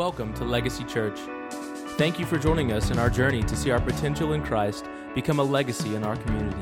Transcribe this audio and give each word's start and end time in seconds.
Welcome 0.00 0.32
to 0.36 0.44
Legacy 0.44 0.84
Church. 0.84 1.18
Thank 1.98 2.18
you 2.18 2.24
for 2.24 2.38
joining 2.38 2.72
us 2.72 2.90
in 2.90 2.98
our 2.98 3.10
journey 3.10 3.42
to 3.42 3.54
see 3.54 3.70
our 3.70 3.82
potential 3.82 4.32
in 4.32 4.42
Christ 4.42 4.86
become 5.14 5.40
a 5.40 5.42
legacy 5.42 5.94
in 5.94 6.04
our 6.04 6.16
community. 6.16 6.56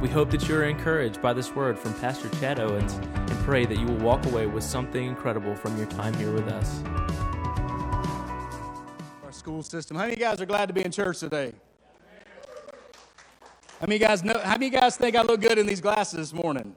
We 0.00 0.08
hope 0.08 0.30
that 0.30 0.48
you 0.48 0.56
are 0.56 0.64
encouraged 0.64 1.20
by 1.20 1.34
this 1.34 1.54
word 1.54 1.78
from 1.78 1.92
Pastor 2.00 2.30
Chad 2.40 2.58
Owens 2.58 2.94
and 2.94 3.30
pray 3.44 3.66
that 3.66 3.78
you 3.78 3.84
will 3.84 3.98
walk 3.98 4.24
away 4.24 4.46
with 4.46 4.64
something 4.64 5.04
incredible 5.04 5.54
from 5.54 5.76
your 5.76 5.84
time 5.84 6.14
here 6.14 6.32
with 6.32 6.48
us. 6.48 6.82
Our 9.22 9.32
school 9.32 9.62
system. 9.62 9.98
How 9.98 10.04
many 10.04 10.14
of 10.14 10.18
you 10.20 10.24
guys 10.24 10.40
are 10.40 10.46
glad 10.46 10.68
to 10.68 10.72
be 10.72 10.82
in 10.82 10.90
church 10.90 11.18
today? 11.18 11.52
How 13.80 13.86
many 13.86 13.96
of 13.96 14.00
you 14.00 14.08
guys 14.08 14.24
know? 14.24 14.38
How 14.38 14.52
many 14.52 14.68
of 14.68 14.72
you 14.72 14.80
guys 14.80 14.96
think 14.96 15.14
I 15.14 15.20
look 15.20 15.42
good 15.42 15.58
in 15.58 15.66
these 15.66 15.82
glasses 15.82 16.30
this 16.30 16.32
morning? 16.32 16.74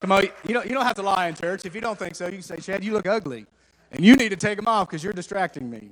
Come 0.00 0.12
on, 0.12 0.22
you 0.46 0.54
don't, 0.54 0.64
you 0.64 0.74
don't 0.74 0.86
have 0.86 0.94
to 0.94 1.02
lie 1.02 1.26
in 1.26 1.34
church. 1.34 1.64
If 1.64 1.74
you 1.74 1.80
don't 1.80 1.98
think 1.98 2.14
so, 2.14 2.26
you 2.26 2.34
can 2.34 2.42
say, 2.42 2.58
Chad, 2.58 2.84
you 2.84 2.92
look 2.92 3.08
ugly. 3.08 3.46
And 3.94 4.04
you 4.04 4.16
need 4.16 4.30
to 4.30 4.36
take 4.36 4.56
them 4.56 4.66
off 4.66 4.88
because 4.88 5.04
you're 5.04 5.12
distracting 5.12 5.70
me. 5.70 5.90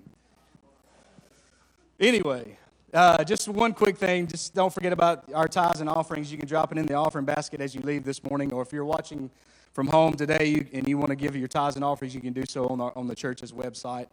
Anyway, 2.00 2.58
uh, 2.92 3.22
just 3.22 3.46
one 3.46 3.72
quick 3.72 3.96
thing. 3.96 4.26
Just 4.26 4.56
don't 4.56 4.74
forget 4.74 4.92
about 4.92 5.32
our 5.32 5.46
tithes 5.46 5.80
and 5.80 5.88
offerings. 5.88 6.32
You 6.32 6.36
can 6.36 6.48
drop 6.48 6.72
it 6.72 6.78
in 6.78 6.86
the 6.86 6.94
offering 6.94 7.24
basket 7.24 7.60
as 7.60 7.76
you 7.76 7.80
leave 7.82 8.02
this 8.02 8.24
morning. 8.24 8.52
Or 8.52 8.60
if 8.60 8.72
you're 8.72 8.84
watching 8.84 9.30
from 9.72 9.86
home 9.86 10.14
today 10.14 10.66
and 10.72 10.88
you 10.88 10.98
want 10.98 11.10
to 11.10 11.16
give 11.16 11.36
your 11.36 11.46
tithes 11.46 11.76
and 11.76 11.84
offerings, 11.84 12.12
you 12.12 12.20
can 12.20 12.32
do 12.32 12.42
so 12.48 12.66
on, 12.66 12.80
our, 12.80 12.92
on 12.96 13.06
the 13.06 13.14
church's 13.14 13.52
website. 13.52 14.08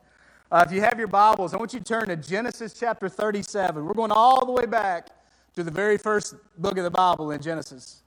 Uh, 0.52 0.64
if 0.68 0.72
you 0.72 0.82
have 0.82 1.00
your 1.00 1.08
Bibles, 1.08 1.56
I 1.56 1.58
want 1.58 1.74
you 1.74 1.80
to 1.80 1.86
turn 1.86 2.10
to 2.10 2.16
Genesis 2.16 2.76
chapter 2.80 3.10
37. 3.10 3.84
We're 3.84 3.94
going 3.96 4.12
all 4.12 4.46
the 4.46 4.52
way 4.52 4.68
back 4.68 5.10
to 5.56 5.64
the 5.64 5.72
very 5.72 5.98
first 5.98 6.36
book 6.60 6.78
of 6.78 6.84
the 6.84 6.92
Bible 6.92 7.32
in 7.32 7.42
Genesis. 7.42 8.04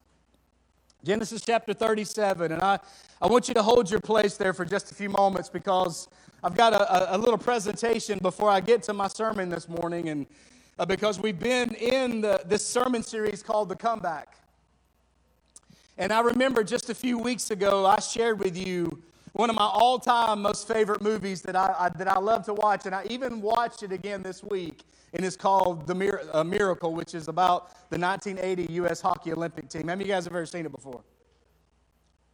Genesis 1.04 1.42
chapter 1.44 1.74
37. 1.74 2.52
And 2.52 2.62
I, 2.62 2.78
I 3.20 3.26
want 3.26 3.48
you 3.48 3.54
to 3.54 3.62
hold 3.62 3.90
your 3.90 4.00
place 4.00 4.36
there 4.36 4.52
for 4.52 4.64
just 4.64 4.92
a 4.92 4.94
few 4.94 5.08
moments 5.08 5.48
because 5.48 6.08
I've 6.44 6.56
got 6.56 6.72
a, 6.72 7.16
a, 7.16 7.18
little 7.18 7.38
presentation 7.38 8.20
before 8.20 8.48
I 8.48 8.60
get 8.60 8.84
to 8.84 8.92
my 8.92 9.08
sermon 9.08 9.48
this 9.48 9.68
morning. 9.68 10.10
And 10.10 10.26
uh, 10.78 10.86
because 10.86 11.18
we've 11.18 11.38
been 11.38 11.74
in 11.74 12.20
the, 12.20 12.40
this 12.46 12.64
sermon 12.64 13.02
series 13.02 13.42
called 13.42 13.68
The 13.68 13.76
Comeback. 13.76 14.36
And 15.98 16.12
I 16.12 16.20
remember 16.20 16.62
just 16.62 16.88
a 16.88 16.94
few 16.94 17.18
weeks 17.18 17.50
ago, 17.50 17.84
I 17.84 17.98
shared 17.98 18.38
with 18.38 18.56
you 18.56 19.02
one 19.32 19.50
of 19.50 19.56
my 19.56 19.64
all 19.64 19.98
time 19.98 20.42
most 20.42 20.68
favorite 20.68 21.00
movies 21.00 21.42
that 21.42 21.56
I, 21.56 21.74
I, 21.78 21.88
that 21.98 22.08
I 22.08 22.18
love 22.18 22.44
to 22.46 22.54
watch. 22.54 22.86
And 22.86 22.94
I 22.94 23.04
even 23.08 23.40
watched 23.40 23.82
it 23.82 23.92
again 23.92 24.22
this 24.22 24.42
week 24.42 24.82
and 25.14 25.24
it's 25.24 25.36
called 25.36 25.86
The 25.86 25.94
Mir- 25.94 26.22
Miracle, 26.44 26.94
which 26.94 27.14
is 27.14 27.28
about 27.28 27.70
the 27.90 27.98
1980 27.98 28.72
U.S. 28.74 29.00
Hockey 29.00 29.32
Olympic 29.32 29.68
team. 29.68 29.82
How 29.82 29.88
many 29.88 30.04
of 30.04 30.08
you 30.08 30.14
guys 30.14 30.24
have 30.24 30.32
ever 30.32 30.46
seen 30.46 30.64
it 30.64 30.72
before? 30.72 31.02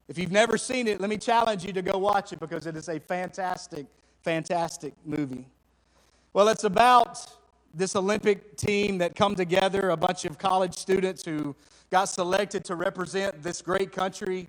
If 0.07 0.17
you've 0.17 0.33
never 0.33 0.57
seen 0.57 0.87
it, 0.87 1.01
let 1.01 1.11
me 1.11 1.19
challenge 1.19 1.65
you 1.65 1.73
to 1.73 1.83
go 1.83 1.99
watch 1.99 2.33
it 2.33 2.41
because 2.41 2.67
it 2.67 2.77
is 2.77 2.89
a 2.89 2.99
fantastic, 2.99 3.87
fantastic 4.23 4.95
movie. 5.05 5.47
Well, 6.33 6.49
it's 6.49 6.65
about 6.65 7.27
this 7.75 7.95
Olympic 7.97 8.57
team 8.57 8.99
that 8.99 9.15
come 9.15 9.35
together, 9.35 9.91
a 9.91 9.97
bunch 9.97 10.25
of 10.25 10.39
college 10.39 10.75
students 10.75 11.25
who 11.25 11.55
got 11.91 12.07
selected 12.07 12.65
to 12.67 12.75
represent 12.75 13.43
this 13.43 13.61
great 13.61 13.93
country 13.93 14.49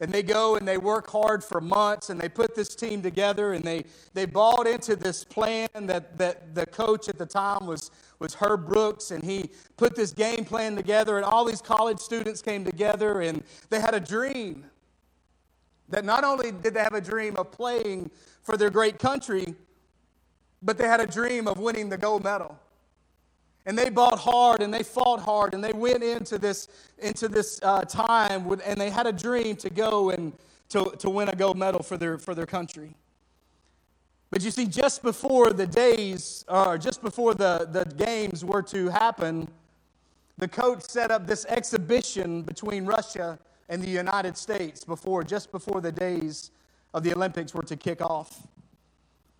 and 0.00 0.10
they 0.10 0.22
go 0.22 0.56
and 0.56 0.66
they 0.66 0.78
work 0.78 1.10
hard 1.10 1.44
for 1.44 1.60
months 1.60 2.08
and 2.08 2.18
they 2.18 2.28
put 2.28 2.54
this 2.54 2.74
team 2.74 3.02
together 3.02 3.52
and 3.52 3.62
they, 3.62 3.84
they 4.14 4.24
bought 4.24 4.66
into 4.66 4.96
this 4.96 5.24
plan 5.24 5.68
that, 5.74 6.16
that 6.16 6.54
the 6.54 6.64
coach 6.66 7.08
at 7.08 7.18
the 7.18 7.26
time 7.26 7.66
was, 7.66 7.90
was 8.18 8.34
Herb 8.34 8.66
Brooks 8.66 9.10
and 9.10 9.22
he 9.22 9.50
put 9.76 9.94
this 9.94 10.12
game 10.12 10.44
plan 10.44 10.74
together 10.74 11.16
and 11.16 11.24
all 11.24 11.44
these 11.44 11.60
college 11.60 11.98
students 11.98 12.40
came 12.40 12.64
together 12.64 13.20
and 13.20 13.44
they 13.68 13.80
had 13.80 13.94
a 13.94 14.00
dream 14.00 14.64
that 15.90 16.04
not 16.04 16.24
only 16.24 16.50
did 16.50 16.72
they 16.74 16.80
have 16.80 16.94
a 16.94 17.00
dream 17.00 17.36
of 17.36 17.52
playing 17.52 18.10
for 18.42 18.56
their 18.56 18.70
great 18.70 18.98
country, 18.98 19.54
but 20.62 20.78
they 20.78 20.86
had 20.86 21.00
a 21.00 21.06
dream 21.06 21.46
of 21.46 21.58
winning 21.58 21.88
the 21.88 21.98
gold 21.98 22.24
medal. 22.24 22.58
And 23.66 23.76
they 23.76 23.90
bought 23.90 24.18
hard 24.18 24.62
and 24.62 24.72
they 24.72 24.82
fought 24.82 25.20
hard 25.20 25.54
and 25.54 25.62
they 25.62 25.72
went 25.72 26.02
into 26.02 26.38
this, 26.38 26.68
into 26.98 27.28
this 27.28 27.60
uh, 27.62 27.82
time 27.82 28.46
with, 28.46 28.62
and 28.64 28.80
they 28.80 28.90
had 28.90 29.06
a 29.06 29.12
dream 29.12 29.56
to 29.56 29.70
go 29.70 30.10
and 30.10 30.32
to, 30.70 30.92
to 30.98 31.10
win 31.10 31.28
a 31.28 31.36
gold 31.36 31.58
medal 31.58 31.82
for 31.82 31.96
their, 31.96 32.18
for 32.18 32.34
their 32.34 32.46
country. 32.46 32.94
But 34.30 34.42
you 34.42 34.50
see, 34.50 34.66
just 34.66 35.02
before 35.02 35.52
the 35.52 35.66
days, 35.66 36.44
or 36.48 36.78
just 36.78 37.02
before 37.02 37.34
the, 37.34 37.68
the 37.70 37.84
games 37.96 38.44
were 38.44 38.62
to 38.62 38.88
happen, 38.88 39.48
the 40.38 40.48
coach 40.48 40.82
set 40.82 41.10
up 41.10 41.26
this 41.26 41.44
exhibition 41.46 42.42
between 42.42 42.86
Russia 42.86 43.38
and 43.68 43.82
the 43.82 43.90
United 43.90 44.36
States 44.36 44.84
before, 44.84 45.24
just 45.24 45.50
before 45.50 45.80
the 45.80 45.92
days 45.92 46.52
of 46.94 47.02
the 47.02 47.12
Olympics 47.12 47.54
were 47.54 47.62
to 47.64 47.76
kick 47.76 48.00
off. 48.00 48.46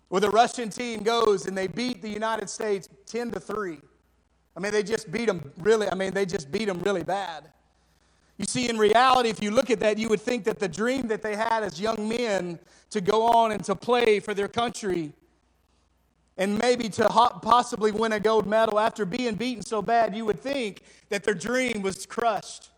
Where 0.09 0.21
the 0.21 0.29
Russian 0.29 0.69
team 0.69 1.03
goes 1.03 1.47
and 1.47 1.57
they 1.57 1.67
beat 1.67 2.01
the 2.01 2.09
United 2.09 2.49
States 2.49 2.89
10 3.05 3.31
to 3.31 3.39
3. 3.39 3.79
I 4.55 4.59
mean, 4.59 4.71
they 4.71 4.83
just 4.83 5.11
beat 5.11 5.27
them 5.27 5.51
really, 5.59 5.89
I 5.89 5.95
mean, 5.95 6.13
they 6.13 6.25
just 6.25 6.51
beat 6.51 6.65
them 6.65 6.79
really 6.81 7.03
bad. 7.03 7.49
You 8.37 8.45
see, 8.45 8.69
in 8.69 8.77
reality, 8.77 9.29
if 9.29 9.41
you 9.41 9.51
look 9.51 9.69
at 9.69 9.79
that, 9.81 9.97
you 9.97 10.09
would 10.09 10.21
think 10.21 10.43
that 10.45 10.59
the 10.59 10.67
dream 10.67 11.07
that 11.07 11.21
they 11.21 11.35
had 11.35 11.63
as 11.63 11.79
young 11.79 12.09
men 12.09 12.59
to 12.89 12.99
go 12.99 13.23
on 13.23 13.51
and 13.51 13.63
to 13.65 13.75
play 13.75 14.19
for 14.19 14.33
their 14.33 14.47
country 14.47 15.13
and 16.37 16.57
maybe 16.57 16.89
to 16.89 17.07
possibly 17.07 17.91
win 17.91 18.13
a 18.13 18.19
gold 18.19 18.47
medal 18.47 18.79
after 18.79 19.05
being 19.05 19.35
beaten 19.35 19.63
so 19.63 19.81
bad, 19.81 20.15
you 20.15 20.25
would 20.25 20.39
think 20.39 20.81
that 21.09 21.23
their 21.23 21.35
dream 21.35 21.81
was 21.81 22.05
crushed 22.05 22.69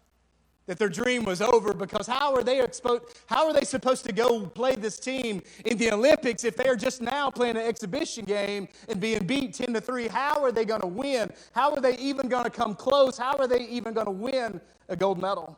that 0.66 0.80
their 0.80 0.90
dream 0.90 1.26
was 1.26 1.42
over 1.42 1.74
because 1.74 2.08
how 2.08 2.34
are 2.34 2.44
they 2.44 2.62
exposed 2.62 3.04
how 3.26 3.48
are 3.48 3.54
they 3.54 3.66
supposed 3.66 4.06
to 4.06 4.14
go 4.14 4.46
play 4.46 4.76
this 4.76 4.98
team 4.98 5.42
in 5.66 5.78
the 5.78 5.92
olympics 5.92 6.44
if 6.44 6.56
they're 6.56 6.76
just 6.76 7.02
now 7.02 7.30
playing 7.30 7.58
an 7.58 7.64
exhibition 7.64 8.24
game 8.24 8.68
and 8.88 9.00
being 9.00 9.26
beat 9.26 9.54
10 9.54 9.74
to 9.74 9.82
3 9.82 10.08
how 10.08 10.42
are 10.44 10.52
they 10.52 10.66
going 10.66 10.82
to 10.82 10.88
win? 10.88 11.32
How 11.54 11.74
are 11.74 11.82
they 11.82 11.98
even 11.98 12.28
going 12.28 12.44
to 12.44 12.50
come 12.50 12.76
close? 12.76 13.18
How 13.18 13.36
are 13.38 13.48
they 13.48 13.66
even 13.68 13.94
going 13.94 14.06
to 14.06 14.12
win 14.12 14.62
a 14.90 14.96
gold 14.96 15.22
medal? 15.22 15.58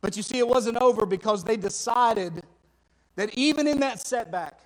But 0.00 0.16
you 0.16 0.22
see 0.22 0.38
it 0.38 0.46
wasn't 0.46 0.76
over 0.78 1.06
because 1.06 1.42
they 1.42 1.56
decided 1.56 2.42
that 3.16 3.36
even 3.36 3.66
in 3.66 3.80
that 3.80 4.00
setback 4.00 4.60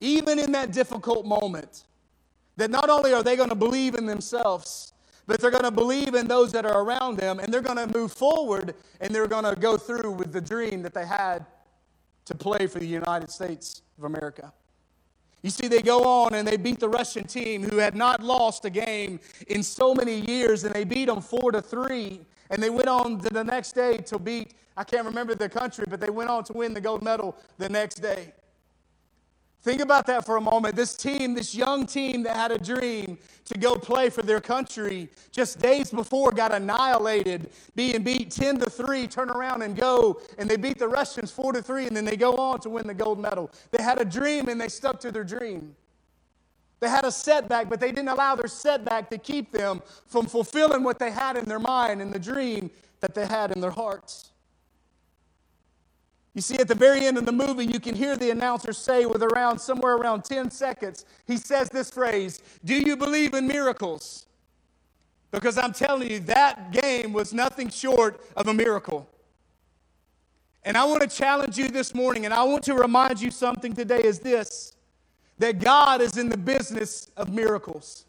even 0.00 0.38
in 0.40 0.50
that 0.52 0.72
difficult 0.72 1.24
moment 1.24 1.84
that 2.56 2.70
not 2.70 2.90
only 2.90 3.12
are 3.12 3.22
they 3.22 3.36
going 3.36 3.48
to 3.48 3.54
believe 3.54 3.94
in 3.94 4.04
themselves 4.04 4.91
but 5.32 5.40
they're 5.40 5.50
going 5.50 5.64
to 5.64 5.70
believe 5.70 6.14
in 6.14 6.28
those 6.28 6.52
that 6.52 6.66
are 6.66 6.82
around 6.82 7.16
them 7.16 7.38
and 7.38 7.50
they're 7.50 7.62
going 7.62 7.78
to 7.78 7.86
move 7.98 8.12
forward 8.12 8.74
and 9.00 9.14
they're 9.14 9.26
going 9.26 9.44
to 9.44 9.58
go 9.58 9.78
through 9.78 10.10
with 10.10 10.30
the 10.30 10.42
dream 10.42 10.82
that 10.82 10.92
they 10.92 11.06
had 11.06 11.46
to 12.26 12.34
play 12.34 12.66
for 12.66 12.80
the 12.80 12.86
United 12.86 13.30
States 13.30 13.80
of 13.96 14.04
America. 14.04 14.52
You 15.40 15.48
see, 15.48 15.68
they 15.68 15.80
go 15.80 16.04
on 16.04 16.34
and 16.34 16.46
they 16.46 16.58
beat 16.58 16.80
the 16.80 16.88
Russian 16.90 17.24
team 17.26 17.62
who 17.62 17.78
had 17.78 17.96
not 17.96 18.22
lost 18.22 18.66
a 18.66 18.70
game 18.70 19.20
in 19.46 19.62
so 19.62 19.94
many 19.94 20.20
years, 20.20 20.64
and 20.64 20.74
they 20.74 20.84
beat 20.84 21.06
them 21.06 21.22
four 21.22 21.50
to 21.50 21.62
three. 21.62 22.20
And 22.50 22.62
they 22.62 22.68
went 22.68 22.88
on 22.88 23.16
the 23.16 23.42
next 23.42 23.72
day 23.72 23.96
to 23.96 24.18
beat, 24.18 24.52
I 24.76 24.84
can't 24.84 25.06
remember 25.06 25.34
the 25.34 25.48
country, 25.48 25.86
but 25.88 25.98
they 25.98 26.10
went 26.10 26.28
on 26.28 26.44
to 26.44 26.52
win 26.52 26.74
the 26.74 26.80
gold 26.82 27.02
medal 27.02 27.38
the 27.56 27.70
next 27.70 28.02
day. 28.02 28.34
Think 29.62 29.80
about 29.80 30.06
that 30.06 30.26
for 30.26 30.36
a 30.36 30.40
moment. 30.40 30.74
This 30.74 30.96
team, 30.96 31.34
this 31.34 31.54
young 31.54 31.86
team 31.86 32.24
that 32.24 32.34
had 32.34 32.50
a 32.50 32.58
dream 32.58 33.16
to 33.44 33.56
go 33.56 33.76
play 33.76 34.10
for 34.10 34.22
their 34.22 34.40
country, 34.40 35.08
just 35.30 35.60
days 35.60 35.92
before 35.92 36.32
got 36.32 36.52
annihilated, 36.52 37.48
being 37.76 38.02
beat 38.02 38.32
10 38.32 38.58
to 38.58 38.68
3, 38.68 39.06
turn 39.06 39.30
around 39.30 39.62
and 39.62 39.76
go, 39.76 40.20
and 40.36 40.50
they 40.50 40.56
beat 40.56 40.78
the 40.78 40.88
Russians 40.88 41.30
4 41.30 41.52
to 41.52 41.62
3, 41.62 41.86
and 41.86 41.96
then 41.96 42.04
they 42.04 42.16
go 42.16 42.34
on 42.34 42.58
to 42.60 42.70
win 42.70 42.88
the 42.88 42.94
gold 42.94 43.20
medal. 43.20 43.52
They 43.70 43.80
had 43.80 44.00
a 44.00 44.04
dream 44.04 44.48
and 44.48 44.60
they 44.60 44.68
stuck 44.68 44.98
to 45.00 45.12
their 45.12 45.24
dream. 45.24 45.76
They 46.80 46.88
had 46.88 47.04
a 47.04 47.12
setback, 47.12 47.70
but 47.70 47.78
they 47.78 47.92
didn't 47.92 48.08
allow 48.08 48.34
their 48.34 48.48
setback 48.48 49.10
to 49.10 49.18
keep 49.18 49.52
them 49.52 49.80
from 50.08 50.26
fulfilling 50.26 50.82
what 50.82 50.98
they 50.98 51.12
had 51.12 51.36
in 51.36 51.44
their 51.44 51.60
mind 51.60 52.02
and 52.02 52.12
the 52.12 52.18
dream 52.18 52.68
that 52.98 53.14
they 53.14 53.26
had 53.26 53.52
in 53.52 53.60
their 53.60 53.70
hearts. 53.70 54.31
You 56.34 56.40
see, 56.40 56.56
at 56.56 56.68
the 56.68 56.74
very 56.74 57.04
end 57.04 57.18
of 57.18 57.26
the 57.26 57.32
movie, 57.32 57.66
you 57.66 57.78
can 57.78 57.94
hear 57.94 58.16
the 58.16 58.30
announcer 58.30 58.72
say, 58.72 59.04
with 59.04 59.22
around 59.22 59.58
somewhere 59.58 59.96
around 59.96 60.24
10 60.24 60.50
seconds, 60.50 61.04
he 61.26 61.36
says 61.36 61.68
this 61.68 61.90
phrase 61.90 62.40
Do 62.64 62.74
you 62.74 62.96
believe 62.96 63.34
in 63.34 63.46
miracles? 63.46 64.26
Because 65.30 65.58
I'm 65.58 65.72
telling 65.72 66.10
you, 66.10 66.20
that 66.20 66.72
game 66.72 67.12
was 67.12 67.32
nothing 67.32 67.70
short 67.70 68.20
of 68.36 68.48
a 68.48 68.54
miracle. 68.54 69.08
And 70.62 70.76
I 70.76 70.84
want 70.84 71.02
to 71.02 71.08
challenge 71.08 71.58
you 71.58 71.68
this 71.68 71.94
morning, 71.94 72.24
and 72.24 72.32
I 72.32 72.42
want 72.44 72.64
to 72.64 72.74
remind 72.74 73.20
you 73.20 73.30
something 73.30 73.72
today 73.74 74.02
is 74.02 74.20
this 74.20 74.76
that 75.38 75.58
God 75.58 76.00
is 76.00 76.18
in 76.18 76.28
the 76.28 76.36
business 76.36 77.10
of 77.16 77.32
miracles. 77.32 78.04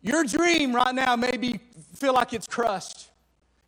Your 0.00 0.24
dream 0.24 0.74
right 0.74 0.94
now 0.94 1.14
maybe 1.14 1.60
feel 1.94 2.14
like 2.14 2.32
it's 2.32 2.46
crushed. 2.46 3.10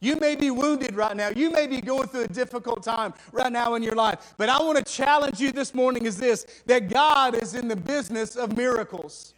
You 0.00 0.16
may 0.16 0.36
be 0.36 0.50
wounded 0.50 0.94
right 0.94 1.16
now. 1.16 1.30
You 1.30 1.50
may 1.50 1.66
be 1.66 1.80
going 1.80 2.08
through 2.08 2.22
a 2.22 2.28
difficult 2.28 2.84
time 2.84 3.14
right 3.32 3.50
now 3.50 3.74
in 3.74 3.82
your 3.82 3.96
life. 3.96 4.34
But 4.36 4.48
I 4.48 4.62
want 4.62 4.78
to 4.78 4.84
challenge 4.84 5.40
you 5.40 5.50
this 5.50 5.74
morning 5.74 6.06
is 6.06 6.16
this 6.16 6.46
that 6.66 6.88
God 6.88 7.34
is 7.34 7.54
in 7.54 7.66
the 7.66 7.76
business 7.76 8.36
of 8.36 8.56
miracles. 8.56 9.34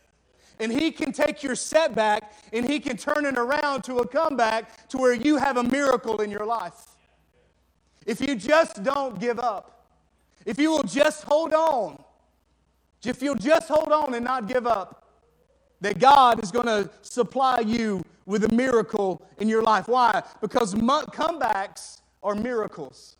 And 0.58 0.70
He 0.70 0.90
can 0.90 1.12
take 1.12 1.42
your 1.42 1.54
setback 1.54 2.34
and 2.52 2.68
He 2.68 2.78
can 2.78 2.98
turn 2.98 3.24
it 3.24 3.38
around 3.38 3.82
to 3.84 3.98
a 3.98 4.06
comeback 4.06 4.88
to 4.88 4.98
where 4.98 5.14
you 5.14 5.38
have 5.38 5.56
a 5.56 5.62
miracle 5.62 6.20
in 6.20 6.30
your 6.30 6.44
life. 6.44 6.96
if 8.06 8.20
you 8.20 8.34
just 8.34 8.82
don't 8.82 9.18
give 9.20 9.38
up, 9.38 9.86
if 10.44 10.58
you 10.58 10.70
will 10.70 10.82
just 10.82 11.24
hold 11.24 11.54
on, 11.54 12.02
if 13.04 13.22
you'll 13.22 13.34
just 13.34 13.68
hold 13.68 13.92
on 13.92 14.14
and 14.14 14.24
not 14.24 14.46
give 14.46 14.66
up, 14.66 15.04
that 15.80 15.98
God 15.98 16.42
is 16.42 16.50
going 16.50 16.66
to 16.66 16.90
supply 17.02 17.60
you 17.60 18.04
with 18.30 18.44
a 18.44 18.54
miracle 18.54 19.20
in 19.38 19.48
your 19.48 19.60
life. 19.60 19.88
Why? 19.88 20.22
Because 20.40 20.72
comebacks 20.74 22.00
are 22.22 22.36
miracles. 22.36 23.16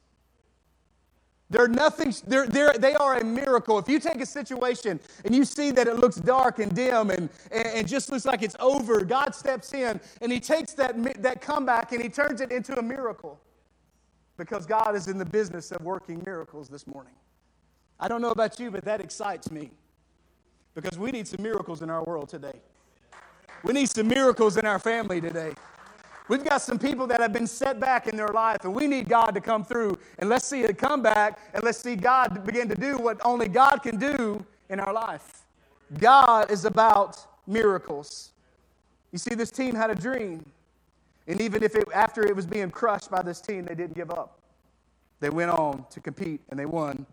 They're 1.51 1.67
nothing, 1.67 2.15
they're, 2.29 2.47
they're, 2.47 2.75
they 2.75 2.95
are 2.95 3.17
a 3.17 3.25
miracle. 3.25 3.77
If 3.81 3.89
you 3.89 3.99
take 3.99 4.21
a 4.21 4.27
situation 4.27 5.01
and 5.25 5.35
you 5.35 5.45
see 5.45 5.73
that 5.73 5.89
it 5.89 5.97
looks 5.97 6.15
dark 6.15 6.61
and 6.61 6.73
dim 6.73 7.11
and, 7.11 7.29
and, 7.51 7.67
and, 7.67 7.89
just 7.89 8.13
looks 8.13 8.25
like 8.25 8.43
it's 8.43 8.55
over, 8.61 9.05
God 9.05 9.35
steps 9.35 9.75
in 9.75 10.01
and 10.21 10.31
He 10.31 10.39
takes 10.39 10.75
that, 10.75 10.95
that 11.21 11.41
comeback 11.41 11.91
and 11.91 12.01
He 12.01 12.09
turns 12.09 12.41
it 12.41 12.53
into 12.53 12.79
a 12.79 12.83
miracle 12.83 13.41
because 14.37 14.65
God 14.65 14.95
is 14.95 15.09
in 15.09 15.19
the 15.19 15.25
business 15.25 15.73
of 15.73 15.83
working 15.83 16.23
miracles 16.25 16.69
this 16.69 16.87
morning. 16.87 17.15
I 17.99 18.07
don't 18.07 18.23
know 18.23 18.31
about 18.31 18.61
you, 18.61 18.71
but 18.71 18.85
that 18.85 19.01
excites 19.01 19.51
me 19.51 19.73
because 20.77 21.01
we 21.01 21.11
need 21.11 21.27
some 21.27 21.43
miracles 21.43 21.83
in 21.83 21.91
our 21.91 22.05
world 22.05 22.29
today. 22.29 22.61
We 23.63 23.73
need 23.73 23.91
some 23.91 24.09
miracles 24.09 24.57
in 24.57 24.65
our 24.67 24.79
family 24.79 25.21
today. 25.21 25.55
We've 26.29 26.45
got 26.45 26.63
some 26.63 26.79
people 26.79 27.07
that 27.09 27.21
have 27.21 27.33
been 27.33 27.47
set 27.47 27.81
back 27.81 28.07
in 28.07 28.17
their 28.17 28.29
life, 28.29 28.59
and 28.65 28.73
we 28.73 28.87
need 28.87 29.09
God 29.09 29.33
to 29.33 29.41
come 29.41 29.65
through. 29.65 29.99
And 30.19 30.31
let's 30.31 30.47
see 30.47 30.61
it 30.61 30.79
come 30.79 31.03
back, 31.03 31.41
and 31.53 31.65
let's 31.65 31.79
see 31.79 31.97
God 31.97 32.47
begin 32.47 32.69
to 32.69 32.77
do 32.77 32.99
what 32.99 33.21
only 33.25 33.49
God 33.49 33.79
can 33.83 33.99
do 33.99 34.45
in 34.69 34.79
our 34.79 34.93
life. 34.93 35.43
God 35.99 36.51
is 36.51 36.65
about 36.65 37.19
miracles. 37.47 38.31
You 39.11 39.19
see, 39.19 39.35
this 39.35 39.51
team 39.51 39.75
had 39.75 39.91
a 39.91 39.95
dream. 39.95 40.47
And 41.27 41.41
even 41.41 41.63
if 41.63 41.75
it, 41.75 41.89
after 41.93 42.25
it 42.25 42.35
was 42.35 42.47
being 42.47 42.71
crushed 42.71 43.11
by 43.11 43.23
this 43.23 43.41
team, 43.41 43.65
they 43.65 43.75
didn't 43.75 43.95
give 43.95 44.11
up. 44.11 44.39
They 45.19 45.31
went 45.31 45.51
on 45.51 45.85
to 45.91 46.01
compete 46.01 46.41
and 46.49 46.59
they 46.59 46.67
won 46.67 47.07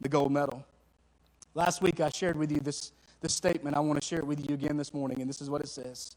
the 0.00 0.08
gold 0.08 0.30
medal. 0.30 0.64
Last 1.54 1.82
week, 1.82 2.00
I 2.00 2.10
shared 2.10 2.36
with 2.36 2.52
you 2.52 2.60
this, 2.60 2.92
this 3.20 3.34
statement. 3.34 3.76
I 3.76 3.80
want 3.80 4.00
to 4.00 4.06
share 4.06 4.18
it 4.18 4.26
with 4.26 4.48
you 4.48 4.54
again 4.54 4.76
this 4.76 4.94
morning, 4.94 5.20
and 5.20 5.28
this 5.28 5.40
is 5.40 5.50
what 5.50 5.60
it 5.60 5.68
says 5.68 6.16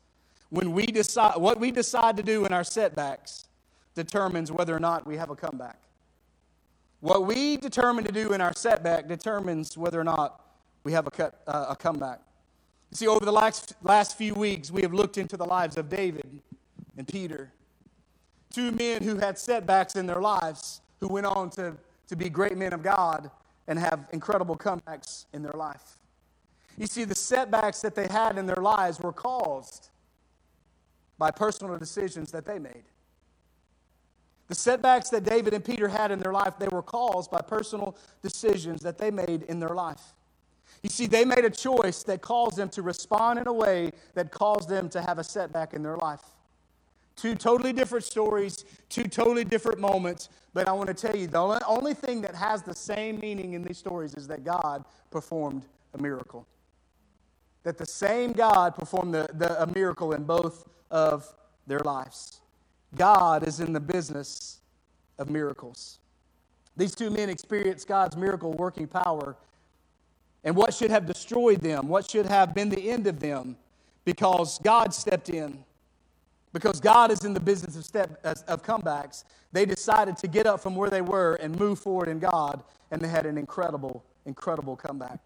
when 0.51 0.73
we 0.73 0.85
decide 0.85 1.37
what 1.37 1.59
we 1.59 1.71
decide 1.71 2.17
to 2.17 2.23
do 2.23 2.45
in 2.45 2.53
our 2.53 2.63
setbacks 2.63 3.47
determines 3.95 4.51
whether 4.51 4.75
or 4.75 4.79
not 4.79 5.07
we 5.07 5.17
have 5.17 5.29
a 5.29 5.35
comeback. 5.35 5.79
What 6.99 7.25
we 7.25 7.57
determine 7.57 8.03
to 8.03 8.11
do 8.11 8.33
in 8.33 8.41
our 8.41 8.53
setback 8.53 9.07
determines 9.07 9.77
whether 9.77 9.99
or 9.99 10.03
not 10.03 10.45
we 10.83 10.91
have 10.91 11.07
a, 11.07 11.11
cut, 11.11 11.41
uh, 11.47 11.67
a 11.69 11.75
comeback. 11.75 12.19
You 12.91 12.97
see, 12.97 13.07
over 13.07 13.25
the 13.25 13.31
last, 13.31 13.73
last 13.81 14.17
few 14.17 14.33
weeks, 14.33 14.69
we 14.69 14.81
have 14.81 14.93
looked 14.93 15.17
into 15.17 15.37
the 15.37 15.45
lives 15.45 15.77
of 15.77 15.89
David 15.89 16.41
and 16.97 17.07
Peter, 17.07 17.51
two 18.53 18.71
men 18.71 19.03
who 19.03 19.17
had 19.17 19.39
setbacks 19.39 19.95
in 19.95 20.05
their 20.05 20.21
lives, 20.21 20.81
who 20.99 21.07
went 21.07 21.25
on 21.25 21.49
to, 21.51 21.75
to 22.07 22.15
be 22.15 22.29
great 22.29 22.57
men 22.57 22.73
of 22.73 22.83
God 22.83 23.31
and 23.67 23.79
have 23.79 24.07
incredible 24.11 24.57
comebacks 24.57 25.25
in 25.33 25.41
their 25.43 25.53
life. 25.53 26.00
You 26.81 26.87
see, 26.87 27.03
the 27.03 27.13
setbacks 27.13 27.81
that 27.81 27.93
they 27.93 28.07
had 28.07 28.39
in 28.39 28.47
their 28.47 28.55
lives 28.55 28.99
were 28.99 29.13
caused 29.13 29.89
by 31.19 31.29
personal 31.29 31.77
decisions 31.77 32.31
that 32.31 32.43
they 32.43 32.57
made. 32.57 32.85
The 34.47 34.55
setbacks 34.55 35.11
that 35.11 35.23
David 35.23 35.53
and 35.53 35.63
Peter 35.63 35.87
had 35.87 36.09
in 36.09 36.17
their 36.17 36.33
life, 36.33 36.57
they 36.57 36.67
were 36.69 36.81
caused 36.81 37.29
by 37.29 37.41
personal 37.41 37.95
decisions 38.23 38.81
that 38.81 38.97
they 38.97 39.11
made 39.11 39.43
in 39.43 39.59
their 39.59 39.75
life. 39.75 40.01
You 40.81 40.89
see, 40.89 41.05
they 41.05 41.23
made 41.23 41.45
a 41.45 41.51
choice 41.51 42.01
that 42.01 42.23
caused 42.23 42.57
them 42.57 42.69
to 42.69 42.81
respond 42.81 43.37
in 43.37 43.45
a 43.45 43.53
way 43.53 43.91
that 44.15 44.31
caused 44.31 44.67
them 44.67 44.89
to 44.89 45.03
have 45.03 45.19
a 45.19 45.23
setback 45.23 45.75
in 45.75 45.83
their 45.83 45.97
life. 45.97 46.23
Two 47.15 47.35
totally 47.35 47.73
different 47.73 48.05
stories, 48.05 48.65
two 48.89 49.03
totally 49.03 49.43
different 49.43 49.79
moments, 49.79 50.29
but 50.55 50.67
I 50.67 50.71
want 50.71 50.87
to 50.87 50.95
tell 50.95 51.15
you 51.15 51.27
the 51.27 51.63
only 51.67 51.93
thing 51.93 52.21
that 52.23 52.33
has 52.33 52.63
the 52.63 52.73
same 52.73 53.19
meaning 53.19 53.53
in 53.53 53.61
these 53.61 53.77
stories 53.77 54.15
is 54.15 54.27
that 54.29 54.43
God 54.43 54.83
performed 55.11 55.67
a 55.93 56.01
miracle. 56.01 56.47
That 57.63 57.77
the 57.77 57.85
same 57.85 58.33
God 58.33 58.75
performed 58.75 59.13
the, 59.13 59.29
the, 59.33 59.61
a 59.61 59.67
miracle 59.67 60.13
in 60.13 60.23
both 60.23 60.67
of 60.89 61.31
their 61.67 61.79
lives. 61.79 62.41
God 62.95 63.47
is 63.47 63.59
in 63.59 63.71
the 63.73 63.79
business 63.79 64.59
of 65.17 65.29
miracles. 65.29 65.99
These 66.75 66.95
two 66.95 67.09
men 67.09 67.29
experienced 67.29 67.87
God's 67.87 68.17
miracle 68.17 68.53
working 68.53 68.87
power. 68.87 69.35
And 70.43 70.55
what 70.55 70.73
should 70.73 70.89
have 70.89 71.05
destroyed 71.05 71.61
them, 71.61 71.87
what 71.87 72.09
should 72.09 72.25
have 72.25 72.55
been 72.55 72.69
the 72.69 72.89
end 72.89 73.05
of 73.05 73.19
them, 73.19 73.55
because 74.05 74.57
God 74.59 74.93
stepped 74.93 75.29
in, 75.29 75.63
because 76.53 76.79
God 76.79 77.11
is 77.11 77.23
in 77.23 77.33
the 77.33 77.39
business 77.39 77.75
of, 77.75 77.85
step, 77.85 78.19
of 78.23 78.63
comebacks, 78.63 79.23
they 79.51 79.65
decided 79.65 80.17
to 80.17 80.27
get 80.27 80.47
up 80.47 80.59
from 80.59 80.75
where 80.75 80.89
they 80.89 81.01
were 81.01 81.35
and 81.35 81.57
move 81.59 81.77
forward 81.79 82.07
in 82.07 82.19
God, 82.19 82.63
and 82.89 82.99
they 82.99 83.07
had 83.07 83.25
an 83.25 83.37
incredible, 83.37 84.03
incredible 84.25 84.75
comeback. 84.75 85.19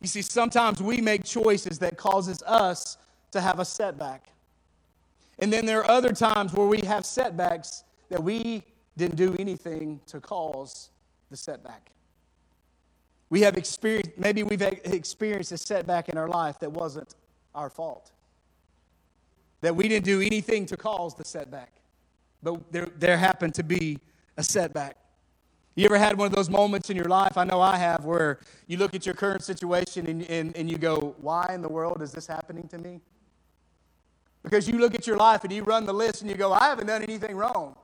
You 0.00 0.08
see, 0.08 0.22
sometimes 0.22 0.82
we 0.82 1.00
make 1.00 1.24
choices 1.24 1.78
that 1.80 1.96
causes 1.96 2.42
us 2.46 2.96
to 3.32 3.40
have 3.40 3.58
a 3.58 3.64
setback. 3.64 4.32
And 5.38 5.52
then 5.52 5.66
there 5.66 5.80
are 5.80 5.90
other 5.90 6.12
times 6.12 6.52
where 6.52 6.66
we 6.66 6.80
have 6.80 7.04
setbacks 7.04 7.84
that 8.08 8.22
we 8.22 8.62
didn't 8.96 9.16
do 9.16 9.34
anything 9.38 10.00
to 10.06 10.20
cause 10.20 10.90
the 11.30 11.36
setback. 11.36 11.90
We 13.30 13.42
have 13.42 13.56
experienced, 13.56 14.10
maybe 14.18 14.42
we've 14.42 14.60
experienced 14.60 15.52
a 15.52 15.58
setback 15.58 16.08
in 16.08 16.18
our 16.18 16.28
life 16.28 16.58
that 16.60 16.72
wasn't 16.72 17.14
our 17.54 17.70
fault. 17.70 18.10
That 19.60 19.76
we 19.76 19.88
didn't 19.88 20.04
do 20.04 20.20
anything 20.20 20.66
to 20.66 20.76
cause 20.76 21.14
the 21.14 21.24
setback, 21.24 21.72
but 22.42 22.72
there, 22.72 22.88
there 22.98 23.16
happened 23.16 23.54
to 23.54 23.62
be 23.62 23.98
a 24.36 24.42
setback. 24.42 24.96
You 25.76 25.84
ever 25.84 25.98
had 25.98 26.18
one 26.18 26.26
of 26.26 26.34
those 26.34 26.50
moments 26.50 26.90
in 26.90 26.96
your 26.96 27.06
life? 27.06 27.38
I 27.38 27.44
know 27.44 27.60
I 27.60 27.76
have, 27.76 28.04
where 28.04 28.40
you 28.66 28.76
look 28.76 28.94
at 28.94 29.06
your 29.06 29.14
current 29.14 29.42
situation 29.42 30.06
and, 30.06 30.22
and, 30.28 30.56
and 30.56 30.70
you 30.70 30.78
go, 30.78 31.14
Why 31.20 31.50
in 31.54 31.62
the 31.62 31.68
world 31.68 32.02
is 32.02 32.12
this 32.12 32.26
happening 32.26 32.66
to 32.68 32.78
me? 32.78 33.00
Because 34.42 34.68
you 34.68 34.78
look 34.78 34.94
at 34.94 35.06
your 35.06 35.16
life 35.16 35.44
and 35.44 35.52
you 35.52 35.62
run 35.62 35.86
the 35.86 35.92
list 35.92 36.22
and 36.22 36.30
you 36.30 36.36
go, 36.36 36.52
I 36.52 36.64
haven't 36.64 36.86
done 36.86 37.02
anything 37.02 37.36
wrong. 37.36 37.76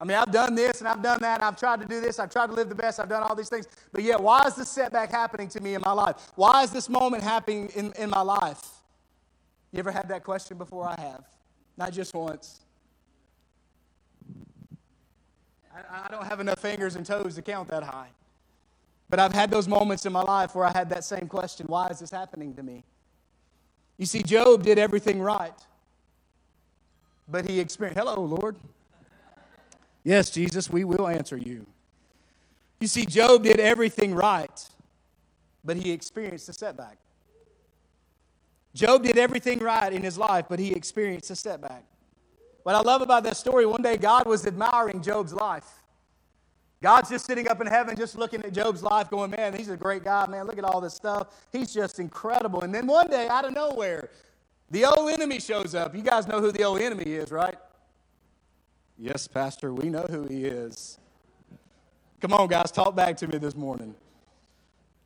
I 0.00 0.04
mean, 0.04 0.16
I've 0.16 0.32
done 0.32 0.54
this 0.54 0.78
and 0.80 0.88
I've 0.88 1.02
done 1.02 1.20
that, 1.20 1.40
and 1.40 1.44
I've 1.44 1.58
tried 1.58 1.80
to 1.82 1.86
do 1.86 2.00
this, 2.00 2.18
I've 2.18 2.30
tried 2.30 2.46
to 2.46 2.54
live 2.54 2.70
the 2.70 2.74
best, 2.74 2.98
I've 2.98 3.08
done 3.08 3.22
all 3.22 3.34
these 3.34 3.50
things. 3.50 3.68
But 3.92 4.02
yet, 4.02 4.18
why 4.18 4.46
is 4.46 4.54
this 4.54 4.70
setback 4.70 5.10
happening 5.10 5.48
to 5.48 5.60
me 5.60 5.74
in 5.74 5.82
my 5.82 5.92
life? 5.92 6.32
Why 6.36 6.62
is 6.62 6.70
this 6.70 6.88
moment 6.88 7.22
happening 7.22 7.68
in, 7.74 7.92
in 7.98 8.08
my 8.08 8.22
life? 8.22 8.62
You 9.72 9.80
ever 9.80 9.90
had 9.90 10.08
that 10.08 10.24
question 10.24 10.56
before? 10.56 10.88
I 10.88 10.98
have. 10.98 11.24
Not 11.76 11.92
just 11.92 12.14
once. 12.14 12.60
I, 15.74 16.06
I 16.06 16.08
don't 16.10 16.26
have 16.26 16.40
enough 16.40 16.58
fingers 16.58 16.96
and 16.96 17.04
toes 17.04 17.34
to 17.36 17.42
count 17.42 17.68
that 17.68 17.82
high. 17.82 18.08
But 19.08 19.18
I've 19.18 19.32
had 19.32 19.50
those 19.50 19.66
moments 19.66 20.06
in 20.06 20.12
my 20.12 20.22
life 20.22 20.54
where 20.54 20.64
I 20.64 20.70
had 20.72 20.88
that 20.90 21.04
same 21.04 21.26
question 21.26 21.66
why 21.66 21.88
is 21.88 21.98
this 21.98 22.10
happening 22.10 22.54
to 22.54 22.62
me? 22.62 22.84
You 23.98 24.06
see, 24.06 24.22
Job 24.22 24.62
did 24.62 24.78
everything 24.78 25.20
right, 25.20 25.52
but 27.28 27.48
he 27.48 27.60
experienced, 27.60 27.98
hello, 27.98 28.24
Lord. 28.24 28.56
Yes, 30.04 30.30
Jesus, 30.30 30.70
we 30.70 30.84
will 30.84 31.06
answer 31.06 31.36
you. 31.36 31.66
You 32.80 32.86
see, 32.86 33.04
Job 33.04 33.42
did 33.42 33.60
everything 33.60 34.14
right, 34.14 34.68
but 35.62 35.76
he 35.76 35.90
experienced 35.90 36.48
a 36.48 36.54
setback. 36.54 36.96
Job 38.74 39.02
did 39.02 39.18
everything 39.18 39.58
right 39.58 39.92
in 39.92 40.02
his 40.02 40.16
life, 40.16 40.46
but 40.48 40.58
he 40.58 40.72
experienced 40.72 41.30
a 41.30 41.36
setback. 41.36 41.84
What 42.62 42.74
I 42.74 42.80
love 42.80 43.02
about 43.02 43.24
that 43.24 43.36
story, 43.36 43.66
one 43.66 43.82
day 43.82 43.96
God 43.96 44.26
was 44.26 44.46
admiring 44.46 45.02
Job's 45.02 45.32
life. 45.32 45.66
God's 46.82 47.10
just 47.10 47.26
sitting 47.26 47.48
up 47.48 47.60
in 47.60 47.66
heaven, 47.66 47.94
just 47.96 48.16
looking 48.16 48.42
at 48.42 48.52
Job's 48.52 48.82
life, 48.82 49.10
going, 49.10 49.30
Man, 49.30 49.54
he's 49.54 49.68
a 49.68 49.76
great 49.76 50.02
guy, 50.02 50.26
man. 50.26 50.46
Look 50.46 50.58
at 50.58 50.64
all 50.64 50.80
this 50.80 50.94
stuff. 50.94 51.28
He's 51.52 51.72
just 51.72 51.98
incredible. 51.98 52.62
And 52.62 52.74
then 52.74 52.86
one 52.86 53.08
day, 53.08 53.28
out 53.28 53.44
of 53.44 53.52
nowhere, 53.52 54.10
the 54.70 54.84
old 54.84 55.10
enemy 55.10 55.40
shows 55.40 55.74
up. 55.74 55.94
You 55.94 56.02
guys 56.02 56.26
know 56.26 56.40
who 56.40 56.52
the 56.52 56.62
old 56.62 56.80
enemy 56.80 57.04
is, 57.04 57.30
right? 57.30 57.56
Yes, 58.98 59.26
Pastor, 59.26 59.72
we 59.74 59.88
know 59.88 60.06
who 60.08 60.26
he 60.26 60.44
is. 60.44 60.98
Come 62.20 62.32
on, 62.34 62.48
guys, 62.48 62.70
talk 62.70 62.94
back 62.94 63.16
to 63.18 63.26
me 63.26 63.38
this 63.38 63.56
morning. 63.56 63.94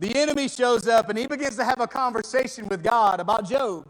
The 0.00 0.16
enemy 0.16 0.48
shows 0.48 0.88
up 0.88 1.08
and 1.08 1.18
he 1.18 1.26
begins 1.26 1.56
to 1.56 1.64
have 1.64 1.80
a 1.80 1.86
conversation 1.86 2.68
with 2.68 2.82
God 2.82 3.20
about 3.20 3.48
Job. 3.48 3.88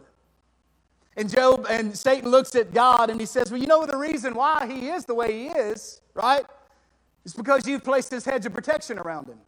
And 1.16 1.30
Job 1.30 1.66
and 1.70 1.96
Satan 1.96 2.30
looks 2.30 2.54
at 2.54 2.74
God 2.74 3.10
and 3.10 3.20
he 3.20 3.26
says, 3.26 3.50
Well, 3.50 3.60
you 3.60 3.66
know 3.66 3.86
the 3.86 3.96
reason 3.96 4.34
why 4.34 4.66
he 4.66 4.88
is 4.88 5.04
the 5.04 5.14
way 5.14 5.32
he 5.32 5.46
is, 5.46 6.00
right? 6.14 6.44
It's 7.24 7.34
because 7.34 7.66
you've 7.66 7.84
placed 7.84 8.10
this 8.10 8.24
hedge 8.24 8.46
of 8.46 8.52
protection 8.52 8.98
around 8.98 9.28
him. 9.28 9.38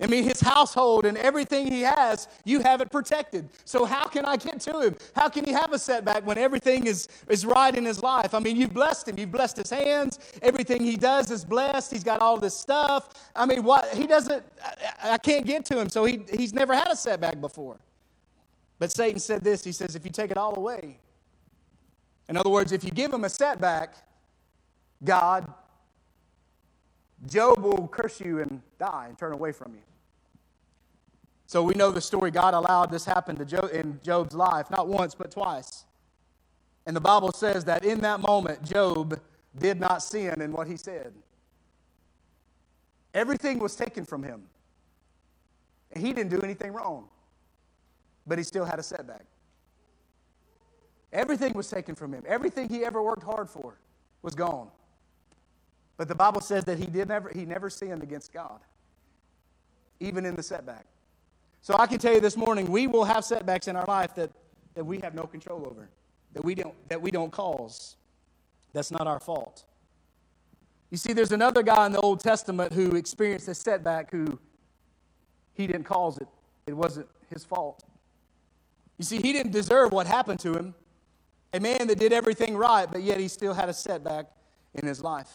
I 0.00 0.06
mean, 0.06 0.22
his 0.22 0.40
household 0.40 1.06
and 1.06 1.18
everything 1.18 1.66
he 1.66 1.80
has, 1.80 2.28
you 2.44 2.60
have 2.60 2.80
it 2.80 2.88
protected. 2.88 3.48
So, 3.64 3.84
how 3.84 4.06
can 4.06 4.24
I 4.24 4.36
get 4.36 4.60
to 4.60 4.80
him? 4.80 4.96
How 5.16 5.28
can 5.28 5.44
he 5.44 5.50
have 5.50 5.72
a 5.72 5.78
setback 5.78 6.24
when 6.24 6.38
everything 6.38 6.86
is, 6.86 7.08
is 7.28 7.44
right 7.44 7.74
in 7.74 7.84
his 7.84 8.00
life? 8.00 8.32
I 8.32 8.38
mean, 8.38 8.56
you've 8.56 8.72
blessed 8.72 9.08
him. 9.08 9.18
You've 9.18 9.32
blessed 9.32 9.56
his 9.56 9.70
hands. 9.70 10.20
Everything 10.40 10.84
he 10.84 10.96
does 10.96 11.32
is 11.32 11.44
blessed. 11.44 11.90
He's 11.90 12.04
got 12.04 12.20
all 12.20 12.38
this 12.38 12.54
stuff. 12.54 13.08
I 13.34 13.44
mean, 13.44 13.64
what 13.64 13.88
he 13.92 14.06
doesn't, 14.06 14.44
I, 15.02 15.14
I 15.14 15.18
can't 15.18 15.44
get 15.44 15.64
to 15.66 15.80
him. 15.80 15.88
So, 15.88 16.04
he, 16.04 16.20
he's 16.32 16.52
never 16.52 16.74
had 16.74 16.88
a 16.92 16.96
setback 16.96 17.40
before. 17.40 17.78
But 18.78 18.92
Satan 18.92 19.18
said 19.18 19.42
this 19.42 19.64
He 19.64 19.72
says, 19.72 19.94
if 19.96 20.04
you 20.04 20.10
take 20.10 20.30
it 20.30 20.36
all 20.36 20.56
away, 20.56 20.98
in 22.28 22.36
other 22.36 22.50
words, 22.50 22.72
if 22.72 22.84
you 22.84 22.90
give 22.90 23.12
him 23.12 23.24
a 23.24 23.28
setback, 23.28 23.94
God 25.02 25.52
Job 27.26 27.58
will 27.58 27.88
curse 27.88 28.20
you 28.20 28.40
and 28.40 28.60
die 28.78 29.06
and 29.08 29.18
turn 29.18 29.32
away 29.32 29.52
from 29.52 29.74
you. 29.74 29.80
So 31.46 31.62
we 31.62 31.74
know 31.74 31.90
the 31.90 32.00
story. 32.00 32.30
God 32.30 32.54
allowed 32.54 32.90
this 32.90 33.04
happen 33.04 33.36
to 33.36 33.44
Job 33.44 33.70
in 33.72 33.98
Job's 34.04 34.34
life, 34.34 34.70
not 34.70 34.86
once, 34.86 35.14
but 35.14 35.30
twice. 35.30 35.84
And 36.86 36.94
the 36.94 37.00
Bible 37.00 37.32
says 37.32 37.64
that 37.64 37.84
in 37.84 38.00
that 38.00 38.20
moment, 38.20 38.64
Job 38.64 39.18
did 39.58 39.80
not 39.80 40.02
sin 40.02 40.40
in 40.40 40.52
what 40.52 40.68
he 40.68 40.76
said. 40.76 41.12
Everything 43.14 43.58
was 43.58 43.74
taken 43.74 44.04
from 44.04 44.22
him. 44.22 44.42
And 45.92 46.06
he 46.06 46.12
didn't 46.12 46.30
do 46.30 46.40
anything 46.40 46.72
wrong, 46.72 47.08
but 48.28 48.38
he 48.38 48.44
still 48.44 48.64
had 48.64 48.78
a 48.78 48.82
setback. 48.82 49.24
Everything 51.12 51.54
was 51.54 51.68
taken 51.68 51.94
from 51.94 52.12
him. 52.12 52.22
Everything 52.26 52.68
he 52.68 52.84
ever 52.84 53.02
worked 53.02 53.22
hard 53.22 53.48
for 53.48 53.78
was 54.22 54.34
gone. 54.34 54.68
But 55.96 56.06
the 56.06 56.14
Bible 56.14 56.40
says 56.40 56.64
that 56.64 56.78
he 56.78 56.86
did 56.86 57.08
never 57.08 57.30
he 57.30 57.44
never 57.44 57.70
sinned 57.70 58.02
against 58.02 58.32
God, 58.32 58.60
even 59.98 60.26
in 60.26 60.36
the 60.36 60.42
setback. 60.42 60.86
So 61.62 61.74
I 61.76 61.86
can 61.86 61.98
tell 61.98 62.14
you 62.14 62.20
this 62.20 62.36
morning, 62.36 62.70
we 62.70 62.86
will 62.86 63.04
have 63.04 63.24
setbacks 63.24 63.66
in 63.66 63.74
our 63.74 63.86
life 63.86 64.14
that, 64.14 64.30
that 64.74 64.84
we 64.84 64.98
have 64.98 65.14
no 65.14 65.24
control 65.24 65.66
over, 65.66 65.88
that 66.34 66.44
we 66.44 66.54
don't 66.54 66.74
that 66.88 67.00
we 67.00 67.10
don't 67.10 67.32
cause. 67.32 67.96
That's 68.74 68.90
not 68.90 69.06
our 69.06 69.18
fault. 69.18 69.64
You 70.90 70.98
see, 70.98 71.12
there's 71.12 71.32
another 71.32 71.62
guy 71.62 71.86
in 71.86 71.92
the 71.92 72.00
Old 72.00 72.20
Testament 72.20 72.72
who 72.72 72.96
experienced 72.96 73.48
a 73.48 73.54
setback 73.54 74.10
who 74.10 74.38
he 75.54 75.66
didn't 75.66 75.84
cause 75.84 76.18
it. 76.18 76.28
It 76.66 76.74
wasn't 76.74 77.08
his 77.28 77.44
fault. 77.44 77.84
You 78.98 79.04
see, 79.04 79.18
he 79.18 79.32
didn't 79.32 79.52
deserve 79.52 79.92
what 79.92 80.06
happened 80.06 80.40
to 80.40 80.54
him. 80.54 80.74
A 81.54 81.60
man 81.60 81.86
that 81.86 81.98
did 81.98 82.12
everything 82.12 82.56
right, 82.56 82.90
but 82.90 83.02
yet 83.02 83.18
he 83.18 83.28
still 83.28 83.54
had 83.54 83.68
a 83.68 83.72
setback 83.72 84.26
in 84.74 84.86
his 84.86 85.02
life. 85.02 85.32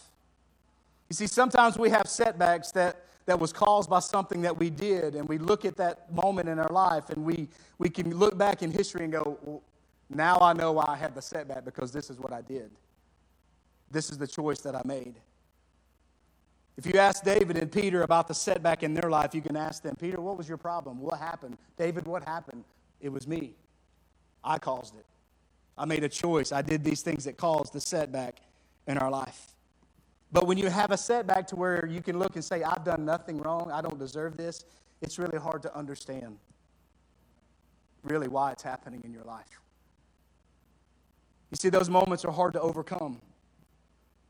You 1.08 1.14
see, 1.14 1.26
sometimes 1.26 1.76
we 1.78 1.90
have 1.90 2.06
setbacks 2.06 2.70
that, 2.72 3.04
that 3.26 3.38
was 3.38 3.52
caused 3.52 3.90
by 3.90 4.00
something 4.00 4.42
that 4.42 4.56
we 4.56 4.70
did, 4.70 5.14
and 5.14 5.28
we 5.28 5.38
look 5.38 5.64
at 5.64 5.76
that 5.76 6.12
moment 6.12 6.48
in 6.48 6.58
our 6.58 6.70
life 6.70 7.10
and 7.10 7.24
we, 7.24 7.48
we 7.78 7.88
can 7.88 8.10
look 8.16 8.38
back 8.38 8.62
in 8.62 8.70
history 8.70 9.04
and 9.04 9.12
go, 9.12 9.38
well, 9.42 9.62
now 10.08 10.38
I 10.40 10.52
know 10.52 10.72
why 10.72 10.84
I 10.86 10.96
had 10.96 11.14
the 11.14 11.22
setback 11.22 11.64
because 11.64 11.90
this 11.90 12.10
is 12.10 12.18
what 12.18 12.32
I 12.32 12.42
did. 12.42 12.70
This 13.90 14.10
is 14.10 14.18
the 14.18 14.26
choice 14.26 14.60
that 14.60 14.74
I 14.74 14.82
made. 14.84 15.14
If 16.76 16.86
you 16.86 16.98
ask 16.98 17.24
David 17.24 17.56
and 17.56 17.70
Peter 17.70 18.02
about 18.02 18.28
the 18.28 18.34
setback 18.34 18.82
in 18.82 18.94
their 18.94 19.08
life, 19.08 19.34
you 19.34 19.40
can 19.40 19.56
ask 19.56 19.82
them, 19.82 19.94
Peter, 19.96 20.20
what 20.20 20.36
was 20.36 20.48
your 20.48 20.58
problem? 20.58 21.00
What 21.00 21.18
happened? 21.18 21.56
David, 21.76 22.06
what 22.06 22.24
happened? 22.24 22.64
It 23.00 23.10
was 23.10 23.26
me. 23.26 23.54
I 24.42 24.58
caused 24.58 24.94
it. 24.96 25.06
I 25.76 25.84
made 25.84 26.04
a 26.04 26.08
choice. 26.08 26.52
I 26.52 26.62
did 26.62 26.84
these 26.84 27.02
things 27.02 27.24
that 27.24 27.36
caused 27.36 27.72
the 27.72 27.80
setback 27.80 28.40
in 28.86 28.98
our 28.98 29.10
life. 29.10 29.54
But 30.32 30.46
when 30.46 30.58
you 30.58 30.68
have 30.68 30.90
a 30.90 30.96
setback 30.96 31.46
to 31.48 31.56
where 31.56 31.86
you 31.86 32.02
can 32.02 32.18
look 32.18 32.34
and 32.34 32.44
say, 32.44 32.62
I've 32.62 32.84
done 32.84 33.04
nothing 33.04 33.38
wrong, 33.38 33.70
I 33.72 33.80
don't 33.80 33.98
deserve 33.98 34.36
this, 34.36 34.64
it's 35.00 35.18
really 35.18 35.38
hard 35.38 35.62
to 35.62 35.76
understand 35.76 36.38
really 38.02 38.28
why 38.28 38.52
it's 38.52 38.62
happening 38.62 39.02
in 39.04 39.12
your 39.12 39.24
life. 39.24 39.60
You 41.50 41.56
see, 41.56 41.68
those 41.68 41.88
moments 41.88 42.24
are 42.24 42.32
hard 42.32 42.52
to 42.54 42.60
overcome. 42.60 43.20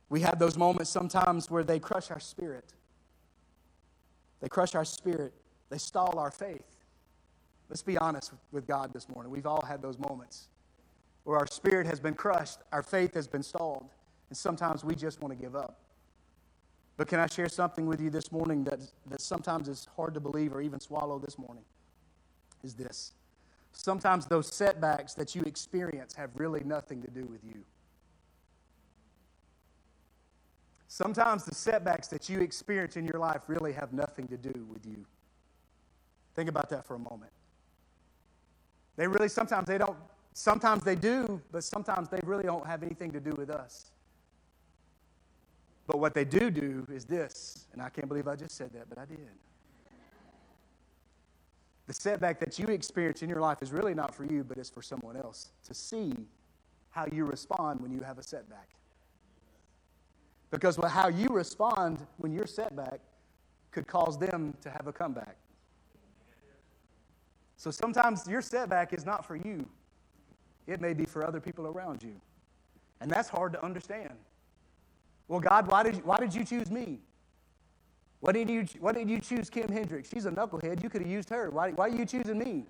We 0.09 0.21
have 0.21 0.39
those 0.39 0.57
moments 0.57 0.91
sometimes 0.91 1.51
where 1.51 1.65
they 1.65 1.79
crush 1.79 2.11
our 2.11 2.21
spirit. 2.21 2.75
They 4.41 4.49
crush 4.49 4.75
our 4.75 4.85
spirit. 4.85 5.33
They 5.71 5.79
stall 5.79 6.19
our 6.19 6.31
faith. 6.31 6.74
Let's 7.69 7.83
be 7.83 7.97
honest 7.99 8.33
with 8.53 8.67
God 8.67 8.93
this 8.93 9.09
morning. 9.09 9.33
We've 9.33 9.47
all 9.47 9.65
had 9.65 9.83
those 9.83 9.99
moments 9.99 10.49
where 11.25 11.39
our 11.39 11.47
spirit 11.47 11.87
has 11.87 11.99
been 11.99 12.15
crushed, 12.15 12.59
our 12.73 12.83
faith 12.83 13.15
has 13.15 13.27
been 13.27 13.43
stalled, 13.43 13.89
and 14.29 14.37
sometimes 14.37 14.85
we 14.85 14.95
just 14.95 15.21
want 15.21 15.37
to 15.37 15.43
give 15.43 15.57
up. 15.57 15.79
But 16.97 17.09
can 17.09 17.19
I 17.19 17.27
share 17.27 17.49
something 17.49 17.87
with 17.87 18.01
you 18.01 18.11
this 18.11 18.31
morning 18.31 18.63
that, 18.65 18.81
that 19.07 19.21
sometimes 19.21 19.69
is 19.69 19.89
hard 19.97 20.15
to 20.15 20.21
believe 20.21 20.55
or 20.55 20.61
even 20.61 20.79
swallow 20.79 21.19
this 21.19 21.39
morning? 21.39 21.65
Is 22.63 22.75
this. 22.75 23.13
Sometimes 23.73 24.27
those 24.27 24.47
setbacks 24.55 25.15
that 25.15 25.35
you 25.35 25.43
experience 25.43 26.15
have 26.15 26.31
really 26.37 26.63
nothing 26.65 27.03
to 27.03 27.11
do 27.11 27.25
with 27.25 27.43
you. 27.45 27.65
Sometimes 30.87 31.45
the 31.45 31.55
setbacks 31.55 32.07
that 32.09 32.29
you 32.29 32.39
experience 32.39 32.97
in 32.97 33.05
your 33.05 33.19
life 33.19 33.43
really 33.49 33.73
have 33.73 33.93
nothing 33.93 34.29
to 34.29 34.37
do 34.37 34.65
with 34.73 34.87
you. 34.87 35.05
Think 36.37 36.49
about 36.49 36.71
that 36.71 36.87
for 36.87 36.95
a 36.95 36.99
moment. 36.99 37.33
They 38.97 39.07
really 39.07 39.29
sometimes 39.29 39.67
they 39.67 39.79
don't 39.79 39.97
Sometimes 40.35 40.83
they 40.83 40.97
do, 40.97 41.41
but 41.53 41.63
sometimes 41.63 42.09
they 42.09 42.19
really 42.25 42.43
don't 42.43 42.67
have 42.67 42.83
anything 42.83 43.13
to 43.13 43.21
do 43.21 43.31
with 43.31 43.51
us. 43.51 43.93
But 45.87 46.01
what 46.01 46.13
they 46.13 46.25
do 46.25 46.51
do 46.51 46.85
is 46.93 47.05
this, 47.05 47.67
and 47.73 47.81
I 47.81 47.89
can't 47.89 48.09
believe 48.09 48.27
I 48.27 48.35
just 48.35 48.57
said 48.57 48.73
that, 48.73 48.89
but 48.89 48.99
I 48.99 49.05
did. 49.05 49.29
The 51.87 51.95
setback 51.95 52.41
that 52.41 52.59
you 52.59 52.67
experience 52.67 53.23
in 53.23 53.29
your 53.29 53.41
life 53.41 53.63
is 53.63 53.71
really 53.71 53.95
not 53.95 54.13
for 54.13 54.25
you, 54.25 54.43
but 54.43 54.59
it's 54.59 54.71
for 54.71 54.83
someone 54.83 55.17
else 55.17 55.51
to 55.65 55.75
see 55.75 56.15
how 56.91 57.07
you 57.13 57.25
respond 57.25 57.81
when 57.81 57.93
you 57.93 58.01
have 58.01 58.19
a 58.19 58.23
setback. 58.23 58.71
Because 60.51 60.77
how 60.77 61.09
you 61.09 61.29
respond 61.29 62.05
when 62.17 62.33
you're 62.33 62.47
setback 62.47 63.01
could 63.71 63.87
cause 63.87 64.19
them 64.19 64.55
to 64.63 64.71
have 64.71 64.87
a 64.89 64.93
comeback. 64.93 65.37
So 67.57 67.71
sometimes 67.71 68.27
your 68.27 68.43
setback 68.43 68.93
is 68.93 69.07
not 69.07 69.25
for 69.25 69.37
you, 69.37 69.67
it 70.67 70.81
may 70.81 70.95
be 70.95 71.05
for 71.05 71.27
other 71.27 71.41
people 71.41 71.67
around 71.67 72.03
you. 72.03 72.15
And 73.01 73.11
that's 73.11 73.29
hard 73.29 73.53
to 73.53 73.65
understand. 73.65 74.15
Well, 75.29 75.41
God, 75.41 75.67
why 75.67 75.83
did 75.83 75.97
you, 75.97 76.03
why 76.03 76.19
did 76.19 76.35
you 76.35 76.45
choose 76.45 76.71
me? 76.71 77.01
Why 78.21 78.33
did, 78.33 78.49
you, 78.49 78.67
why 78.81 78.93
did 78.93 79.11
you 79.11 79.21
choose 79.21 79.51
Kim 79.51 79.69
Hendricks? 79.69 80.09
She's 80.09 80.25
a 80.25 80.31
knucklehead. 80.31 80.83
You 80.83 80.89
could 80.89 81.03
have 81.03 81.11
used 81.11 81.29
her. 81.29 81.51
Why, 81.51 81.73
why 81.73 81.87
are 81.87 81.95
you 81.95 82.07
choosing 82.07 82.39
me? 82.39 82.65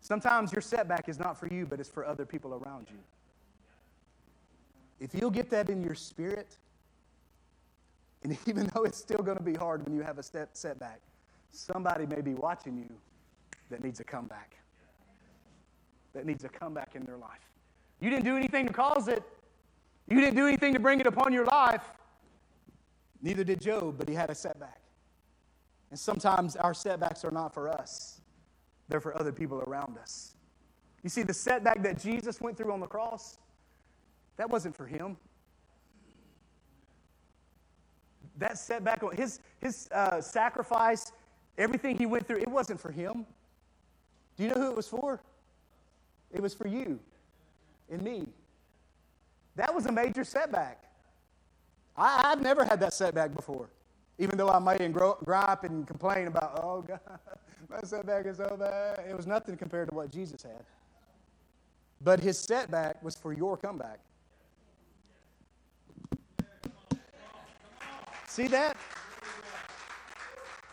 Sometimes 0.00 0.52
your 0.52 0.62
setback 0.62 1.08
is 1.08 1.18
not 1.18 1.38
for 1.38 1.46
you, 1.48 1.66
but 1.66 1.80
it's 1.80 1.88
for 1.88 2.06
other 2.06 2.24
people 2.24 2.54
around 2.54 2.86
you. 2.90 2.96
If 4.98 5.14
you'll 5.14 5.30
get 5.30 5.50
that 5.50 5.68
in 5.68 5.82
your 5.82 5.94
spirit, 5.94 6.56
and 8.22 8.36
even 8.46 8.70
though 8.74 8.84
it's 8.84 8.98
still 8.98 9.22
going 9.22 9.36
to 9.36 9.42
be 9.42 9.54
hard 9.54 9.84
when 9.84 9.94
you 9.94 10.02
have 10.02 10.18
a 10.18 10.22
setback, 10.22 11.00
somebody 11.50 12.06
may 12.06 12.22
be 12.22 12.34
watching 12.34 12.78
you 12.78 12.96
that 13.70 13.82
needs 13.82 14.00
a 14.00 14.04
comeback 14.04 14.60
that 16.12 16.26
needs 16.26 16.44
a 16.44 16.48
comeback 16.48 16.94
in 16.94 17.04
their 17.04 17.16
life. 17.16 17.50
You 18.00 18.10
didn't 18.10 18.24
do 18.24 18.36
anything 18.36 18.66
to 18.66 18.72
cause 18.72 19.08
it, 19.08 19.22
you 20.08 20.20
didn't 20.20 20.36
do 20.36 20.46
anything 20.46 20.74
to 20.74 20.80
bring 20.80 21.00
it 21.00 21.06
upon 21.06 21.32
your 21.32 21.44
life. 21.46 21.84
Neither 23.22 23.44
did 23.44 23.60
Job, 23.60 23.96
but 23.98 24.08
he 24.08 24.14
had 24.14 24.30
a 24.30 24.34
setback. 24.34 24.80
And 25.90 25.98
sometimes 25.98 26.56
our 26.56 26.74
setbacks 26.74 27.24
are 27.24 27.30
not 27.30 27.52
for 27.52 27.68
us, 27.68 28.20
they're 28.88 29.00
for 29.00 29.18
other 29.18 29.32
people 29.32 29.62
around 29.66 29.98
us. 29.98 30.36
You 31.02 31.10
see, 31.10 31.22
the 31.22 31.34
setback 31.34 31.82
that 31.82 31.98
Jesus 31.98 32.40
went 32.40 32.56
through 32.56 32.72
on 32.72 32.80
the 32.80 32.86
cross, 32.86 33.38
that 34.36 34.48
wasn't 34.50 34.76
for 34.76 34.86
him. 34.86 35.16
That 38.36 38.58
setback, 38.58 39.02
his, 39.12 39.40
his 39.60 39.88
uh, 39.92 40.20
sacrifice, 40.20 41.12
everything 41.58 41.96
he 41.96 42.06
went 42.06 42.26
through, 42.26 42.38
it 42.38 42.48
wasn't 42.48 42.80
for 42.80 42.90
him. 42.90 43.26
Do 44.40 44.46
you 44.46 44.52
know 44.54 44.60
who 44.62 44.70
it 44.70 44.76
was 44.76 44.88
for? 44.88 45.20
It 46.32 46.40
was 46.40 46.54
for 46.54 46.66
you 46.66 46.98
and 47.90 48.00
me. 48.00 48.26
That 49.54 49.74
was 49.74 49.84
a 49.84 49.92
major 49.92 50.24
setback. 50.24 50.82
I, 51.94 52.22
have 52.30 52.40
never 52.40 52.64
had 52.64 52.80
that 52.80 52.94
setback 52.94 53.34
before. 53.34 53.68
Even 54.18 54.38
though 54.38 54.48
I 54.48 54.58
may 54.58 54.88
gripe 54.88 55.64
and 55.64 55.86
complain 55.86 56.26
about, 56.26 56.58
oh 56.64 56.80
God, 56.88 57.00
my 57.68 57.82
setback 57.82 58.24
is 58.24 58.38
so 58.38 58.56
bad. 58.58 59.04
It 59.06 59.14
was 59.14 59.26
nothing 59.26 59.58
compared 59.58 59.90
to 59.90 59.94
what 59.94 60.10
Jesus 60.10 60.42
had. 60.42 60.64
But 62.00 62.20
his 62.20 62.38
setback 62.38 63.02
was 63.04 63.16
for 63.16 63.34
your 63.34 63.58
comeback. 63.58 64.00
See 68.26 68.48
that? 68.48 68.78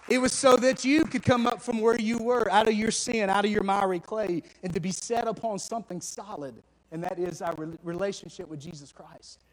It 0.09 0.19
was 0.19 0.31
so 0.31 0.55
that 0.57 0.85
you 0.85 1.03
could 1.03 1.23
come 1.23 1.45
up 1.45 1.61
from 1.61 1.81
where 1.81 1.99
you 1.99 2.17
were, 2.17 2.49
out 2.49 2.67
of 2.67 2.73
your 2.73 2.91
sin, 2.91 3.29
out 3.29 3.43
of 3.43 3.51
your 3.51 3.63
miry 3.63 3.99
clay, 3.99 4.41
and 4.63 4.73
to 4.73 4.79
be 4.79 4.91
set 4.91 5.27
upon 5.27 5.59
something 5.59 5.99
solid, 5.99 6.63
and 6.91 7.03
that 7.03 7.19
is 7.19 7.41
our 7.41 7.53
relationship 7.83 8.47
with 8.47 8.61
Jesus 8.61 8.93
Christ. 8.93 9.43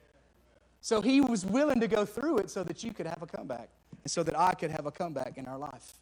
So 0.81 1.01
he 1.01 1.21
was 1.21 1.45
willing 1.45 1.81
to 1.81 1.89
go 1.89 2.05
through 2.05 2.39
it 2.39 2.51
so 2.51 2.63
that 2.63 2.85
you 2.85 2.93
could 2.93 3.07
have 3.07 3.23
a 3.23 3.27
comeback, 3.27 3.69
and 4.03 4.11
so 4.11 4.23
that 4.23 4.39
I 4.39 4.53
could 4.53 4.71
have 4.71 4.87
a 4.87 4.93
comeback 4.93 5.39
in 5.39 5.47
our 5.47 5.59
life. 5.59 5.95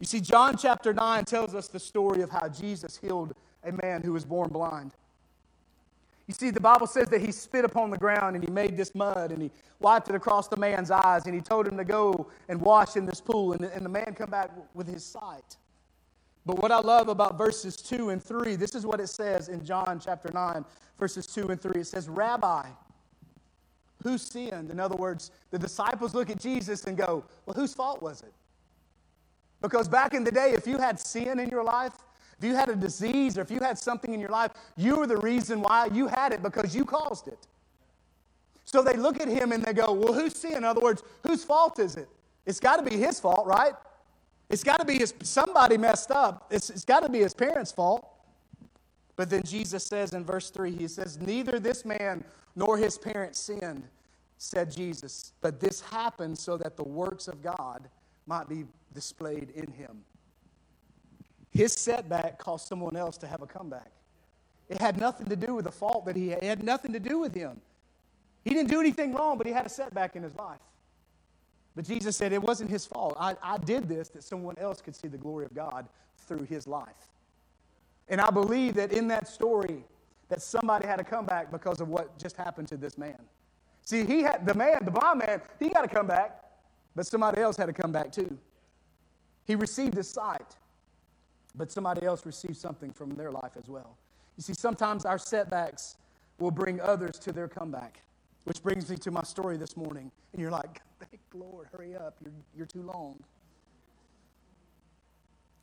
You 0.00 0.06
see, 0.06 0.20
John 0.20 0.56
chapter 0.56 0.94
9 0.94 1.24
tells 1.26 1.54
us 1.54 1.68
the 1.68 1.78
story 1.78 2.22
of 2.22 2.30
how 2.30 2.48
Jesus 2.48 2.96
healed 2.96 3.34
a 3.64 3.72
man 3.84 4.02
who 4.02 4.14
was 4.14 4.24
born 4.24 4.48
blind. 4.48 4.92
You 6.32 6.46
see, 6.46 6.50
the 6.50 6.60
Bible 6.60 6.86
says 6.86 7.08
that 7.08 7.20
he 7.20 7.30
spit 7.30 7.62
upon 7.62 7.90
the 7.90 7.98
ground 7.98 8.36
and 8.36 8.42
he 8.42 8.50
made 8.50 8.74
this 8.74 8.94
mud 8.94 9.32
and 9.32 9.42
he 9.42 9.50
wiped 9.80 10.08
it 10.08 10.14
across 10.14 10.48
the 10.48 10.56
man's 10.56 10.90
eyes 10.90 11.26
and 11.26 11.34
he 11.34 11.42
told 11.42 11.68
him 11.68 11.76
to 11.76 11.84
go 11.84 12.26
and 12.48 12.58
wash 12.58 12.96
in 12.96 13.04
this 13.04 13.20
pool 13.20 13.52
and 13.52 13.62
and 13.66 13.84
the 13.84 13.90
man 13.90 14.14
come 14.14 14.30
back 14.30 14.50
with 14.72 14.88
his 14.88 15.04
sight. 15.04 15.58
But 16.46 16.58
what 16.58 16.72
I 16.72 16.78
love 16.78 17.08
about 17.08 17.36
verses 17.36 17.76
2 17.76 18.08
and 18.08 18.22
3, 18.22 18.56
this 18.56 18.74
is 18.74 18.86
what 18.86 18.98
it 18.98 19.08
says 19.08 19.50
in 19.50 19.62
John 19.62 20.00
chapter 20.02 20.30
9, 20.32 20.64
verses 20.98 21.26
2 21.26 21.48
and 21.48 21.60
3. 21.60 21.82
It 21.82 21.86
says, 21.86 22.08
Rabbi, 22.08 22.66
who 24.02 24.16
sinned? 24.16 24.70
In 24.70 24.80
other 24.80 24.96
words, 24.96 25.32
the 25.50 25.58
disciples 25.58 26.14
look 26.14 26.30
at 26.30 26.40
Jesus 26.40 26.84
and 26.84 26.96
go, 26.96 27.24
well, 27.44 27.54
whose 27.54 27.74
fault 27.74 28.00
was 28.00 28.22
it? 28.22 28.32
Because 29.60 29.86
back 29.86 30.14
in 30.14 30.24
the 30.24 30.32
day, 30.32 30.52
if 30.54 30.66
you 30.66 30.78
had 30.78 30.98
sin 30.98 31.38
in 31.38 31.50
your 31.50 31.62
life, 31.62 31.92
if 32.42 32.48
you 32.48 32.56
had 32.56 32.68
a 32.68 32.74
disease 32.74 33.38
or 33.38 33.42
if 33.42 33.52
you 33.52 33.60
had 33.60 33.78
something 33.78 34.12
in 34.12 34.18
your 34.18 34.30
life, 34.30 34.50
you 34.76 34.96
were 34.96 35.06
the 35.06 35.18
reason 35.18 35.62
why 35.62 35.86
you 35.92 36.08
had 36.08 36.32
it 36.32 36.42
because 36.42 36.74
you 36.74 36.84
caused 36.84 37.28
it. 37.28 37.46
So 38.64 38.82
they 38.82 38.96
look 38.96 39.20
at 39.20 39.28
him 39.28 39.52
and 39.52 39.62
they 39.62 39.72
go, 39.72 39.92
Well, 39.92 40.12
who's 40.12 40.34
sin? 40.34 40.54
In 40.54 40.64
other 40.64 40.80
words, 40.80 41.04
whose 41.24 41.44
fault 41.44 41.78
is 41.78 41.96
it? 41.96 42.08
It's 42.44 42.58
got 42.58 42.76
to 42.76 42.82
be 42.82 42.96
his 42.96 43.20
fault, 43.20 43.46
right? 43.46 43.74
It's 44.50 44.64
got 44.64 44.80
to 44.80 44.84
be 44.84 44.98
his, 44.98 45.14
somebody 45.22 45.76
messed 45.78 46.10
up. 46.10 46.48
It's, 46.50 46.68
it's 46.68 46.84
got 46.84 47.04
to 47.04 47.08
be 47.08 47.20
his 47.20 47.32
parents' 47.32 47.70
fault. 47.70 48.08
But 49.14 49.30
then 49.30 49.44
Jesus 49.44 49.86
says 49.86 50.12
in 50.12 50.24
verse 50.24 50.50
3, 50.50 50.72
He 50.72 50.88
says, 50.88 51.18
Neither 51.18 51.60
this 51.60 51.84
man 51.84 52.24
nor 52.56 52.76
his 52.76 52.98
parents 52.98 53.38
sinned, 53.38 53.84
said 54.36 54.72
Jesus, 54.72 55.32
but 55.40 55.60
this 55.60 55.80
happened 55.80 56.36
so 56.36 56.56
that 56.56 56.76
the 56.76 56.82
works 56.82 57.28
of 57.28 57.40
God 57.40 57.88
might 58.26 58.48
be 58.48 58.64
displayed 58.92 59.50
in 59.54 59.70
him. 59.70 60.02
His 61.52 61.72
setback 61.72 62.38
caused 62.38 62.66
someone 62.66 62.96
else 62.96 63.16
to 63.18 63.26
have 63.26 63.42
a 63.42 63.46
comeback. 63.46 63.90
It 64.68 64.80
had 64.80 64.98
nothing 64.98 65.28
to 65.28 65.36
do 65.36 65.54
with 65.54 65.66
the 65.66 65.72
fault 65.72 66.06
that 66.06 66.16
he 66.16 66.28
had, 66.28 66.42
it 66.42 66.46
had 66.46 66.62
nothing 66.64 66.92
to 66.92 67.00
do 67.00 67.18
with 67.18 67.34
him. 67.34 67.60
He 68.44 68.50
didn't 68.50 68.70
do 68.70 68.80
anything 68.80 69.14
wrong, 69.14 69.38
but 69.38 69.46
he 69.46 69.52
had 69.52 69.66
a 69.66 69.68
setback 69.68 70.16
in 70.16 70.22
his 70.22 70.34
life. 70.34 70.60
But 71.76 71.86
Jesus 71.86 72.16
said 72.16 72.32
it 72.32 72.42
wasn't 72.42 72.70
his 72.70 72.86
fault. 72.86 73.16
I, 73.18 73.36
I 73.42 73.58
did 73.58 73.88
this 73.88 74.08
that 74.10 74.24
someone 74.24 74.56
else 74.58 74.80
could 74.80 74.96
see 74.96 75.08
the 75.08 75.18
glory 75.18 75.44
of 75.44 75.54
God 75.54 75.86
through 76.26 76.44
his 76.44 76.66
life. 76.66 77.10
And 78.08 78.20
I 78.20 78.30
believe 78.30 78.74
that 78.74 78.92
in 78.92 79.08
that 79.08 79.28
story, 79.28 79.84
that 80.28 80.42
somebody 80.42 80.86
had 80.86 81.00
a 81.00 81.04
comeback 81.04 81.50
because 81.50 81.80
of 81.80 81.88
what 81.88 82.18
just 82.18 82.36
happened 82.36 82.68
to 82.68 82.76
this 82.76 82.98
man. 82.98 83.18
See, 83.84 84.04
he 84.04 84.22
had 84.22 84.46
the 84.46 84.54
man, 84.54 84.84
the 84.84 84.90
blind 84.90 85.18
man, 85.18 85.40
he 85.58 85.68
got 85.68 85.84
a 85.84 85.88
comeback, 85.88 86.42
but 86.94 87.06
somebody 87.06 87.40
else 87.40 87.56
had 87.56 87.68
a 87.68 87.72
comeback 87.72 88.12
too. 88.12 88.38
He 89.44 89.54
received 89.54 89.94
his 89.94 90.08
sight, 90.08 90.56
but 91.54 91.70
somebody 91.70 92.06
else 92.06 92.24
received 92.24 92.56
something 92.56 92.92
from 92.92 93.10
their 93.10 93.30
life 93.30 93.52
as 93.58 93.68
well. 93.68 93.96
You 94.36 94.42
see, 94.42 94.54
sometimes 94.54 95.04
our 95.04 95.18
setbacks 95.18 95.96
will 96.38 96.50
bring 96.50 96.80
others 96.80 97.18
to 97.20 97.32
their 97.32 97.48
comeback, 97.48 98.00
which 98.44 98.62
brings 98.62 98.88
me 98.90 98.96
to 98.96 99.10
my 99.10 99.22
story 99.22 99.56
this 99.56 99.76
morning. 99.76 100.10
And 100.32 100.40
you're 100.40 100.50
like, 100.50 100.80
thank 100.98 101.20
Lord, 101.34 101.68
hurry 101.72 101.94
up, 101.94 102.16
you're, 102.22 102.32
you're 102.56 102.66
too 102.66 102.82
long. 102.82 103.22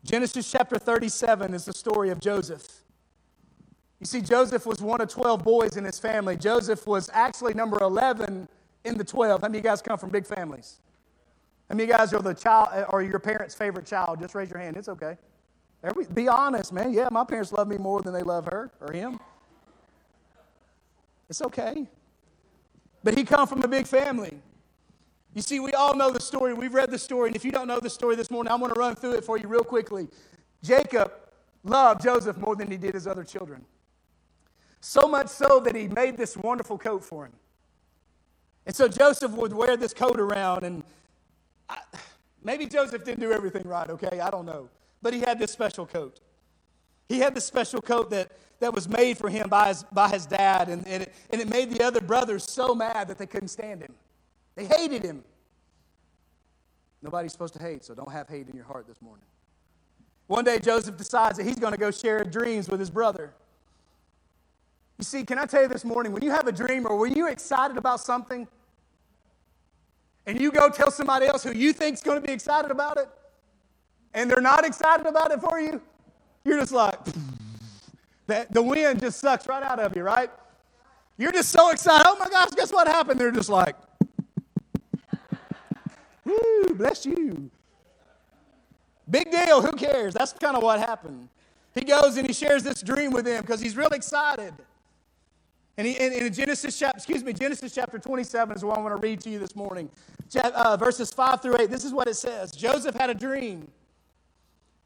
Genesis 0.04 0.50
chapter 0.50 0.78
37 0.78 1.54
is 1.54 1.66
the 1.66 1.74
story 1.74 2.10
of 2.10 2.20
Joseph. 2.20 2.66
You 4.00 4.06
see, 4.06 4.22
Joseph 4.22 4.66
was 4.66 4.82
one 4.82 5.02
of 5.02 5.10
12 5.10 5.44
boys 5.44 5.76
in 5.76 5.84
his 5.84 6.00
family. 6.00 6.38
Joseph 6.38 6.88
was 6.88 7.10
actually 7.14 7.54
number 7.54 7.78
11 7.82 8.48
in 8.86 8.98
the 8.98 9.04
12. 9.04 9.42
How 9.42 9.48
many 9.48 9.58
of 9.58 9.66
you 9.66 9.70
guys 9.70 9.82
come 9.82 9.98
from 9.98 10.10
big 10.10 10.26
families? 10.26 10.80
How 11.68 11.76
many 11.76 11.84
of 11.84 11.90
you 11.90 11.96
guys 11.98 12.14
are 12.14 12.22
the 12.22 12.34
child 12.34 12.86
or 12.90 13.04
your 13.04 13.20
parents' 13.20 13.54
favorite 13.54 13.86
child? 13.86 14.22
Just 14.22 14.36
raise 14.36 14.50
your 14.50 14.60
hand. 14.60 14.78
It's 14.78 14.88
okay. 14.88 15.18
Every, 15.84 16.06
be 16.06 16.28
honest, 16.28 16.74
man. 16.74 16.94
Yeah, 16.94 17.10
my 17.12 17.24
parents 17.24 17.52
love 17.52 17.68
me 17.68 17.78
more 17.78 18.02
than 18.02 18.14
they 18.14 18.22
love 18.22 18.46
her 18.46 18.72
or 18.82 18.92
him. 18.92 19.20
It's 21.30 21.42
okay. 21.42 21.88
But 23.04 23.18
he 23.18 23.24
come 23.24 23.48
from 23.48 23.64
a 23.64 23.68
big 23.68 23.88
family. 23.88 24.40
You 25.34 25.42
see, 25.42 25.60
we 25.60 25.74
all 25.74 25.96
know 25.96 26.12
the 26.12 26.20
story. 26.20 26.54
We've 26.54 26.74
read 26.74 26.92
the 26.92 26.98
story. 26.98 27.30
And 27.30 27.36
if 27.36 27.46
you 27.46 27.52
don't 27.52 27.68
know 27.68 27.80
the 27.80 27.90
story 27.90 28.16
this 28.16 28.32
morning, 28.32 28.52
I'm 28.52 28.60
going 28.60 28.74
to 28.74 28.80
run 28.80 28.96
through 28.96 29.14
it 29.14 29.24
for 29.24 29.38
you 29.38 29.48
real 29.48 29.64
quickly. 29.64 30.08
Jacob 30.64 31.12
loved 31.64 32.02
Joseph 32.02 32.38
more 32.38 32.56
than 32.56 32.70
he 32.70 32.78
did 32.78 32.94
his 32.94 33.08
other 33.08 33.24
children. 33.24 33.64
So 34.82 35.08
much 35.08 35.28
so 35.28 35.60
that 35.60 35.76
he 35.76 35.88
made 35.88 36.18
this 36.18 36.36
wonderful 36.36 36.78
coat 36.78 37.04
for 37.04 37.26
him. 37.26 37.34
And 38.66 38.76
so 38.76 38.88
Joseph 38.88 39.32
would 39.32 39.54
wear 39.54 39.78
this 39.78 39.94
coat 39.94 40.20
around, 40.20 40.64
and 40.64 40.84
I, 41.68 41.80
maybe 42.44 42.66
Joseph 42.66 43.04
didn't 43.04 43.20
do 43.20 43.32
everything 43.32 43.68
right, 43.68 43.90
okay? 43.90 44.20
I 44.20 44.30
don't 44.30 44.46
know. 44.46 44.70
But 45.02 45.14
he 45.14 45.22
had 45.22 45.40
this 45.40 45.52
special 45.52 45.86
coat. 45.86 46.20
He 47.08 47.20
had 47.20 47.34
this 47.34 47.46
special 47.46 47.82
coat 47.82 48.10
that, 48.12 48.32
that 48.60 48.74
was 48.74 48.88
made 48.88 49.18
for 49.18 49.30
him 49.30 49.50
by 49.50 49.70
his, 49.70 49.84
by 49.92 50.10
his 50.10 50.26
dad, 50.26 50.70
and, 50.70 50.86
and, 50.88 51.04
it, 51.04 51.14
and 51.32 51.42
it 51.42 51.50
made 51.50 51.72
the 51.72 51.84
other 51.84 52.02
brothers 52.02 52.44
so 52.44 52.76
mad 52.76 53.08
that 53.08 53.18
they 53.18 53.26
couldn't 53.26 53.48
stand 53.48 53.82
him. 53.82 53.94
They 54.56 54.66
hated 54.66 55.04
him. 55.04 55.24
Nobody's 57.02 57.32
supposed 57.32 57.54
to 57.54 57.62
hate, 57.62 57.86
so 57.86 57.96
don't 57.96 58.12
have 58.12 58.28
hate 58.28 58.48
in 58.50 58.56
your 58.56 58.66
heart 58.66 58.88
this 58.88 59.02
morning. 59.02 59.26
One 60.28 60.44
day, 60.44 60.60
Joseph 60.60 60.98
decides 60.98 61.38
that 61.38 61.46
he's 61.46 61.56
going 61.56 61.74
to 61.74 61.80
go 61.80 61.90
share 61.90 62.24
dreams 62.24 62.70
with 62.70 62.80
his 62.80 62.90
brother. 62.90 63.34
You 65.00 65.06
see, 65.06 65.24
can 65.24 65.40
I 65.40 65.46
tell 65.46 65.62
you 65.62 65.70
this 65.70 65.86
morning, 65.86 66.12
when 66.12 66.22
you 66.22 66.32
have 66.32 66.46
a 66.46 66.52
dream 66.52 66.86
or 66.86 66.98
when 66.98 67.14
you're 67.14 67.30
excited 67.30 67.78
about 67.78 68.02
something, 68.02 68.48
and 70.28 70.40
you 70.40 70.52
go 70.52 70.70
tell 70.70 70.92
somebody 70.92 71.26
else 71.26 71.42
who 71.42 71.54
you 71.54 71.74
think 71.74 71.96
is 71.96 72.04
going 72.04 72.22
to 72.22 72.28
be 72.28 72.34
excited 72.34 72.70
about 72.70 72.98
it, 72.98 73.10
and 74.14 74.30
they're 74.30 74.42
not 74.42 74.66
excited 74.66 75.06
about 75.06 75.32
it 75.32 75.42
for 75.42 75.60
you, 75.60 75.82
you're 76.44 76.60
just 76.60 76.72
like, 76.72 77.00
that 78.28 78.54
the 78.54 78.62
wind 78.62 79.00
just 79.00 79.20
sucks 79.20 79.48
right 79.48 79.64
out 79.64 79.80
of 79.80 79.96
you, 79.96 80.04
right? 80.04 80.30
You're 81.18 81.32
just 81.32 81.50
so 81.50 81.72
excited. 81.72 82.06
Oh 82.08 82.18
my 82.18 82.30
gosh, 82.30 82.50
guess 82.56 82.72
what 82.72 82.88
happened? 82.88 83.20
They're 83.20 83.32
just 83.32 83.50
like, 83.50 83.76
woo, 86.24 86.74
bless 86.76 87.06
you. 87.06 87.52
Big 89.10 89.32
deal, 89.32 89.62
who 89.62 89.72
cares? 89.74 90.14
That's 90.14 90.34
kind 90.34 90.56
of 90.56 90.64
what 90.64 90.80
happened. 90.80 91.28
He 91.76 91.82
goes 91.82 92.18
and 92.18 92.28
he 92.28 92.34
shares 92.34 92.64
this 92.64 92.82
dream 92.82 93.12
with 93.12 93.26
them 93.26 93.42
because 93.42 93.60
he's 93.60 93.76
real 93.76 93.90
excited. 93.90 94.54
And 95.78 95.88
he, 95.88 95.94
in, 95.94 96.12
in, 96.12 96.34
Genesis 96.34 96.78
chapter, 96.78 96.98
excuse 96.98 97.24
me, 97.24 97.32
Genesis 97.32 97.74
chapter 97.74 97.98
27 98.00 98.58
is 98.58 98.66
what 98.66 98.78
I 98.78 98.82
want 98.82 98.96
to 98.96 99.02
read 99.02 99.22
to 99.22 99.30
you 99.30 99.40
this 99.40 99.56
morning. 99.56 99.90
Uh, 100.36 100.76
verses 100.78 101.12
5 101.12 101.42
through 101.42 101.56
8. 101.60 101.70
This 101.70 101.86
is 101.86 101.94
what 101.94 102.08
it 102.08 102.16
says. 102.16 102.52
Joseph 102.52 102.96
had 102.96 103.10
a 103.10 103.14
dream. 103.14 103.68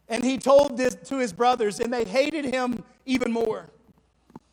And 0.10 0.24
he 0.24 0.38
told 0.38 0.78
this 0.78 0.96
to 1.06 1.18
his 1.18 1.34
brothers, 1.34 1.80
and 1.80 1.92
they 1.92 2.04
hated 2.04 2.46
him 2.46 2.84
even 3.06 3.32
more. 3.32 3.70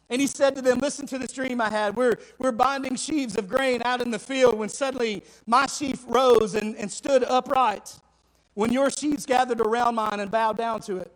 And 0.09 0.21
he 0.21 0.27
said 0.27 0.57
to 0.57 0.63
them, 0.63 0.79
Listen 0.79 1.07
to 1.07 1.19
this 1.19 1.33
dream 1.33 1.61
I 1.61 1.71
had. 1.71 1.97
We're, 1.97 2.17
we're 2.39 2.53
binding 2.53 2.97
sheaves 2.97 3.37
of 3.37 3.49
grain 3.49 3.81
out 3.85 4.03
in 4.03 4.11
the 4.11 4.19
field 4.19 4.59
when 4.59 4.69
suddenly 4.69 5.23
my 5.47 5.67
sheaf 5.67 6.05
rose 6.09 6.55
and, 6.55 6.77
and 6.77 6.91
stood 6.91 7.23
upright. 7.25 7.99
When 8.55 8.73
your 8.73 8.91
sheaves 8.91 9.25
gathered 9.25 9.61
around 9.61 9.95
mine 9.95 10.19
and 10.19 10.31
bowed 10.31 10.57
down 10.57 10.81
to 10.83 10.97
it. 10.97 11.13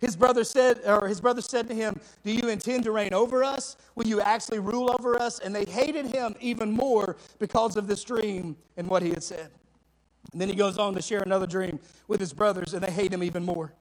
His 0.00 0.16
brother 0.16 0.44
said, 0.44 0.80
or 0.84 1.08
his 1.08 1.20
brother 1.20 1.40
said 1.40 1.66
to 1.68 1.74
him, 1.74 1.98
Do 2.24 2.32
you 2.32 2.48
intend 2.48 2.84
to 2.84 2.92
reign 2.92 3.14
over 3.14 3.42
us? 3.42 3.78
Will 3.94 4.06
you 4.06 4.20
actually 4.20 4.58
rule 4.58 4.90
over 4.92 5.18
us? 5.18 5.38
And 5.38 5.54
they 5.54 5.64
hated 5.64 6.06
him 6.06 6.34
even 6.40 6.70
more 6.70 7.16
because 7.38 7.76
of 7.76 7.86
this 7.86 8.04
dream 8.04 8.56
and 8.76 8.86
what 8.86 9.02
he 9.02 9.08
had 9.10 9.22
said. 9.22 9.50
And 10.32 10.40
then 10.40 10.48
he 10.48 10.54
goes 10.54 10.78
on 10.78 10.94
to 10.94 11.02
share 11.02 11.20
another 11.20 11.46
dream 11.46 11.78
with 12.08 12.20
his 12.20 12.32
brothers, 12.32 12.74
and 12.74 12.82
they 12.82 12.90
hate 12.90 13.12
him 13.12 13.22
even 13.22 13.44
more. 13.44 13.72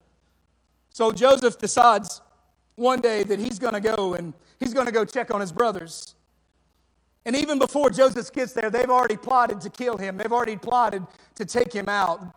So 0.90 1.12
Joseph 1.12 1.58
decides 1.58 2.22
one 2.76 3.02
day 3.02 3.24
that 3.24 3.40
he's 3.40 3.60
going 3.60 3.74
to 3.74 3.80
go 3.80 4.14
and 4.14 4.34
he's 4.60 4.74
going 4.74 4.86
to 4.86 4.92
go 4.92 5.06
check 5.06 5.34
on 5.34 5.42
his 5.42 5.52
brothers. 5.52 6.16
And 7.26 7.36
even 7.36 7.58
before 7.58 7.90
Joseph 7.90 8.32
gets 8.34 8.54
there, 8.54 8.70
they've 8.70 8.90
already 8.90 9.18
plotted 9.18 9.62
to 9.62 9.70
kill 9.70 9.98
him. 9.98 10.18
They've 10.18 10.32
already 10.32 10.58
plotted 10.58 11.06
to 11.36 11.46
take 11.46 11.72
him 11.72 11.88
out. 11.88 12.36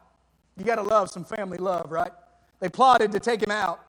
You 0.57 0.65
got 0.65 0.77
to 0.77 0.83
love 0.83 1.11
some 1.11 1.25
family 1.25 1.59
love, 1.59 1.91
right? 1.91 2.13
They 2.61 2.69
plotted 2.69 3.13
to 3.13 3.21
take 3.21 3.43
him 3.43 3.51
out. 3.51 3.81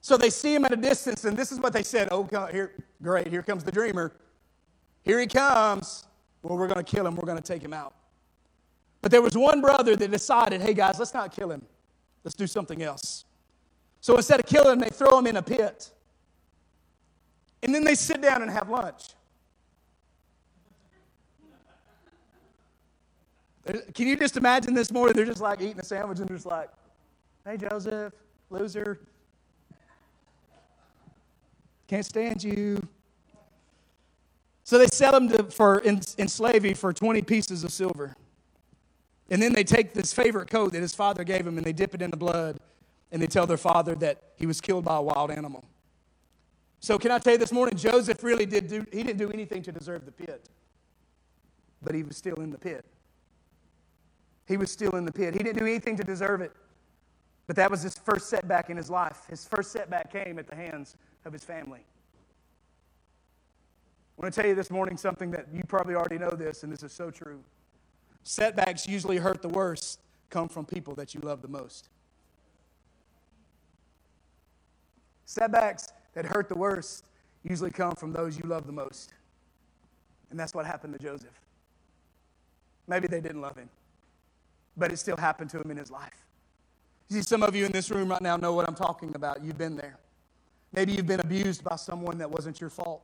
So 0.00 0.16
they 0.16 0.30
see 0.30 0.54
him 0.54 0.64
at 0.64 0.72
a 0.72 0.76
distance, 0.76 1.24
and 1.24 1.36
this 1.36 1.52
is 1.52 1.60
what 1.60 1.72
they 1.72 1.82
said 1.82 2.08
Oh, 2.10 2.26
here, 2.50 2.72
great, 3.02 3.28
here 3.28 3.42
comes 3.42 3.62
the 3.62 3.72
dreamer. 3.72 4.12
Here 5.04 5.20
he 5.20 5.26
comes. 5.26 6.06
Well, 6.42 6.56
we're 6.56 6.68
going 6.68 6.82
to 6.82 6.90
kill 6.90 7.06
him, 7.06 7.16
we're 7.16 7.26
going 7.26 7.36
to 7.36 7.44
take 7.44 7.62
him 7.62 7.74
out. 7.74 7.94
But 9.02 9.10
there 9.10 9.22
was 9.22 9.36
one 9.36 9.60
brother 9.60 9.96
that 9.96 10.10
decided, 10.10 10.60
hey 10.60 10.74
guys, 10.74 10.98
let's 10.98 11.14
not 11.14 11.32
kill 11.32 11.50
him. 11.50 11.62
Let's 12.24 12.34
do 12.34 12.46
something 12.46 12.82
else. 12.82 13.24
So 14.00 14.16
instead 14.16 14.40
of 14.40 14.46
killing 14.46 14.74
him, 14.74 14.78
they 14.80 14.90
throw 14.90 15.18
him 15.18 15.26
in 15.26 15.36
a 15.36 15.42
pit. 15.42 15.90
And 17.62 17.74
then 17.74 17.84
they 17.84 17.94
sit 17.94 18.20
down 18.20 18.42
and 18.42 18.50
have 18.50 18.68
lunch. 18.68 19.08
Can 23.94 24.06
you 24.06 24.16
just 24.16 24.36
imagine 24.36 24.74
this 24.74 24.90
morning? 24.90 25.14
They're 25.14 25.26
just 25.26 25.40
like 25.40 25.60
eating 25.60 25.78
a 25.78 25.84
sandwich 25.84 26.18
and 26.18 26.28
they're 26.28 26.36
just 26.36 26.46
like, 26.46 26.70
hey, 27.44 27.56
Joseph, 27.56 28.12
loser. 28.48 29.00
Can't 31.86 32.04
stand 32.04 32.42
you. 32.42 32.86
So 34.64 34.78
they 34.78 34.86
sell 34.86 35.14
him 35.16 35.28
to, 35.30 35.44
for 35.44 35.80
in, 35.80 36.00
in 36.16 36.28
slavery 36.28 36.74
for 36.74 36.92
20 36.92 37.22
pieces 37.22 37.64
of 37.64 37.72
silver. 37.72 38.14
And 39.30 39.40
then 39.40 39.52
they 39.52 39.64
take 39.64 39.94
this 39.94 40.12
favorite 40.12 40.50
coat 40.50 40.72
that 40.72 40.80
his 40.80 40.94
father 40.94 41.22
gave 41.22 41.46
him 41.46 41.56
and 41.56 41.64
they 41.64 41.72
dip 41.72 41.94
it 41.94 42.02
in 42.02 42.10
the 42.10 42.16
blood 42.16 42.58
and 43.12 43.22
they 43.22 43.28
tell 43.28 43.46
their 43.46 43.56
father 43.56 43.94
that 43.96 44.22
he 44.36 44.46
was 44.46 44.60
killed 44.60 44.84
by 44.84 44.96
a 44.96 45.02
wild 45.02 45.30
animal. 45.30 45.64
So 46.80 46.98
can 46.98 47.10
I 47.10 47.18
tell 47.18 47.34
you 47.34 47.38
this 47.38 47.52
morning, 47.52 47.76
Joseph 47.76 48.24
really 48.24 48.46
did 48.46 48.66
do, 48.66 48.86
he 48.92 49.02
didn't 49.02 49.18
do 49.18 49.30
anything 49.30 49.62
to 49.62 49.72
deserve 49.72 50.04
the 50.04 50.12
pit, 50.12 50.48
but 51.82 51.94
he 51.94 52.02
was 52.02 52.16
still 52.16 52.36
in 52.36 52.50
the 52.50 52.58
pit. 52.58 52.84
He 54.48 54.56
was 54.56 54.70
still 54.70 54.96
in 54.96 55.04
the 55.04 55.12
pit. 55.12 55.34
He 55.34 55.42
didn't 55.42 55.58
do 55.58 55.66
anything 55.66 55.96
to 55.96 56.02
deserve 56.02 56.40
it, 56.40 56.52
but 57.46 57.54
that 57.56 57.70
was 57.70 57.82
his 57.82 57.96
first 57.96 58.28
setback 58.28 58.70
in 58.70 58.76
his 58.76 58.90
life. 58.90 59.26
His 59.28 59.46
first 59.46 59.70
setback 59.70 60.10
came 60.10 60.38
at 60.38 60.48
the 60.48 60.56
hands 60.56 60.96
of 61.24 61.32
his 61.32 61.44
family. 61.44 61.80
I 64.18 64.22
want 64.22 64.34
to 64.34 64.40
tell 64.40 64.48
you 64.48 64.56
this 64.56 64.70
morning 64.70 64.96
something 64.96 65.30
that 65.32 65.46
you 65.52 65.62
probably 65.64 65.94
already 65.94 66.18
know 66.18 66.30
this, 66.30 66.62
and 66.62 66.72
this 66.72 66.82
is 66.82 66.92
so 66.92 67.10
true. 67.10 67.44
Setbacks 68.22 68.86
usually 68.86 69.16
hurt 69.16 69.42
the 69.42 69.48
worst, 69.48 70.00
come 70.28 70.48
from 70.48 70.64
people 70.64 70.94
that 70.94 71.14
you 71.14 71.20
love 71.20 71.42
the 71.42 71.48
most. 71.48 71.88
Setbacks 75.24 75.92
that 76.14 76.26
hurt 76.26 76.48
the 76.48 76.58
worst 76.58 77.04
usually 77.42 77.70
come 77.70 77.92
from 77.92 78.12
those 78.12 78.36
you 78.36 78.44
love 78.48 78.66
the 78.66 78.72
most. 78.72 79.14
And 80.30 80.38
that's 80.38 80.54
what 80.54 80.66
happened 80.66 80.92
to 80.92 80.98
Joseph. 80.98 81.40
Maybe 82.86 83.06
they 83.06 83.20
didn't 83.20 83.40
love 83.40 83.56
him, 83.56 83.68
but 84.76 84.92
it 84.92 84.98
still 84.98 85.16
happened 85.16 85.50
to 85.50 85.60
him 85.60 85.70
in 85.70 85.76
his 85.76 85.90
life. 85.90 86.24
You 87.08 87.16
see, 87.16 87.22
some 87.22 87.42
of 87.42 87.54
you 87.54 87.66
in 87.66 87.72
this 87.72 87.90
room 87.90 88.08
right 88.08 88.22
now 88.22 88.36
know 88.36 88.52
what 88.52 88.68
I'm 88.68 88.74
talking 88.74 89.14
about. 89.14 89.42
You've 89.42 89.58
been 89.58 89.76
there. 89.76 89.98
Maybe 90.72 90.92
you've 90.92 91.06
been 91.06 91.20
abused 91.20 91.64
by 91.64 91.76
someone 91.76 92.18
that 92.18 92.30
wasn't 92.30 92.60
your 92.60 92.70
fault. 92.70 93.02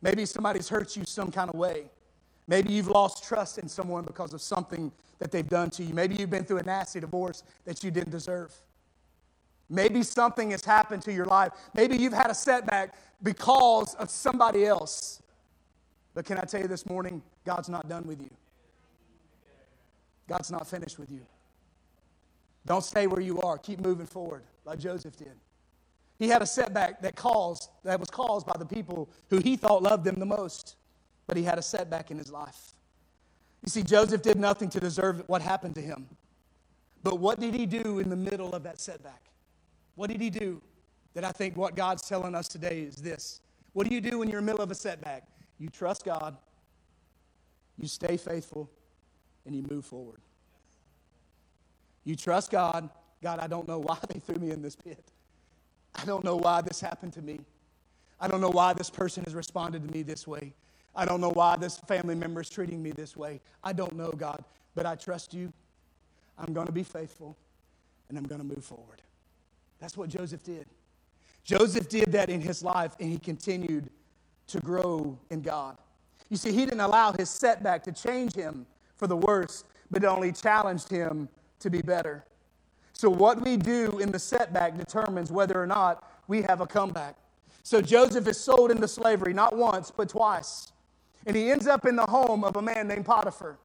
Maybe 0.00 0.26
somebody's 0.26 0.68
hurt 0.68 0.96
you 0.96 1.04
some 1.04 1.30
kind 1.30 1.48
of 1.48 1.56
way. 1.56 1.84
Maybe 2.48 2.72
you've 2.72 2.88
lost 2.88 3.24
trust 3.24 3.58
in 3.58 3.68
someone 3.68 4.04
because 4.04 4.32
of 4.34 4.40
something 4.42 4.92
that 5.18 5.30
they've 5.30 5.48
done 5.48 5.70
to 5.70 5.84
you. 5.84 5.94
Maybe 5.94 6.16
you've 6.16 6.30
been 6.30 6.44
through 6.44 6.58
a 6.58 6.62
nasty 6.62 7.00
divorce 7.00 7.44
that 7.64 7.84
you 7.84 7.90
didn't 7.90 8.10
deserve. 8.10 8.52
Maybe 9.70 10.02
something 10.02 10.50
has 10.50 10.64
happened 10.64 11.02
to 11.04 11.12
your 11.12 11.24
life. 11.24 11.52
Maybe 11.74 11.96
you've 11.96 12.12
had 12.12 12.30
a 12.30 12.34
setback 12.34 12.94
because 13.22 13.94
of 13.94 14.10
somebody 14.10 14.66
else. 14.66 15.22
But 16.14 16.24
can 16.24 16.38
I 16.38 16.42
tell 16.42 16.60
you 16.60 16.68
this 16.68 16.84
morning, 16.84 17.22
God's 17.44 17.68
not 17.68 17.88
done 17.88 18.06
with 18.06 18.20
you. 18.20 18.30
God's 20.28 20.50
not 20.50 20.66
finished 20.66 20.98
with 20.98 21.10
you. 21.10 21.22
Don't 22.66 22.84
stay 22.84 23.06
where 23.06 23.20
you 23.20 23.40
are. 23.40 23.58
Keep 23.58 23.80
moving 23.80 24.06
forward 24.06 24.42
like 24.64 24.78
Joseph 24.78 25.16
did. 25.16 25.32
He 26.18 26.28
had 26.28 26.42
a 26.42 26.46
setback 26.46 27.02
that 27.02 27.16
caused 27.16 27.68
that 27.82 27.98
was 27.98 28.08
caused 28.10 28.46
by 28.46 28.54
the 28.58 28.66
people 28.66 29.10
who 29.30 29.38
he 29.38 29.56
thought 29.56 29.82
loved 29.82 30.06
him 30.06 30.16
the 30.16 30.26
most, 30.26 30.76
but 31.32 31.38
he 31.38 31.44
had 31.44 31.58
a 31.58 31.62
setback 31.62 32.10
in 32.10 32.18
his 32.18 32.30
life. 32.30 32.74
You 33.64 33.70
see, 33.70 33.82
Joseph 33.82 34.20
did 34.20 34.38
nothing 34.38 34.68
to 34.68 34.78
deserve 34.78 35.22
what 35.28 35.40
happened 35.40 35.74
to 35.76 35.80
him. 35.80 36.06
But 37.02 37.20
what 37.20 37.40
did 37.40 37.54
he 37.54 37.64
do 37.64 38.00
in 38.00 38.10
the 38.10 38.16
middle 38.16 38.52
of 38.52 38.64
that 38.64 38.78
setback? 38.78 39.22
What 39.94 40.10
did 40.10 40.20
he 40.20 40.28
do? 40.28 40.60
That 41.14 41.24
I 41.24 41.32
think 41.32 41.56
what 41.56 41.74
God's 41.74 42.06
telling 42.06 42.34
us 42.34 42.48
today 42.48 42.82
is 42.82 42.96
this. 42.96 43.40
What 43.72 43.88
do 43.88 43.94
you 43.94 44.02
do 44.02 44.18
when 44.18 44.28
you're 44.28 44.40
in 44.40 44.44
the 44.44 44.52
middle 44.52 44.62
of 44.62 44.70
a 44.70 44.74
setback? 44.74 45.26
You 45.58 45.70
trust 45.70 46.04
God, 46.04 46.36
you 47.78 47.88
stay 47.88 48.18
faithful, 48.18 48.68
and 49.46 49.56
you 49.56 49.64
move 49.70 49.86
forward. 49.86 50.20
You 52.04 52.14
trust 52.14 52.50
God. 52.50 52.90
God, 53.22 53.38
I 53.38 53.46
don't 53.46 53.66
know 53.66 53.78
why 53.78 53.96
they 54.06 54.20
threw 54.20 54.36
me 54.36 54.50
in 54.50 54.60
this 54.60 54.76
pit. 54.76 55.10
I 55.94 56.04
don't 56.04 56.24
know 56.24 56.36
why 56.36 56.60
this 56.60 56.78
happened 56.78 57.14
to 57.14 57.22
me. 57.22 57.40
I 58.20 58.28
don't 58.28 58.42
know 58.42 58.50
why 58.50 58.74
this 58.74 58.90
person 58.90 59.24
has 59.24 59.34
responded 59.34 59.88
to 59.88 59.94
me 59.94 60.02
this 60.02 60.28
way. 60.28 60.52
I 60.94 61.04
don't 61.04 61.20
know 61.20 61.30
why 61.30 61.56
this 61.56 61.78
family 61.78 62.14
member 62.14 62.40
is 62.40 62.50
treating 62.50 62.82
me 62.82 62.90
this 62.90 63.16
way. 63.16 63.40
I 63.64 63.72
don't 63.72 63.94
know, 63.94 64.10
God, 64.12 64.44
but 64.74 64.86
I 64.86 64.94
trust 64.94 65.32
you. 65.32 65.52
I'm 66.38 66.52
going 66.52 66.66
to 66.66 66.72
be 66.72 66.82
faithful 66.82 67.36
and 68.08 68.18
I'm 68.18 68.24
going 68.24 68.40
to 68.40 68.46
move 68.46 68.64
forward. 68.64 69.00
That's 69.80 69.96
what 69.96 70.08
Joseph 70.08 70.42
did. 70.42 70.66
Joseph 71.44 71.88
did 71.88 72.12
that 72.12 72.30
in 72.30 72.40
his 72.40 72.62
life 72.62 72.94
and 73.00 73.10
he 73.10 73.18
continued 73.18 73.90
to 74.48 74.60
grow 74.60 75.18
in 75.30 75.40
God. 75.40 75.78
You 76.28 76.36
see, 76.36 76.52
he 76.52 76.64
didn't 76.64 76.80
allow 76.80 77.12
his 77.12 77.30
setback 77.30 77.82
to 77.84 77.92
change 77.92 78.34
him 78.34 78.66
for 78.96 79.06
the 79.06 79.16
worse, 79.16 79.64
but 79.90 80.04
it 80.04 80.06
only 80.06 80.32
challenged 80.32 80.88
him 80.88 81.28
to 81.60 81.70
be 81.70 81.82
better. 81.82 82.24
So, 82.92 83.10
what 83.10 83.40
we 83.40 83.56
do 83.56 83.98
in 83.98 84.12
the 84.12 84.18
setback 84.18 84.76
determines 84.78 85.32
whether 85.32 85.60
or 85.60 85.66
not 85.66 86.10
we 86.28 86.42
have 86.42 86.60
a 86.60 86.66
comeback. 86.66 87.16
So, 87.62 87.80
Joseph 87.80 88.26
is 88.28 88.38
sold 88.38 88.70
into 88.70 88.86
slavery 88.86 89.32
not 89.34 89.56
once, 89.56 89.90
but 89.90 90.08
twice. 90.08 90.71
And 91.26 91.36
he 91.36 91.50
ends 91.50 91.66
up 91.66 91.86
in 91.86 91.96
the 91.96 92.06
home 92.06 92.44
of 92.44 92.56
a 92.56 92.62
man 92.62 92.88
named 92.88 93.04
Potiphar. 93.04 93.58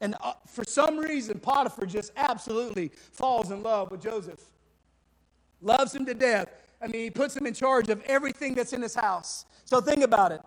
And 0.00 0.14
uh, 0.20 0.34
for 0.46 0.64
some 0.64 0.98
reason, 0.98 1.40
Potiphar 1.40 1.86
just 1.86 2.12
absolutely 2.16 2.92
falls 3.12 3.50
in 3.50 3.62
love 3.62 3.90
with 3.90 4.02
Joseph. 4.02 4.40
Loves 5.60 5.94
him 5.94 6.06
to 6.06 6.14
death. 6.14 6.48
I 6.80 6.86
mean, 6.86 7.02
he 7.02 7.10
puts 7.10 7.36
him 7.36 7.46
in 7.46 7.54
charge 7.54 7.88
of 7.88 8.00
everything 8.02 8.54
that's 8.54 8.72
in 8.72 8.82
his 8.82 8.94
house. 8.94 9.44
So 9.64 9.80
think 9.80 10.02
about 10.02 10.32
it. 10.32 10.40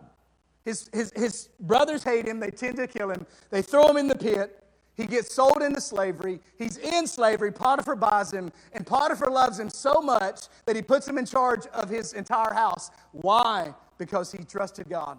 His, 0.63 0.89
his, 0.93 1.11
his 1.15 1.49
brothers 1.59 2.03
hate 2.03 2.27
him, 2.27 2.39
they 2.39 2.51
tend 2.51 2.77
to 2.77 2.87
kill 2.87 3.09
him, 3.09 3.25
they 3.49 3.61
throw 3.61 3.87
him 3.87 3.97
in 3.97 4.07
the 4.07 4.15
pit. 4.15 4.57
He 4.93 5.07
gets 5.07 5.33
sold 5.33 5.63
into 5.63 5.81
slavery. 5.81 6.39
He's 6.59 6.77
in 6.77 7.07
slavery. 7.07 7.51
Potiphar 7.51 7.95
buys 7.95 8.31
him, 8.31 8.51
and 8.73 8.85
Potiphar 8.85 9.31
loves 9.31 9.57
him 9.57 9.69
so 9.69 10.01
much 10.01 10.41
that 10.65 10.75
he 10.75 10.81
puts 10.81 11.07
him 11.07 11.17
in 11.17 11.25
charge 11.25 11.65
of 11.67 11.89
his 11.89 12.13
entire 12.13 12.53
house. 12.53 12.91
Why? 13.13 13.73
Because 13.97 14.31
he 14.31 14.43
trusted 14.43 14.89
God. 14.89 15.17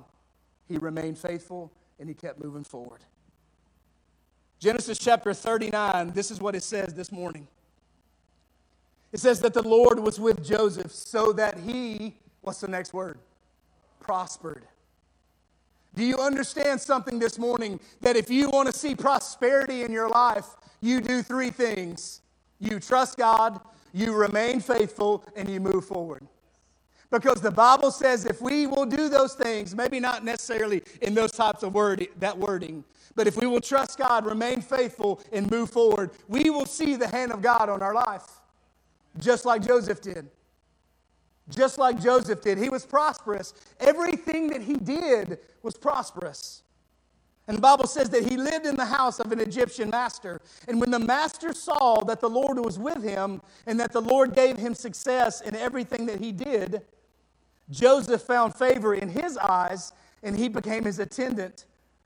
He 0.73 0.79
remained 0.79 1.19
faithful 1.19 1.71
and 2.01 2.09
he 2.09 2.15
kept 2.15 2.43
moving 2.43 2.65
forward. 2.65 3.01
Genesis 4.59 4.97
chapter 4.97 5.35
39, 5.35 6.13
this 6.13 6.31
is 6.31 6.41
what 6.41 6.55
it 6.55 6.63
says 6.63 6.95
this 6.95 7.13
morning. 7.13 7.47
It 9.13 9.21
says 9.21 9.39
that 9.41 9.53
the 9.53 9.61
Lord 9.61 10.01
was 10.01 10.19
with 10.19 10.43
Joseph 10.43 10.91
so 10.91 11.31
that 11.35 11.59
he, 11.59 12.17
what's 12.41 12.63
the 12.63 12.69
next 12.69 12.95
word? 12.95 13.19
Prospered. 14.01 14.65
Do 15.95 16.05
you 16.05 16.17
understand 16.17 16.81
something 16.81 17.19
this 17.19 17.39
morning? 17.39 17.79
That 18.01 18.17
if 18.17 18.31
you 18.31 18.49
want 18.49 18.73
to 18.73 18.79
see 18.79 18.95
prosperity 18.95 19.83
in 19.83 19.93
your 19.93 20.09
life, 20.09 20.47
you 20.81 21.03
do 21.03 21.23
three 21.23 21.51
things 21.51 22.23
you 22.59 22.81
trust 22.81 23.19
God, 23.19 23.61
you 23.93 24.15
remain 24.15 24.61
faithful, 24.61 25.23
and 25.37 25.51
you 25.51 25.61
move 25.61 25.85
forward. 25.85 26.27
Because 27.13 27.41
the 27.41 27.51
Bible 27.51 27.93
says 27.93 28.27
if 28.27 28.41
we 28.41 28.67
will 28.67 28.87
do 28.87 29.09
those 29.09 29.35
things, 29.35 29.77
maybe 29.77 30.01
not 30.01 30.25
necessarily 30.25 30.83
in 31.01 31.15
those 31.15 31.31
types 31.31 31.63
of 31.63 31.75
word, 31.75 32.09
that 32.19 32.37
wording, 32.37 32.83
but 33.15 33.29
if 33.29 33.37
we 33.37 33.47
will 33.47 33.61
trust 33.61 33.99
God, 33.99 34.27
remain 34.27 34.61
faithful, 34.61 35.21
and 35.31 35.49
move 35.51 35.71
forward, 35.71 36.11
we 36.27 36.51
will 36.51 36.67
see 36.67 36.97
the 36.97 37.07
hand 37.07 37.31
of 37.31 37.43
God 37.43 37.69
on 37.69 37.83
our 37.83 37.95
life, 37.95 38.41
just 39.19 39.45
like 39.45 39.65
Joseph 39.65 40.01
did 40.01 40.29
just 41.49 41.79
like 41.79 42.01
Joseph 42.01 42.41
did. 42.41 42.59
He 42.59 42.69
was 42.69 42.87
prosperous. 42.87 43.55
Everything 43.81 44.49
that 44.51 44.63
he 44.63 44.75
did 44.75 45.39
was 45.63 45.77
prosperous. 45.77 46.63
And 47.49 47.57
the 47.57 47.61
Bible 47.61 47.87
says 47.87 48.09
that 48.11 48.25
he 48.25 48.37
lived 48.37 48.67
in 48.67 48.77
the 48.77 48.85
house 48.85 49.19
of 49.19 49.33
an 49.33 49.41
Egyptian 49.41 49.91
master. 49.91 50.41
And 50.69 50.81
when 50.81 50.91
the 50.91 50.99
master 50.99 51.53
saw 51.53 52.05
that 52.05 52.21
the 52.21 52.31
Lord 52.31 52.59
was 52.65 52.79
with 52.79 53.03
him 53.03 53.43
and 53.67 53.79
that 53.81 53.93
the 53.93 54.01
Lord 54.01 54.35
gave 54.35 54.57
him 54.57 54.75
success 54.75 55.41
in 55.41 55.57
everything 55.57 56.07
that 56.07 56.21
he 56.21 56.31
did, 56.31 56.83
Joseph 57.73 58.23
found 58.23 58.55
favor 58.55 58.95
in 58.95 59.09
his 59.09 59.37
eyes 59.39 59.93
and 60.23 60.37
he 60.37 60.49
became 60.49 60.85
his 60.85 60.99
attendant. 60.99 61.65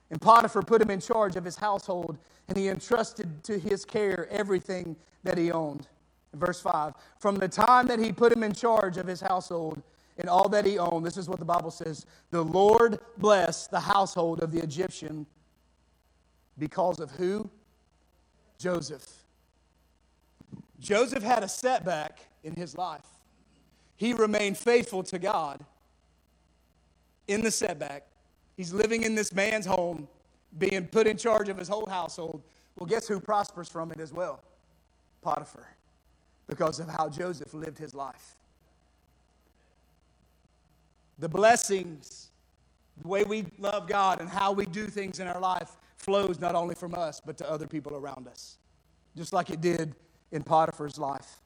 And 0.09 0.21
Potiphar 0.21 0.63
put 0.63 0.81
him 0.81 0.89
in 0.89 1.01
charge 1.01 1.35
of 1.35 1.43
his 1.43 1.57
household 1.57 2.17
and 2.47 2.57
he 2.57 2.69
entrusted 2.69 3.43
to 3.43 3.59
his 3.59 3.83
care 3.83 4.27
everything 4.31 4.95
that 5.23 5.37
he 5.37 5.51
owned. 5.51 5.87
Verse 6.33 6.61
5 6.61 6.93
From 7.19 7.35
the 7.35 7.47
time 7.47 7.87
that 7.87 7.99
he 7.99 8.11
put 8.11 8.31
him 8.31 8.43
in 8.43 8.53
charge 8.53 8.97
of 8.97 9.05
his 9.05 9.19
household 9.19 9.81
and 10.17 10.29
all 10.29 10.47
that 10.49 10.65
he 10.65 10.79
owned, 10.79 11.05
this 11.05 11.17
is 11.17 11.27
what 11.27 11.39
the 11.39 11.45
Bible 11.45 11.71
says 11.71 12.05
the 12.31 12.43
Lord 12.43 12.99
blessed 13.17 13.69
the 13.69 13.79
household 13.79 14.41
of 14.41 14.51
the 14.51 14.63
Egyptian 14.63 15.25
because 16.57 16.99
of 16.99 17.11
who? 17.11 17.49
Joseph. 18.57 19.05
Joseph 20.79 21.23
had 21.23 21.43
a 21.43 21.47
setback 21.47 22.19
in 22.43 22.55
his 22.55 22.77
life. 22.77 23.16
He 23.97 24.13
remained 24.13 24.57
faithful 24.57 25.03
to 25.03 25.19
God 25.19 25.63
in 27.27 27.41
the 27.41 27.51
setback. 27.51 28.07
He's 28.55 28.71
living 28.71 29.03
in 29.03 29.15
this 29.15 29.33
man's 29.33 29.65
home, 29.65 30.07
being 30.57 30.87
put 30.87 31.07
in 31.07 31.17
charge 31.17 31.49
of 31.49 31.57
his 31.57 31.67
whole 31.67 31.87
household. 31.87 32.41
Well, 32.77 32.87
guess 32.87 33.07
who 33.07 33.19
prospers 33.19 33.67
from 33.67 33.91
it 33.91 33.99
as 33.99 34.13
well? 34.13 34.41
Potiphar 35.21 35.67
because 36.47 36.79
of 36.79 36.87
how 36.87 37.09
Joseph 37.09 37.53
lived 37.53 37.77
his 37.77 37.93
life. 37.93 38.35
The 41.19 41.27
blessings, 41.27 42.29
the 43.01 43.07
way 43.07 43.23
we 43.23 43.45
love 43.57 43.87
God 43.87 44.21
and 44.21 44.29
how 44.29 44.51
we 44.53 44.65
do 44.65 44.87
things 44.87 45.19
in 45.19 45.27
our 45.27 45.39
life 45.39 45.77
flows 45.97 46.39
not 46.39 46.55
only 46.55 46.75
from 46.75 46.93
us, 46.93 47.21
but 47.23 47.37
to 47.39 47.49
other 47.49 47.67
people 47.67 47.95
around 47.95 48.27
us, 48.27 48.57
just 49.15 49.33
like 49.33 49.49
it 49.49 49.61
did 49.61 49.95
in 50.31 50.43
Potiphar's 50.43 50.97
life. 50.97 51.41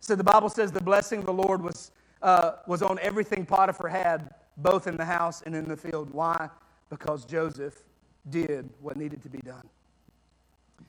So 0.00 0.14
the 0.14 0.24
Bible 0.24 0.48
says 0.48 0.72
the 0.72 0.80
blessing 0.80 1.20
of 1.20 1.26
the 1.26 1.32
Lord 1.32 1.62
was, 1.62 1.90
uh, 2.22 2.52
was 2.66 2.82
on 2.82 2.98
everything 3.00 3.46
Potiphar 3.46 3.88
had, 3.88 4.34
both 4.56 4.86
in 4.86 4.96
the 4.96 5.04
house 5.04 5.42
and 5.42 5.54
in 5.54 5.66
the 5.66 5.76
field. 5.76 6.10
Why? 6.10 6.48
Because 6.90 7.24
Joseph 7.24 7.82
did 8.30 8.68
what 8.80 8.96
needed 8.96 9.22
to 9.22 9.28
be 9.28 9.38
done 9.38 9.68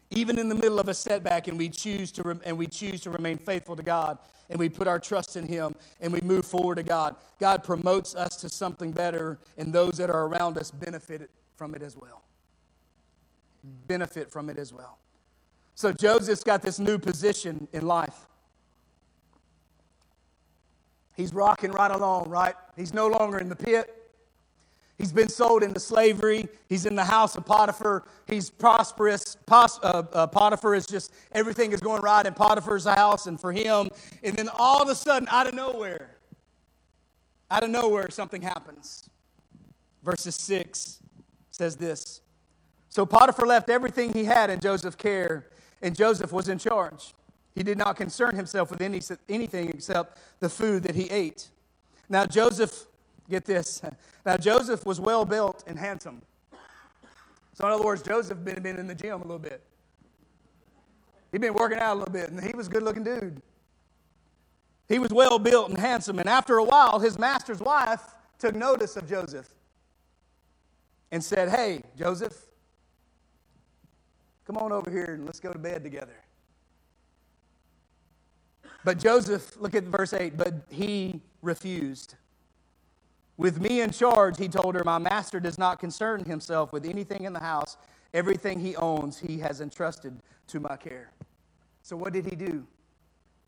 even 0.10 0.40
in 0.40 0.48
the 0.48 0.56
middle 0.56 0.80
of 0.80 0.88
a 0.88 0.94
setback 0.94 1.48
and 1.48 1.58
we 1.58 1.70
choose 1.70 2.12
to 2.14 2.24
re- 2.24 2.36
and 2.46 2.58
we 2.58 2.68
choose 2.68 3.02
to 3.02 3.10
remain 3.10 3.38
faithful 3.38 3.76
to 3.76 3.84
God 3.84 4.18
and 4.50 4.58
we 4.58 4.70
put 4.70 4.88
our 4.88 5.00
trust 5.00 5.36
in 5.36 5.46
him 5.46 5.76
and 6.00 6.12
we 6.14 6.22
move 6.22 6.46
forward 6.46 6.76
to 6.76 6.84
God 6.84 7.16
God 7.40 7.64
promotes 7.64 8.16
us 8.16 8.36
to 8.38 8.50
something 8.50 8.92
better 8.92 9.38
and 9.58 9.74
those 9.74 9.94
that 9.98 10.10
are 10.10 10.26
around 10.28 10.58
us 10.58 10.72
benefit 10.72 11.30
from 11.56 11.76
it 11.76 11.82
as 11.82 11.98
well 11.98 12.24
benefit 13.88 14.32
from 14.32 14.50
it 14.50 14.58
as 14.58 14.74
well 14.74 14.98
so 15.76 15.92
Joseph's 15.92 16.44
got 16.44 16.62
this 16.62 16.80
new 16.80 16.98
position 16.98 17.68
in 17.74 17.86
life 17.86 18.28
he's 21.18 21.34
rocking 21.34 21.72
right 21.72 21.92
along 21.92 22.30
right 22.30 22.56
he's 22.78 22.94
no 22.94 23.08
longer 23.08 23.38
in 23.38 23.50
the 23.50 23.56
pit 23.56 23.98
He's 24.98 25.12
been 25.12 25.30
sold 25.30 25.62
into 25.62 25.80
slavery. 25.80 26.48
He's 26.68 26.88
in 26.88 26.96
the 26.96 27.06
house 27.06 27.36
of 27.36 27.46
Potiphar. 27.46 28.04
He's 28.26 28.50
prosperous. 28.50 29.38
Pos, 29.46 29.80
uh, 29.84 30.04
uh, 30.12 30.28
Potiphar 30.28 30.74
is 30.74 30.88
just, 30.88 31.14
everything 31.32 31.72
is 31.72 31.80
going 31.80 32.02
right 32.02 32.26
in 32.26 32.34
Potiphar's 32.34 32.86
house 32.86 33.28
and 33.28 33.40
for 33.40 33.52
him. 33.52 33.90
And 34.24 34.36
then 34.36 34.50
all 34.58 34.82
of 34.82 34.90
a 34.90 34.96
sudden, 34.96 35.28
out 35.30 35.46
of 35.46 35.54
nowhere, 35.54 36.18
out 37.52 37.64
of 37.64 37.70
nowhere, 37.70 38.10
something 38.10 38.42
happens. 38.42 39.08
Verses 40.04 40.34
6 40.36 41.00
says 41.52 41.76
this 41.76 42.22
So 42.90 43.06
Potiphar 43.06 43.46
left 43.46 43.70
everything 43.70 44.14
he 44.14 44.24
had 44.24 44.50
in 44.50 44.60
Joseph's 44.60 44.96
care, 44.96 45.46
and 45.84 45.96
Joseph 45.96 46.32
was 46.32 46.50
in 46.50 46.58
charge. 46.58 47.14
He 47.58 47.64
did 47.64 47.78
not 47.78 47.96
concern 47.96 48.36
himself 48.36 48.70
with 48.70 48.82
any, 48.82 49.02
anything 49.28 49.70
except 49.70 50.20
the 50.40 50.50
food 50.50 50.84
that 50.84 50.96
he 50.96 51.10
ate. 51.10 51.50
Now, 52.08 52.26
Joseph 52.26 52.88
Get 53.30 53.46
this. 53.46 53.82
Now, 54.26 54.36
Joseph 54.36 54.86
was 54.86 55.00
well 55.00 55.24
built 55.24 55.64
and 55.68 55.80
handsome. 55.80 56.22
So, 57.54 57.66
in 57.66 57.72
other 57.72 57.86
words, 57.86 58.02
Joseph 58.02 58.46
had 58.46 58.62
been 58.62 58.78
in 58.78 58.86
the 58.86 58.94
gym 58.94 59.22
a 59.22 59.24
little 59.24 59.40
bit. 59.40 59.64
He'd 61.32 61.40
been 61.40 61.54
working 61.54 61.80
out 61.80 61.94
a 61.94 62.00
little 62.00 62.12
bit, 62.12 62.30
and 62.30 62.44
he 62.44 62.54
was 62.54 62.68
a 62.68 62.70
good 62.70 62.84
looking 62.84 63.06
dude. 63.06 63.42
He 64.90 65.00
was 65.00 65.12
well 65.12 65.40
built 65.40 65.70
and 65.70 65.78
handsome. 65.78 66.20
And 66.20 66.28
after 66.28 66.58
a 66.58 66.64
while, 66.66 67.00
his 67.00 67.18
master's 67.18 67.62
wife 67.62 68.02
took 68.38 68.54
notice 68.54 68.98
of 68.98 69.08
Joseph 69.08 69.48
and 71.10 71.24
said, 71.24 71.48
Hey, 71.48 71.84
Joseph, 71.98 72.38
come 74.46 74.58
on 74.58 74.74
over 74.74 74.92
here 74.92 75.14
and 75.14 75.26
let's 75.26 75.40
go 75.40 75.54
to 75.54 75.60
bed 75.60 75.86
together. 75.86 76.18
But 78.88 79.00
Joseph, 79.00 79.60
look 79.60 79.76
at 79.76 79.84
verse 79.84 80.14
8, 80.14 80.38
but 80.38 80.54
he 80.70 81.20
refused. 81.42 82.16
With 83.36 83.60
me 83.60 83.82
in 83.82 83.92
charge, 83.92 84.38
he 84.38 84.48
told 84.48 84.76
her, 84.76 84.84
My 84.86 84.98
master 84.98 85.42
does 85.42 85.58
not 85.58 85.82
concern 85.82 86.24
himself 86.24 86.72
with 86.72 86.86
anything 86.86 87.26
in 87.26 87.34
the 87.34 87.42
house. 87.42 87.76
Everything 88.14 88.62
he 88.62 88.78
owns, 88.78 89.20
he 89.20 89.40
has 89.40 89.60
entrusted 89.60 90.16
to 90.48 90.62
my 90.62 90.78
care. 90.78 91.12
So, 91.84 91.98
what 91.98 92.14
did 92.14 92.28
he 92.28 92.38
do? 92.38 92.66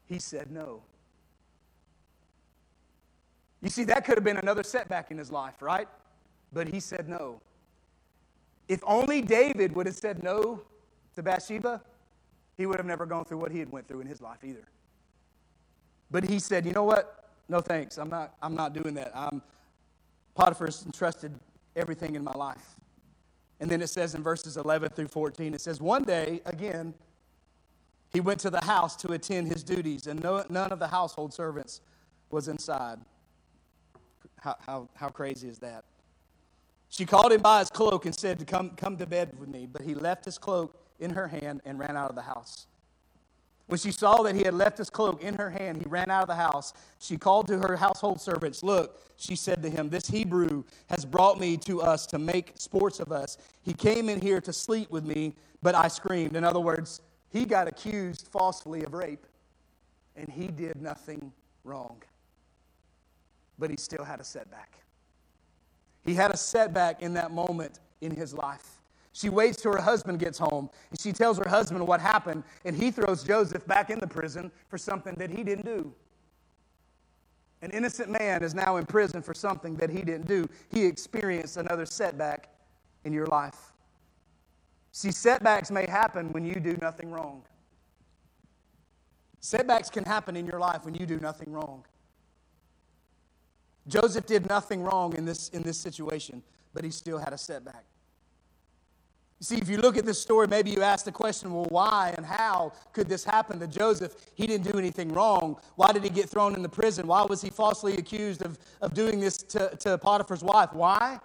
He 0.07 0.19
said 0.19 0.51
no. 0.51 0.81
You 3.61 3.69
see, 3.69 3.85
that 3.85 4.03
could 4.03 4.17
have 4.17 4.25
been 4.25 4.35
another 4.35 4.63
setback 4.63 5.09
in 5.09 5.17
his 5.17 5.31
life, 5.31 5.61
right? 5.61 5.87
But 6.51 6.67
he 6.67 6.81
said 6.81 7.07
no. 7.07 7.39
If 8.67 8.81
only 8.85 9.21
David 9.21 9.73
would 9.73 9.85
have 9.85 9.95
said 9.95 10.21
no 10.21 10.63
to 11.15 11.23
Bathsheba, 11.23 11.81
he 12.57 12.65
would 12.65 12.75
have 12.75 12.85
never 12.85 13.05
gone 13.05 13.23
through 13.23 13.37
what 13.37 13.53
he 13.53 13.59
had 13.59 13.71
went 13.71 13.87
through 13.87 14.01
in 14.01 14.07
his 14.07 14.19
life 14.19 14.39
either. 14.43 14.67
But 16.11 16.23
he 16.23 16.39
said, 16.39 16.65
"You 16.65 16.71
know 16.71 16.83
what? 16.83 17.29
No 17.47 17.61
thanks. 17.61 17.97
I'm 17.97 18.09
not 18.09 18.35
I'm 18.41 18.55
not 18.55 18.73
doing 18.73 18.93
that. 18.95 19.11
I'm 19.15 19.41
Potiphar's 20.35 20.85
entrusted 20.85 21.37
everything 21.75 22.15
in 22.15 22.23
my 22.23 22.31
life. 22.31 22.75
And 23.59 23.69
then 23.69 23.81
it 23.81 23.87
says 23.87 24.15
in 24.15 24.23
verses 24.23 24.57
11 24.57 24.91
through 24.91 25.09
14, 25.09 25.53
it 25.53 25.61
says, 25.61 25.81
One 25.81 26.03
day, 26.03 26.41
again, 26.45 26.93
he 28.13 28.21
went 28.21 28.39
to 28.41 28.49
the 28.49 28.63
house 28.63 28.95
to 28.97 29.11
attend 29.11 29.47
his 29.47 29.63
duties, 29.63 30.07
and 30.07 30.21
no, 30.23 30.43
none 30.49 30.71
of 30.71 30.79
the 30.79 30.87
household 30.87 31.33
servants 31.33 31.81
was 32.31 32.47
inside. 32.47 32.99
How, 34.39 34.55
how, 34.65 34.89
how 34.95 35.09
crazy 35.09 35.49
is 35.49 35.59
that? 35.59 35.83
She 36.87 37.05
called 37.05 37.31
him 37.31 37.41
by 37.41 37.59
his 37.59 37.69
cloak 37.69 38.05
and 38.05 38.15
said 38.15 38.39
to 38.39 38.45
come, 38.45 38.71
come 38.71 38.97
to 38.97 39.05
bed 39.05 39.37
with 39.37 39.49
me, 39.49 39.67
but 39.71 39.81
he 39.81 39.93
left 39.93 40.25
his 40.25 40.37
cloak 40.37 40.75
in 40.99 41.11
her 41.11 41.27
hand 41.27 41.61
and 41.65 41.77
ran 41.77 41.95
out 41.97 42.09
of 42.09 42.15
the 42.15 42.21
house. 42.21 42.65
When 43.69 43.77
she 43.77 43.91
saw 43.91 44.23
that 44.23 44.33
he 44.33 44.41
had 44.41 44.55
left 44.55 44.79
his 44.79 44.89
cloak 44.89 45.21
in 45.21 45.35
her 45.35 45.51
hand, 45.51 45.79
he 45.79 45.87
ran 45.87 46.09
out 46.09 46.23
of 46.23 46.27
the 46.27 46.33
house. 46.33 46.73
She 46.97 47.17
called 47.17 47.45
to 47.49 47.59
her 47.59 47.77
household 47.77 48.19
servants. 48.19 48.63
Look, 48.63 48.99
she 49.15 49.35
said 49.35 49.61
to 49.61 49.69
him, 49.69 49.89
This 49.89 50.07
Hebrew 50.07 50.63
has 50.89 51.05
brought 51.05 51.39
me 51.39 51.55
to 51.57 51.79
us 51.79 52.07
to 52.07 52.17
make 52.17 52.53
sports 52.55 52.99
of 52.99 53.11
us. 53.11 53.37
He 53.61 53.73
came 53.73 54.09
in 54.09 54.19
here 54.19 54.41
to 54.41 54.51
sleep 54.51 54.89
with 54.89 55.05
me, 55.05 55.35
but 55.61 55.75
I 55.75 55.87
screamed. 55.87 56.35
In 56.35 56.43
other 56.43 56.59
words, 56.59 57.01
he 57.29 57.45
got 57.45 57.67
accused 57.67 58.27
falsely 58.31 58.83
of 58.83 58.95
rape, 58.95 59.27
and 60.15 60.27
he 60.27 60.47
did 60.47 60.81
nothing 60.81 61.31
wrong. 61.63 62.01
But 63.59 63.69
he 63.69 63.77
still 63.77 64.03
had 64.03 64.19
a 64.19 64.23
setback. 64.23 64.79
He 66.03 66.15
had 66.15 66.31
a 66.31 66.37
setback 66.37 67.03
in 67.03 67.13
that 67.13 67.29
moment 67.29 67.77
in 68.01 68.15
his 68.15 68.33
life. 68.33 68.78
She 69.13 69.29
waits 69.29 69.61
till 69.61 69.73
her 69.73 69.81
husband 69.81 70.19
gets 70.19 70.37
home 70.37 70.69
and 70.89 70.99
she 70.99 71.11
tells 71.11 71.37
her 71.37 71.49
husband 71.49 71.85
what 71.87 71.99
happened, 71.99 72.43
and 72.65 72.75
he 72.75 72.91
throws 72.91 73.23
Joseph 73.23 73.65
back 73.65 73.89
in 73.89 73.99
the 73.99 74.07
prison 74.07 74.51
for 74.67 74.77
something 74.77 75.15
that 75.15 75.29
he 75.29 75.43
didn't 75.43 75.65
do. 75.65 75.93
An 77.61 77.71
innocent 77.71 78.09
man 78.09 78.43
is 78.43 78.53
now 78.53 78.77
in 78.77 78.85
prison 78.85 79.21
for 79.21 79.33
something 79.33 79.75
that 79.77 79.89
he 79.89 80.01
didn't 80.01 80.27
do. 80.27 80.47
He 80.69 80.85
experienced 80.85 81.57
another 81.57 81.85
setback 81.85 82.49
in 83.03 83.11
your 83.11 83.25
life. 83.25 83.73
See, 84.91 85.11
setbacks 85.11 85.69
may 85.69 85.85
happen 85.85 86.31
when 86.31 86.45
you 86.45 86.55
do 86.55 86.77
nothing 86.81 87.11
wrong. 87.11 87.43
Setbacks 89.41 89.89
can 89.89 90.03
happen 90.03 90.35
in 90.35 90.45
your 90.45 90.59
life 90.59 90.85
when 90.85 90.95
you 90.95 91.05
do 91.05 91.17
nothing 91.19 91.51
wrong. 91.51 91.85
Joseph 93.87 94.25
did 94.25 94.47
nothing 94.47 94.83
wrong 94.83 95.15
in 95.15 95.25
this, 95.25 95.49
in 95.49 95.63
this 95.63 95.77
situation, 95.77 96.43
but 96.73 96.83
he 96.83 96.91
still 96.91 97.17
had 97.17 97.33
a 97.33 97.37
setback. 97.37 97.85
You 99.39 99.45
see, 99.45 99.57
if 99.57 99.69
you 99.69 99.77
look 99.77 99.97
at 99.97 100.05
this 100.05 100.21
story, 100.21 100.47
maybe 100.47 100.69
you 100.69 100.81
ask 100.81 101.05
the 101.05 101.13
question, 101.13 101.53
well, 101.53 101.67
why 101.69 102.13
and 102.17 102.25
how 102.25 102.73
could 102.91 103.07
this 103.07 103.23
happen 103.23 103.57
to 103.61 103.67
Joseph? 103.67 104.13
He 104.35 104.45
didn't 104.45 104.69
do 104.69 104.77
anything 104.77 105.13
wrong. 105.13 105.55
Why 105.75 105.93
did 105.93 106.03
he 106.03 106.09
get 106.09 106.29
thrown 106.29 106.55
in 106.55 106.61
the 106.61 106.69
prison? 106.69 107.07
Why 107.07 107.23
was 107.23 107.41
he 107.41 107.49
falsely 107.49 107.95
accused 107.95 108.41
of, 108.41 108.59
of 108.81 108.93
doing 108.93 109.21
this 109.21 109.37
to, 109.37 109.69
to 109.77 109.97
Potiphar's 109.97 110.43
wife? 110.43 110.73
Why? 110.73 111.19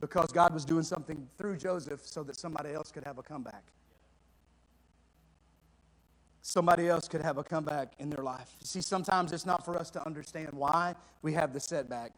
Because 0.00 0.30
God 0.30 0.54
was 0.54 0.64
doing 0.64 0.84
something 0.84 1.26
through 1.36 1.56
Joseph 1.56 2.06
so 2.06 2.22
that 2.22 2.36
somebody 2.36 2.72
else 2.72 2.92
could 2.92 3.02
have 3.02 3.18
a 3.18 3.24
comeback. 3.24 3.64
Somebody 6.42 6.86
else 6.88 7.08
could 7.08 7.22
have 7.22 7.38
a 7.38 7.42
comeback 7.42 7.94
in 7.98 8.08
their 8.08 8.22
life. 8.22 8.54
You 8.60 8.66
see, 8.66 8.80
sometimes 8.80 9.32
it's 9.32 9.46
not 9.46 9.64
for 9.64 9.76
us 9.76 9.90
to 9.90 10.06
understand 10.06 10.50
why 10.52 10.94
we 11.22 11.32
have 11.32 11.52
the 11.52 11.58
setback, 11.58 12.12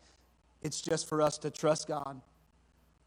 it's 0.61 0.83
just 0.83 1.09
for 1.09 1.23
us 1.23 1.39
to 1.39 1.51
trust 1.51 1.89
God, 1.89 2.21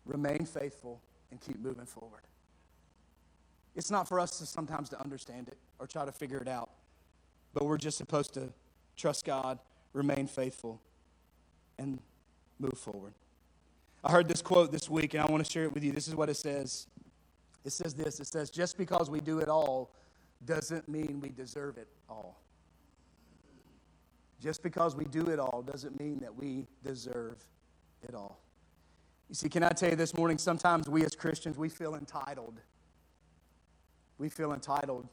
remain 0.08 0.46
faithful 0.46 1.00
and 1.32 1.40
keep 1.42 1.60
moving 1.60 1.86
forward. 1.86 2.22
It's 3.76 3.90
not 3.90 4.08
for 4.08 4.20
us 4.20 4.38
to 4.40 4.46
sometimes 4.46 4.90
to 4.90 5.02
understand 5.02 5.48
it 5.48 5.58
or 5.80 5.88
try 5.88 6.06
to 6.06 6.12
figure 6.12 6.40
it 6.40 6.48
out, 6.48 6.70
but 7.54 7.66
we're 7.66 7.78
just 7.78 7.98
supposed 7.98 8.34
to 8.34 8.52
trust 8.98 9.26
God, 9.26 9.60
remain 9.94 10.28
faithful, 10.28 10.82
and 11.78 12.00
move 12.60 12.78
forward. 12.78 13.14
I 14.04 14.12
heard 14.12 14.28
this 14.28 14.42
quote 14.42 14.72
this 14.72 14.90
week, 14.90 15.14
and 15.14 15.24
I 15.24 15.26
want 15.28 15.46
to 15.46 15.50
share 15.50 15.64
it 15.64 15.74
with 15.74 15.84
you. 15.84 15.92
This 15.92 16.08
is 16.08 16.16
what 16.16 16.30
it 16.30 16.36
says. 16.36 16.88
It 17.64 17.72
says 17.72 17.94
this 17.94 18.20
it 18.20 18.28
says, 18.28 18.50
just 18.50 18.78
because 18.78 19.10
we 19.10 19.20
do 19.22 19.40
it 19.40 19.48
all 19.48 19.92
doesn't 20.46 20.90
mean 20.90 21.20
we 21.22 21.30
deserve 21.30 21.78
it 21.78 21.88
all. 22.10 22.42
Just 24.42 24.64
because 24.64 24.96
we 24.96 25.06
do 25.06 25.28
it 25.28 25.40
all 25.40 25.62
doesn't 25.62 26.00
mean 26.00 26.18
that 26.20 26.36
we 26.36 26.66
deserve 26.84 27.38
it 28.02 28.16
all. 28.16 28.40
You 29.32 29.36
see, 29.36 29.48
can 29.48 29.64
I 29.64 29.70
tell 29.70 29.90
you 29.90 29.96
this 29.96 30.14
morning, 30.14 30.38
sometimes 30.38 30.90
we 30.90 31.06
as 31.06 31.16
Christians, 31.16 31.58
we 31.58 31.70
feel 31.70 31.96
entitled. 31.96 32.60
We 34.18 34.28
feel 34.28 34.52
entitled 34.52 35.08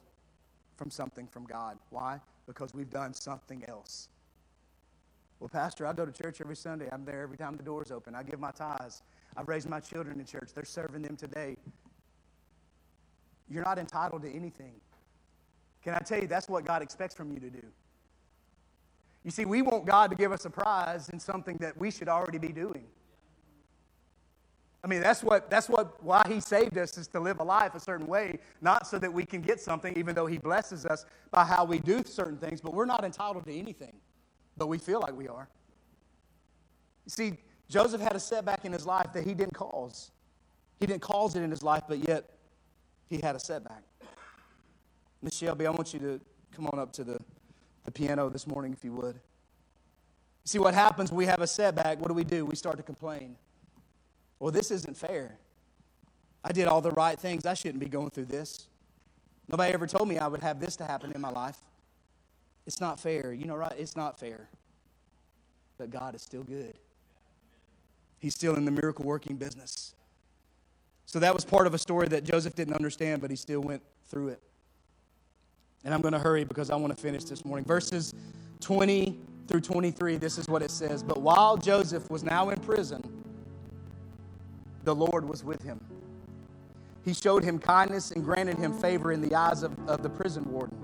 from 0.75 0.91
something 0.91 1.25
from 1.25 1.45
God. 1.45 1.77
Why? 1.89 2.19
Because 2.45 2.73
we've 2.73 2.89
done 2.89 3.13
something 3.13 3.63
else. 3.69 4.09
Well, 5.39 5.47
Pastor, 5.47 5.87
I 5.87 5.93
go 5.93 6.05
to 6.05 6.11
church 6.11 6.41
every 6.41 6.57
Sunday. 6.57 6.89
I'm 6.91 7.05
there 7.05 7.21
every 7.21 7.37
time 7.37 7.55
the 7.55 7.63
doors 7.63 7.91
open. 7.91 8.13
I 8.13 8.23
give 8.23 8.41
my 8.41 8.51
tithes. 8.51 9.03
I've 9.37 9.47
raised 9.47 9.69
my 9.69 9.79
children 9.79 10.19
in 10.19 10.25
church. 10.25 10.49
They're 10.53 10.65
serving 10.65 11.03
them 11.03 11.15
today. 11.15 11.55
You're 13.49 13.63
not 13.63 13.79
entitled 13.79 14.23
to 14.23 14.29
anything. 14.29 14.73
Can 15.81 15.93
I 15.93 15.99
tell 15.99 16.19
you, 16.19 16.27
that's 16.27 16.49
what 16.49 16.65
God 16.65 16.81
expects 16.81 17.15
from 17.15 17.31
you 17.31 17.39
to 17.39 17.49
do. 17.49 17.63
You 19.23 19.31
see, 19.31 19.45
we 19.45 19.61
want 19.61 19.85
God 19.85 20.09
to 20.09 20.17
give 20.17 20.33
us 20.33 20.43
a 20.43 20.49
prize 20.49 21.07
in 21.07 21.21
something 21.21 21.55
that 21.61 21.77
we 21.77 21.89
should 21.89 22.09
already 22.09 22.37
be 22.37 22.49
doing. 22.49 22.83
I 24.83 24.87
mean, 24.87 25.01
that's 25.01 25.21
what 25.21 25.49
that's 25.49 25.67
what 25.67 26.01
why 26.03 26.23
he 26.27 26.39
saved 26.39 26.77
us 26.77 26.97
is 26.97 27.07
to 27.09 27.19
live 27.19 27.39
a 27.39 27.43
life 27.43 27.75
a 27.75 27.79
certain 27.79 28.07
way, 28.07 28.39
not 28.61 28.87
so 28.87 28.97
that 28.99 29.11
we 29.11 29.25
can 29.25 29.41
get 29.41 29.59
something, 29.59 29.97
even 29.97 30.15
though 30.15 30.25
he 30.25 30.37
blesses 30.37 30.85
us 30.85 31.05
by 31.31 31.43
how 31.43 31.65
we 31.65 31.79
do 31.79 32.01
certain 32.05 32.37
things, 32.37 32.61
but 32.61 32.73
we're 32.73 32.85
not 32.85 33.03
entitled 33.03 33.45
to 33.45 33.53
anything. 33.53 33.93
But 34.57 34.67
we 34.67 34.77
feel 34.77 35.01
like 35.01 35.17
we 35.17 35.27
are. 35.27 35.49
You 37.05 37.09
see, 37.09 37.37
Joseph 37.67 38.01
had 38.01 38.15
a 38.15 38.19
setback 38.19 38.65
in 38.65 38.71
his 38.71 38.85
life 38.85 39.11
that 39.13 39.25
he 39.25 39.33
didn't 39.33 39.53
cause. 39.53 40.11
He 40.79 40.85
didn't 40.85 41.01
cause 41.01 41.35
it 41.35 41.41
in 41.41 41.51
his 41.51 41.61
life, 41.61 41.83
but 41.87 42.07
yet 42.07 42.29
he 43.09 43.17
had 43.17 43.35
a 43.35 43.39
setback. 43.39 43.83
Miss 45.21 45.35
Shelby, 45.35 45.67
I 45.67 45.71
want 45.71 45.93
you 45.93 45.99
to 45.99 46.21
come 46.55 46.67
on 46.67 46.79
up 46.79 46.93
to 46.93 47.03
the, 47.03 47.19
the 47.83 47.91
piano 47.91 48.29
this 48.29 48.47
morning, 48.47 48.71
if 48.71 48.83
you 48.85 48.93
would. 48.93 49.19
See 50.45 50.57
what 50.57 50.73
happens 50.73 51.11
when 51.11 51.17
we 51.17 51.25
have 51.25 51.41
a 51.41 51.47
setback? 51.47 51.99
What 51.99 52.07
do 52.07 52.13
we 52.13 52.23
do? 52.23 52.45
We 52.45 52.55
start 52.55 52.77
to 52.77 52.83
complain. 52.83 53.35
Well, 54.39 54.51
this 54.51 54.71
isn't 54.71 54.95
fair. 54.97 55.37
I 56.43 56.51
did 56.51 56.67
all 56.67 56.81
the 56.81 56.91
right 56.91 57.19
things. 57.19 57.45
I 57.45 57.53
shouldn't 57.53 57.79
be 57.79 57.89
going 57.89 58.09
through 58.09 58.25
this. 58.25 58.67
Nobody 59.47 59.73
ever 59.73 59.87
told 59.87 60.07
me 60.07 60.17
I 60.17 60.27
would 60.27 60.41
have 60.41 60.59
this 60.59 60.75
to 60.77 60.85
happen 60.85 61.11
in 61.11 61.19
my 61.19 61.29
life. 61.29 61.57
It's 62.65 62.79
not 62.79 62.99
fair. 62.99 63.33
You 63.33 63.45
know, 63.45 63.55
right? 63.55 63.73
It's 63.77 63.97
not 63.97 64.19
fair. 64.19 64.47
But 65.77 65.89
God 65.89 66.15
is 66.15 66.21
still 66.21 66.43
good. 66.43 66.75
He's 68.19 68.35
still 68.35 68.55
in 68.55 68.65
the 68.65 68.71
miracle 68.71 69.05
working 69.05 69.37
business. 69.37 69.95
So 71.05 71.19
that 71.19 71.33
was 71.33 71.43
part 71.43 71.65
of 71.65 71.73
a 71.73 71.77
story 71.77 72.07
that 72.09 72.23
Joseph 72.23 72.55
didn't 72.55 72.75
understand, 72.75 73.21
but 73.21 73.31
he 73.31 73.35
still 73.35 73.61
went 73.61 73.81
through 74.07 74.29
it. 74.29 74.41
And 75.83 75.93
I'm 75.93 76.01
going 76.01 76.13
to 76.13 76.19
hurry 76.19 76.43
because 76.43 76.69
I 76.69 76.75
want 76.75 76.95
to 76.95 77.01
finish 77.01 77.23
this 77.23 77.43
morning. 77.43 77.65
Verses 77.65 78.13
20 78.59 79.17
through 79.47 79.61
23, 79.61 80.17
this 80.17 80.37
is 80.37 80.47
what 80.47 80.61
it 80.61 80.69
says. 80.69 81.01
But 81.01 81.21
while 81.21 81.57
Joseph 81.57 82.09
was 82.11 82.23
now 82.23 82.49
in 82.49 82.59
prison, 82.59 83.18
the 84.89 84.95
Lord 84.95 85.29
was 85.29 85.43
with 85.43 85.61
him. 85.61 85.79
He 87.05 87.13
showed 87.13 87.43
him 87.43 87.59
kindness 87.59 88.09
and 88.09 88.23
granted 88.23 88.57
him 88.57 88.73
favor 88.73 89.11
in 89.11 89.21
the 89.21 89.35
eyes 89.35 89.61
of, 89.61 89.77
of 89.87 90.01
the 90.01 90.09
prison 90.09 90.43
warden. 90.51 90.75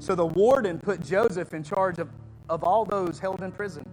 So 0.00 0.16
the 0.16 0.26
warden 0.26 0.80
put 0.80 1.00
Joseph 1.06 1.54
in 1.54 1.62
charge 1.62 2.00
of, 2.00 2.08
of 2.48 2.64
all 2.64 2.84
those 2.84 3.20
held 3.20 3.44
in 3.44 3.52
prison. 3.52 3.84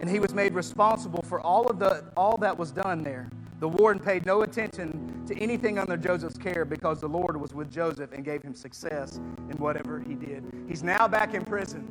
And 0.00 0.10
he 0.10 0.18
was 0.18 0.34
made 0.34 0.52
responsible 0.52 1.22
for 1.22 1.40
all 1.40 1.70
of 1.70 1.78
the 1.78 2.06
all 2.16 2.36
that 2.38 2.58
was 2.58 2.72
done 2.72 3.04
there. 3.04 3.30
The 3.60 3.68
warden 3.68 4.02
paid 4.02 4.26
no 4.26 4.42
attention 4.42 5.22
to 5.28 5.38
anything 5.38 5.78
under 5.78 5.96
Joseph's 5.96 6.36
care 6.36 6.64
because 6.64 7.00
the 7.00 7.08
Lord 7.08 7.40
was 7.40 7.54
with 7.54 7.70
Joseph 7.70 8.10
and 8.14 8.24
gave 8.24 8.42
him 8.42 8.52
success 8.56 9.18
in 9.48 9.56
whatever 9.58 10.00
he 10.00 10.14
did. 10.14 10.42
He's 10.66 10.82
now 10.82 11.06
back 11.06 11.34
in 11.34 11.44
prison 11.44 11.86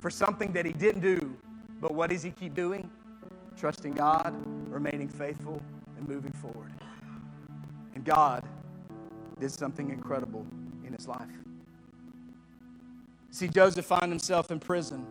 for 0.00 0.10
something 0.10 0.52
that 0.54 0.66
he 0.66 0.72
didn't 0.72 1.02
do. 1.02 1.32
But 1.80 1.94
what 1.94 2.10
does 2.10 2.24
he 2.24 2.32
keep 2.32 2.54
doing? 2.56 2.90
Trusting 3.56 3.92
God, 3.92 4.34
remaining 4.78 5.08
faithful, 5.08 5.60
and 5.96 6.08
moving 6.08 6.30
forward. 6.32 6.70
And 7.96 8.04
God 8.04 8.44
did 9.40 9.50
something 9.50 9.90
incredible 9.90 10.46
in 10.86 10.92
his 10.92 11.08
life. 11.08 11.26
See, 13.32 13.48
Joseph 13.48 13.84
found 13.84 14.12
himself 14.12 14.52
in 14.52 14.60
prison. 14.60 15.04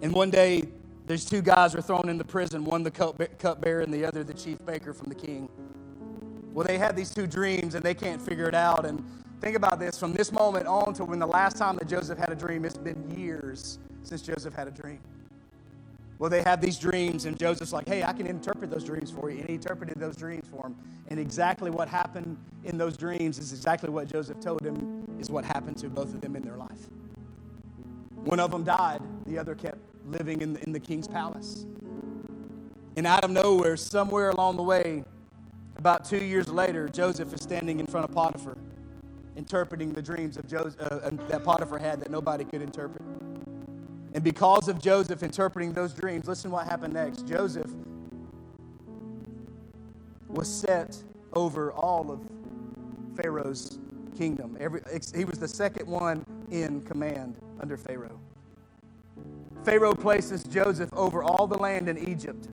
And 0.00 0.12
one 0.14 0.30
day, 0.30 0.64
there's 1.06 1.26
two 1.26 1.42
guys 1.42 1.74
are 1.74 1.82
thrown 1.82 2.08
into 2.08 2.24
prison 2.24 2.64
one 2.64 2.82
the 2.82 2.90
cupbearer 2.90 3.80
and 3.80 3.92
the 3.92 4.04
other 4.04 4.24
the 4.24 4.34
chief 4.34 4.58
baker 4.64 4.94
from 4.94 5.08
the 5.08 5.14
king. 5.14 5.48
Well, 6.54 6.66
they 6.66 6.78
had 6.78 6.96
these 6.96 7.14
two 7.14 7.26
dreams 7.26 7.74
and 7.74 7.84
they 7.84 7.94
can't 7.94 8.20
figure 8.20 8.48
it 8.48 8.54
out. 8.54 8.86
And 8.86 9.04
think 9.40 9.56
about 9.56 9.78
this 9.78 9.98
from 9.98 10.14
this 10.14 10.32
moment 10.32 10.66
on 10.66 10.94
to 10.94 11.04
when 11.04 11.18
the 11.18 11.26
last 11.26 11.58
time 11.58 11.76
that 11.76 11.88
Joseph 11.88 12.18
had 12.18 12.30
a 12.30 12.34
dream, 12.34 12.64
it's 12.64 12.78
been 12.78 13.10
years 13.18 13.78
since 14.02 14.22
Joseph 14.22 14.54
had 14.54 14.68
a 14.68 14.70
dream. 14.70 15.00
Well, 16.18 16.28
they 16.28 16.42
have 16.42 16.60
these 16.60 16.78
dreams, 16.78 17.26
and 17.26 17.38
Joseph's 17.38 17.72
like, 17.72 17.86
hey, 17.86 18.02
I 18.02 18.12
can 18.12 18.26
interpret 18.26 18.70
those 18.70 18.82
dreams 18.82 19.10
for 19.10 19.30
you. 19.30 19.38
And 19.38 19.48
he 19.48 19.54
interpreted 19.54 20.00
those 20.00 20.16
dreams 20.16 20.48
for 20.50 20.66
him. 20.66 20.76
And 21.08 21.20
exactly 21.20 21.70
what 21.70 21.88
happened 21.88 22.36
in 22.64 22.76
those 22.76 22.96
dreams 22.96 23.38
is 23.38 23.52
exactly 23.52 23.88
what 23.88 24.08
Joseph 24.08 24.40
told 24.40 24.64
him 24.64 25.04
is 25.20 25.30
what 25.30 25.44
happened 25.44 25.76
to 25.78 25.88
both 25.88 26.12
of 26.12 26.20
them 26.20 26.34
in 26.34 26.42
their 26.42 26.56
life. 26.56 26.88
One 28.16 28.40
of 28.40 28.50
them 28.50 28.64
died, 28.64 29.00
the 29.26 29.38
other 29.38 29.54
kept 29.54 29.78
living 30.06 30.42
in 30.42 30.54
the, 30.54 30.64
in 30.64 30.72
the 30.72 30.80
king's 30.80 31.06
palace. 31.06 31.66
And 32.96 33.06
out 33.06 33.22
of 33.22 33.30
nowhere, 33.30 33.76
somewhere 33.76 34.30
along 34.30 34.56
the 34.56 34.62
way, 34.62 35.04
about 35.76 36.04
two 36.04 36.24
years 36.24 36.48
later, 36.48 36.88
Joseph 36.88 37.32
is 37.32 37.42
standing 37.42 37.78
in 37.78 37.86
front 37.86 38.08
of 38.08 38.12
Potiphar, 38.12 38.58
interpreting 39.36 39.92
the 39.92 40.02
dreams 40.02 40.36
of 40.36 40.48
Joseph, 40.48 40.80
uh, 40.80 41.10
that 41.28 41.44
Potiphar 41.44 41.78
had 41.78 42.00
that 42.00 42.10
nobody 42.10 42.44
could 42.44 42.60
interpret. 42.60 43.02
And 44.14 44.24
because 44.24 44.68
of 44.68 44.80
Joseph 44.80 45.22
interpreting 45.22 45.72
those 45.72 45.92
dreams, 45.92 46.26
listen 46.26 46.50
what 46.50 46.66
happened 46.66 46.94
next. 46.94 47.26
Joseph 47.26 47.70
was 50.28 50.48
set 50.48 50.96
over 51.32 51.72
all 51.72 52.10
of 52.10 52.20
Pharaoh's 53.16 53.78
kingdom. 54.16 54.56
Every, 54.60 54.80
he 55.14 55.24
was 55.24 55.38
the 55.38 55.48
second 55.48 55.86
one 55.86 56.24
in 56.50 56.80
command 56.82 57.36
under 57.60 57.76
Pharaoh. 57.76 58.18
Pharaoh 59.64 59.94
places 59.94 60.44
Joseph 60.44 60.92
over 60.94 61.22
all 61.22 61.46
the 61.46 61.58
land 61.58 61.88
in 61.88 61.98
Egypt. 62.08 62.48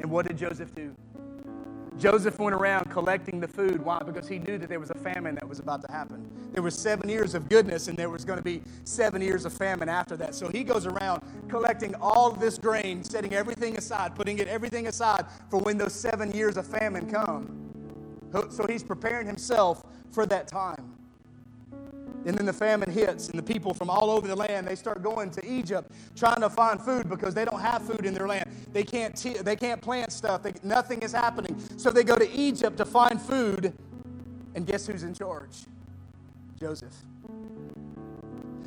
And 0.00 0.10
what 0.10 0.26
did 0.26 0.38
Joseph 0.38 0.74
do? 0.74 0.94
Joseph 2.00 2.38
went 2.38 2.54
around 2.54 2.90
collecting 2.90 3.40
the 3.40 3.46
food. 3.46 3.84
Why? 3.84 3.98
Because 3.98 4.26
he 4.26 4.38
knew 4.38 4.56
that 4.56 4.70
there 4.70 4.80
was 4.80 4.90
a 4.90 4.94
famine 4.94 5.34
that 5.34 5.46
was 5.46 5.58
about 5.58 5.82
to 5.82 5.92
happen. 5.92 6.26
There 6.52 6.62
was 6.62 6.74
seven 6.74 7.10
years 7.10 7.34
of 7.34 7.48
goodness, 7.50 7.88
and 7.88 7.98
there 7.98 8.08
was 8.08 8.24
going 8.24 8.38
to 8.38 8.42
be 8.42 8.62
seven 8.84 9.20
years 9.20 9.44
of 9.44 9.52
famine 9.52 9.90
after 9.90 10.16
that. 10.16 10.34
So 10.34 10.48
he 10.48 10.64
goes 10.64 10.86
around 10.86 11.22
collecting 11.48 11.94
all 11.96 12.30
this 12.30 12.56
grain, 12.58 13.04
setting 13.04 13.34
everything 13.34 13.76
aside, 13.76 14.14
putting 14.14 14.38
it 14.38 14.48
everything 14.48 14.86
aside 14.86 15.26
for 15.50 15.60
when 15.60 15.76
those 15.76 15.92
seven 15.92 16.32
years 16.32 16.56
of 16.56 16.66
famine 16.66 17.10
come. 17.10 17.70
So 18.50 18.66
he's 18.66 18.82
preparing 18.82 19.26
himself 19.26 19.84
for 20.10 20.24
that 20.26 20.48
time. 20.48 20.99
And 22.26 22.36
then 22.36 22.44
the 22.44 22.52
famine 22.52 22.90
hits, 22.90 23.28
and 23.30 23.38
the 23.38 23.42
people 23.42 23.72
from 23.72 23.88
all 23.88 24.10
over 24.10 24.28
the 24.28 24.36
land 24.36 24.66
they 24.66 24.74
start 24.74 25.02
going 25.02 25.30
to 25.30 25.46
Egypt 25.46 25.90
trying 26.14 26.40
to 26.40 26.50
find 26.50 26.80
food 26.80 27.08
because 27.08 27.34
they 27.34 27.44
don't 27.46 27.60
have 27.60 27.82
food 27.82 28.04
in 28.04 28.12
their 28.12 28.28
land. 28.28 28.48
They 28.72 28.84
can't 28.84 29.16
t- 29.16 29.38
they 29.38 29.56
can't 29.56 29.80
plant 29.80 30.12
stuff. 30.12 30.42
They, 30.42 30.52
nothing 30.62 31.00
is 31.00 31.12
happening. 31.12 31.58
So 31.78 31.90
they 31.90 32.04
go 32.04 32.16
to 32.16 32.30
Egypt 32.30 32.76
to 32.76 32.84
find 32.84 33.20
food, 33.20 33.72
and 34.54 34.66
guess 34.66 34.86
who's 34.86 35.02
in 35.02 35.14
charge? 35.14 35.64
Joseph. 36.58 36.94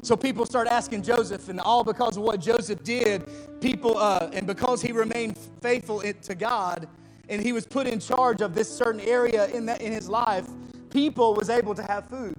So 0.01 0.17
people 0.17 0.45
start 0.45 0.67
asking 0.67 1.03
Joseph, 1.03 1.47
and 1.47 1.61
all 1.61 1.83
because 1.83 2.17
of 2.17 2.23
what 2.23 2.41
Joseph 2.41 2.83
did, 2.83 3.23
people, 3.61 3.97
uh, 3.97 4.29
and 4.33 4.45
because 4.45 4.81
he 4.81 4.91
remained 4.91 5.37
faithful 5.61 6.01
to 6.01 6.35
God, 6.35 6.89
and 7.29 7.41
he 7.41 7.53
was 7.53 7.65
put 7.65 7.87
in 7.87 7.99
charge 7.99 8.41
of 8.41 8.53
this 8.53 8.69
certain 8.69 8.99
area 8.99 9.47
in 9.47 9.65
that 9.67 9.81
in 9.81 9.93
his 9.93 10.09
life, 10.09 10.45
people 10.89 11.33
was 11.35 11.49
able 11.49 11.73
to 11.75 11.83
have 11.83 12.07
food. 12.07 12.35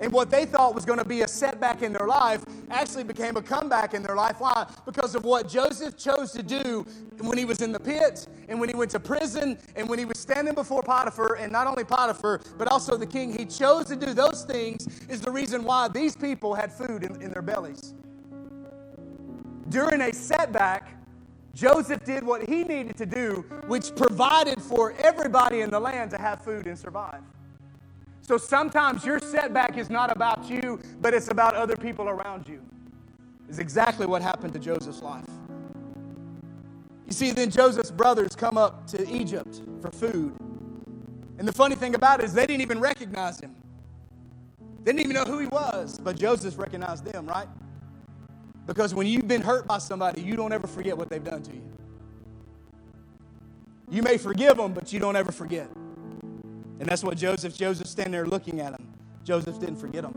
And 0.00 0.12
what 0.12 0.30
they 0.30 0.44
thought 0.44 0.74
was 0.74 0.84
going 0.84 0.98
to 0.98 1.04
be 1.04 1.22
a 1.22 1.28
setback 1.28 1.82
in 1.82 1.92
their 1.92 2.06
life 2.06 2.44
actually 2.70 3.04
became 3.04 3.36
a 3.36 3.42
comeback 3.42 3.94
in 3.94 4.02
their 4.02 4.16
life. 4.16 4.36
Why? 4.40 4.66
Because 4.84 5.14
of 5.14 5.24
what 5.24 5.48
Joseph 5.48 5.96
chose 5.96 6.32
to 6.32 6.42
do 6.42 6.84
when 7.20 7.38
he 7.38 7.44
was 7.44 7.62
in 7.62 7.70
the 7.70 7.78
pit 7.78 8.26
and 8.48 8.58
when 8.58 8.68
he 8.68 8.74
went 8.74 8.90
to 8.90 9.00
prison 9.00 9.56
and 9.76 9.88
when 9.88 9.98
he 9.98 10.04
was 10.04 10.18
standing 10.18 10.54
before 10.54 10.82
Potiphar 10.82 11.36
and 11.36 11.52
not 11.52 11.66
only 11.66 11.84
Potiphar, 11.84 12.40
but 12.58 12.68
also 12.68 12.96
the 12.96 13.06
king. 13.06 13.36
He 13.36 13.44
chose 13.44 13.86
to 13.86 13.96
do 13.96 14.12
those 14.12 14.44
things, 14.44 14.88
is 15.08 15.20
the 15.20 15.30
reason 15.30 15.62
why 15.62 15.88
these 15.88 16.16
people 16.16 16.54
had 16.54 16.72
food 16.72 17.04
in, 17.04 17.22
in 17.22 17.30
their 17.30 17.42
bellies. 17.42 17.94
During 19.68 20.00
a 20.02 20.12
setback, 20.12 20.90
Joseph 21.54 22.04
did 22.04 22.24
what 22.24 22.48
he 22.48 22.64
needed 22.64 22.96
to 22.96 23.06
do, 23.06 23.44
which 23.68 23.94
provided 23.94 24.60
for 24.60 24.92
everybody 24.98 25.60
in 25.60 25.70
the 25.70 25.78
land 25.78 26.10
to 26.10 26.18
have 26.18 26.42
food 26.42 26.66
and 26.66 26.76
survive. 26.76 27.22
So 28.26 28.38
sometimes 28.38 29.04
your 29.04 29.18
setback 29.20 29.76
is 29.76 29.90
not 29.90 30.10
about 30.10 30.48
you, 30.48 30.80
but 31.02 31.12
it's 31.12 31.28
about 31.28 31.54
other 31.54 31.76
people 31.76 32.08
around 32.08 32.48
you. 32.48 32.62
Is 33.50 33.58
exactly 33.58 34.06
what 34.06 34.22
happened 34.22 34.54
to 34.54 34.58
Joseph's 34.58 35.02
life. 35.02 35.28
You 37.06 37.12
see, 37.12 37.32
then 37.32 37.50
Joseph's 37.50 37.90
brothers 37.90 38.34
come 38.34 38.56
up 38.56 38.86
to 38.88 39.06
Egypt 39.14 39.60
for 39.82 39.90
food. 39.90 40.34
And 41.38 41.46
the 41.46 41.52
funny 41.52 41.74
thing 41.74 41.94
about 41.94 42.20
it 42.20 42.24
is 42.24 42.32
they 42.32 42.46
didn't 42.46 42.62
even 42.62 42.80
recognize 42.80 43.38
him. 43.38 43.54
They 44.84 44.92
didn't 44.92 45.10
even 45.10 45.14
know 45.14 45.30
who 45.30 45.38
he 45.38 45.46
was, 45.46 45.98
but 45.98 46.18
Joseph 46.18 46.58
recognized 46.58 47.04
them, 47.04 47.26
right? 47.26 47.48
Because 48.66 48.94
when 48.94 49.06
you've 49.06 49.28
been 49.28 49.42
hurt 49.42 49.66
by 49.66 49.76
somebody, 49.76 50.22
you 50.22 50.34
don't 50.36 50.52
ever 50.52 50.66
forget 50.66 50.96
what 50.96 51.10
they've 51.10 51.22
done 51.22 51.42
to 51.42 51.52
you. 51.52 51.62
You 53.90 54.02
may 54.02 54.16
forgive 54.16 54.56
them, 54.56 54.72
but 54.72 54.94
you 54.94 54.98
don't 55.00 55.16
ever 55.16 55.30
forget. 55.30 55.68
And 56.80 56.88
that's 56.88 57.04
what 57.04 57.16
Joseph, 57.16 57.56
Joseph 57.56 57.86
standing 57.86 58.12
there 58.12 58.26
looking 58.26 58.60
at 58.60 58.72
him. 58.72 58.88
Joseph 59.24 59.58
didn't 59.58 59.76
forget 59.76 60.04
him. 60.04 60.14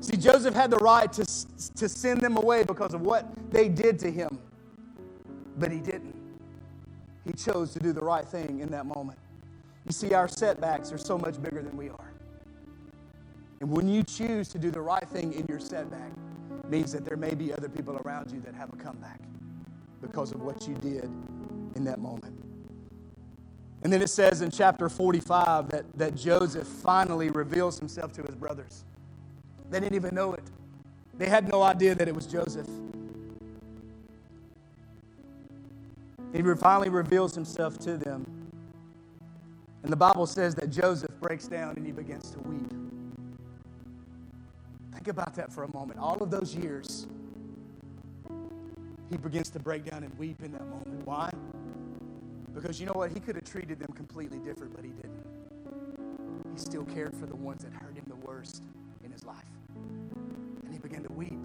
See, 0.00 0.16
Joseph 0.16 0.54
had 0.54 0.70
the 0.70 0.78
right 0.78 1.12
to, 1.12 1.24
to 1.76 1.88
send 1.88 2.20
them 2.20 2.36
away 2.36 2.64
because 2.64 2.94
of 2.94 3.02
what 3.02 3.32
they 3.52 3.68
did 3.68 3.98
to 4.00 4.10
him, 4.10 4.38
but 5.58 5.70
he 5.70 5.78
didn't. 5.78 6.16
He 7.24 7.32
chose 7.32 7.72
to 7.74 7.78
do 7.78 7.92
the 7.92 8.00
right 8.00 8.26
thing 8.26 8.60
in 8.60 8.68
that 8.70 8.84
moment. 8.84 9.18
You 9.86 9.92
see, 9.92 10.12
our 10.14 10.26
setbacks 10.26 10.90
are 10.92 10.98
so 10.98 11.16
much 11.16 11.40
bigger 11.40 11.62
than 11.62 11.76
we 11.76 11.88
are. 11.88 12.12
And 13.60 13.70
when 13.70 13.86
you 13.88 14.02
choose 14.02 14.48
to 14.48 14.58
do 14.58 14.72
the 14.72 14.80
right 14.80 15.08
thing 15.08 15.32
in 15.34 15.46
your 15.46 15.60
setback, 15.60 16.10
means 16.68 16.92
that 16.92 17.04
there 17.04 17.16
may 17.16 17.34
be 17.34 17.52
other 17.52 17.68
people 17.68 17.96
around 18.04 18.30
you 18.32 18.40
that 18.40 18.54
have 18.54 18.72
a 18.72 18.76
comeback 18.76 19.20
because 20.00 20.32
of 20.32 20.42
what 20.42 20.66
you 20.66 20.74
did 20.74 21.04
in 21.76 21.84
that 21.84 22.00
moment. 22.00 22.41
And 23.82 23.92
then 23.92 24.00
it 24.00 24.10
says 24.10 24.42
in 24.42 24.50
chapter 24.50 24.88
45 24.88 25.68
that, 25.70 25.84
that 25.98 26.14
Joseph 26.14 26.66
finally 26.66 27.30
reveals 27.30 27.78
himself 27.78 28.12
to 28.12 28.22
his 28.22 28.34
brothers. 28.34 28.84
They 29.70 29.80
didn't 29.80 29.96
even 29.96 30.14
know 30.14 30.34
it, 30.34 30.44
they 31.18 31.28
had 31.28 31.48
no 31.48 31.62
idea 31.62 31.94
that 31.94 32.08
it 32.08 32.14
was 32.14 32.26
Joseph. 32.26 32.68
He 36.32 36.42
finally 36.54 36.88
reveals 36.88 37.34
himself 37.34 37.78
to 37.80 37.98
them. 37.98 38.26
And 39.82 39.92
the 39.92 39.96
Bible 39.96 40.26
says 40.26 40.54
that 40.54 40.70
Joseph 40.70 41.10
breaks 41.20 41.46
down 41.46 41.76
and 41.76 41.84
he 41.84 41.92
begins 41.92 42.30
to 42.30 42.38
weep. 42.40 42.70
Think 44.94 45.08
about 45.08 45.34
that 45.34 45.52
for 45.52 45.64
a 45.64 45.72
moment. 45.72 45.98
All 45.98 46.22
of 46.22 46.30
those 46.30 46.54
years, 46.54 47.06
he 49.10 49.16
begins 49.16 49.50
to 49.50 49.58
break 49.58 49.84
down 49.84 50.04
and 50.04 50.18
weep 50.18 50.42
in 50.42 50.52
that 50.52 50.66
moment. 50.66 51.04
Why? 51.04 51.30
Because 52.54 52.80
you 52.80 52.86
know 52.86 52.92
what? 52.92 53.10
He 53.12 53.20
could 53.20 53.36
have 53.36 53.44
treated 53.44 53.78
them 53.78 53.92
completely 53.94 54.38
different, 54.38 54.74
but 54.74 54.84
he 54.84 54.90
didn't. 54.90 55.24
He 56.52 56.58
still 56.58 56.84
cared 56.84 57.16
for 57.16 57.26
the 57.26 57.36
ones 57.36 57.64
that 57.64 57.72
hurt 57.72 57.94
him 57.94 58.04
the 58.06 58.16
worst 58.26 58.62
in 59.04 59.10
his 59.10 59.24
life. 59.24 59.36
And 60.64 60.72
he 60.72 60.78
began 60.78 61.02
to 61.02 61.12
weep. 61.12 61.40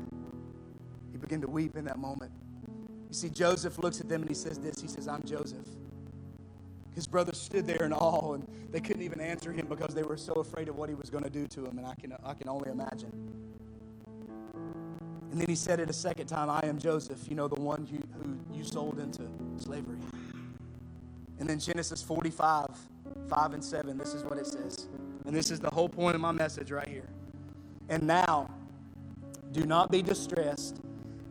He 1.11 1.17
began 1.17 1.41
to 1.41 1.47
weep 1.47 1.77
in 1.77 1.85
that 1.85 1.97
moment. 1.97 2.31
You 3.07 3.13
see, 3.13 3.29
Joseph 3.29 3.79
looks 3.79 4.01
at 4.01 4.09
them 4.09 4.21
and 4.21 4.29
he 4.29 4.35
says 4.35 4.59
this 4.59 4.81
He 4.81 4.87
says, 4.87 5.07
I'm 5.07 5.23
Joseph. 5.23 5.67
His 6.93 7.07
brothers 7.07 7.39
stood 7.39 7.67
there 7.67 7.83
in 7.83 7.93
awe 7.93 8.33
and 8.33 8.47
they 8.71 8.79
couldn't 8.79 9.03
even 9.03 9.21
answer 9.21 9.51
him 9.51 9.67
because 9.67 9.93
they 9.93 10.03
were 10.03 10.17
so 10.17 10.33
afraid 10.33 10.67
of 10.67 10.77
what 10.77 10.89
he 10.89 10.95
was 10.95 11.09
going 11.09 11.23
to 11.23 11.29
do 11.29 11.47
to 11.47 11.61
them. 11.61 11.77
And 11.77 11.85
I 11.85 11.93
can, 11.93 12.13
I 12.25 12.33
can 12.33 12.49
only 12.49 12.71
imagine. 12.71 13.11
And 15.31 15.39
then 15.39 15.47
he 15.47 15.55
said 15.55 15.79
it 15.79 15.89
a 15.89 15.93
second 15.93 16.25
time 16.25 16.49
I 16.49 16.61
am 16.63 16.79
Joseph, 16.79 17.19
you 17.29 17.35
know, 17.35 17.47
the 17.47 17.61
one 17.61 17.85
who, 17.85 17.97
who 18.17 18.57
you 18.57 18.63
sold 18.63 18.99
into 18.99 19.29
slavery. 19.57 19.97
And 21.39 21.47
then 21.47 21.59
Genesis 21.59 22.01
45, 22.01 22.67
5 23.29 23.53
and 23.53 23.63
7, 23.63 23.97
this 23.97 24.13
is 24.13 24.23
what 24.23 24.37
it 24.37 24.47
says. 24.47 24.87
And 25.25 25.35
this 25.35 25.51
is 25.51 25.59
the 25.59 25.69
whole 25.69 25.89
point 25.89 26.15
of 26.15 26.21
my 26.21 26.31
message 26.31 26.71
right 26.71 26.87
here. 26.87 27.07
And 27.89 28.03
now, 28.03 28.49
do 29.51 29.65
not 29.65 29.91
be 29.91 30.01
distressed 30.01 30.81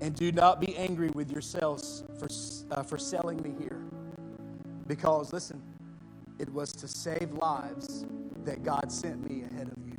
and 0.01 0.15
do 0.15 0.33
not 0.33 0.61
be 0.61 0.77
angry 0.77 1.09
with 1.11 1.31
yourselves 1.31 2.05
for, 2.19 2.29
uh, 2.71 2.83
for 2.83 2.99
selling 2.99 3.43
me 3.43 3.55
here. 3.59 3.81
Because, 4.87 5.33
listen, 5.33 5.63
it 6.39 6.53
was 6.53 6.73
to 6.73 6.89
save 6.89 7.33
lives 7.33 8.05
that 8.45 8.63
God 8.63 8.93
sent 8.93 9.29
me 9.29 9.45
ahead 9.45 9.69
of 9.69 9.87
you. 9.87 9.97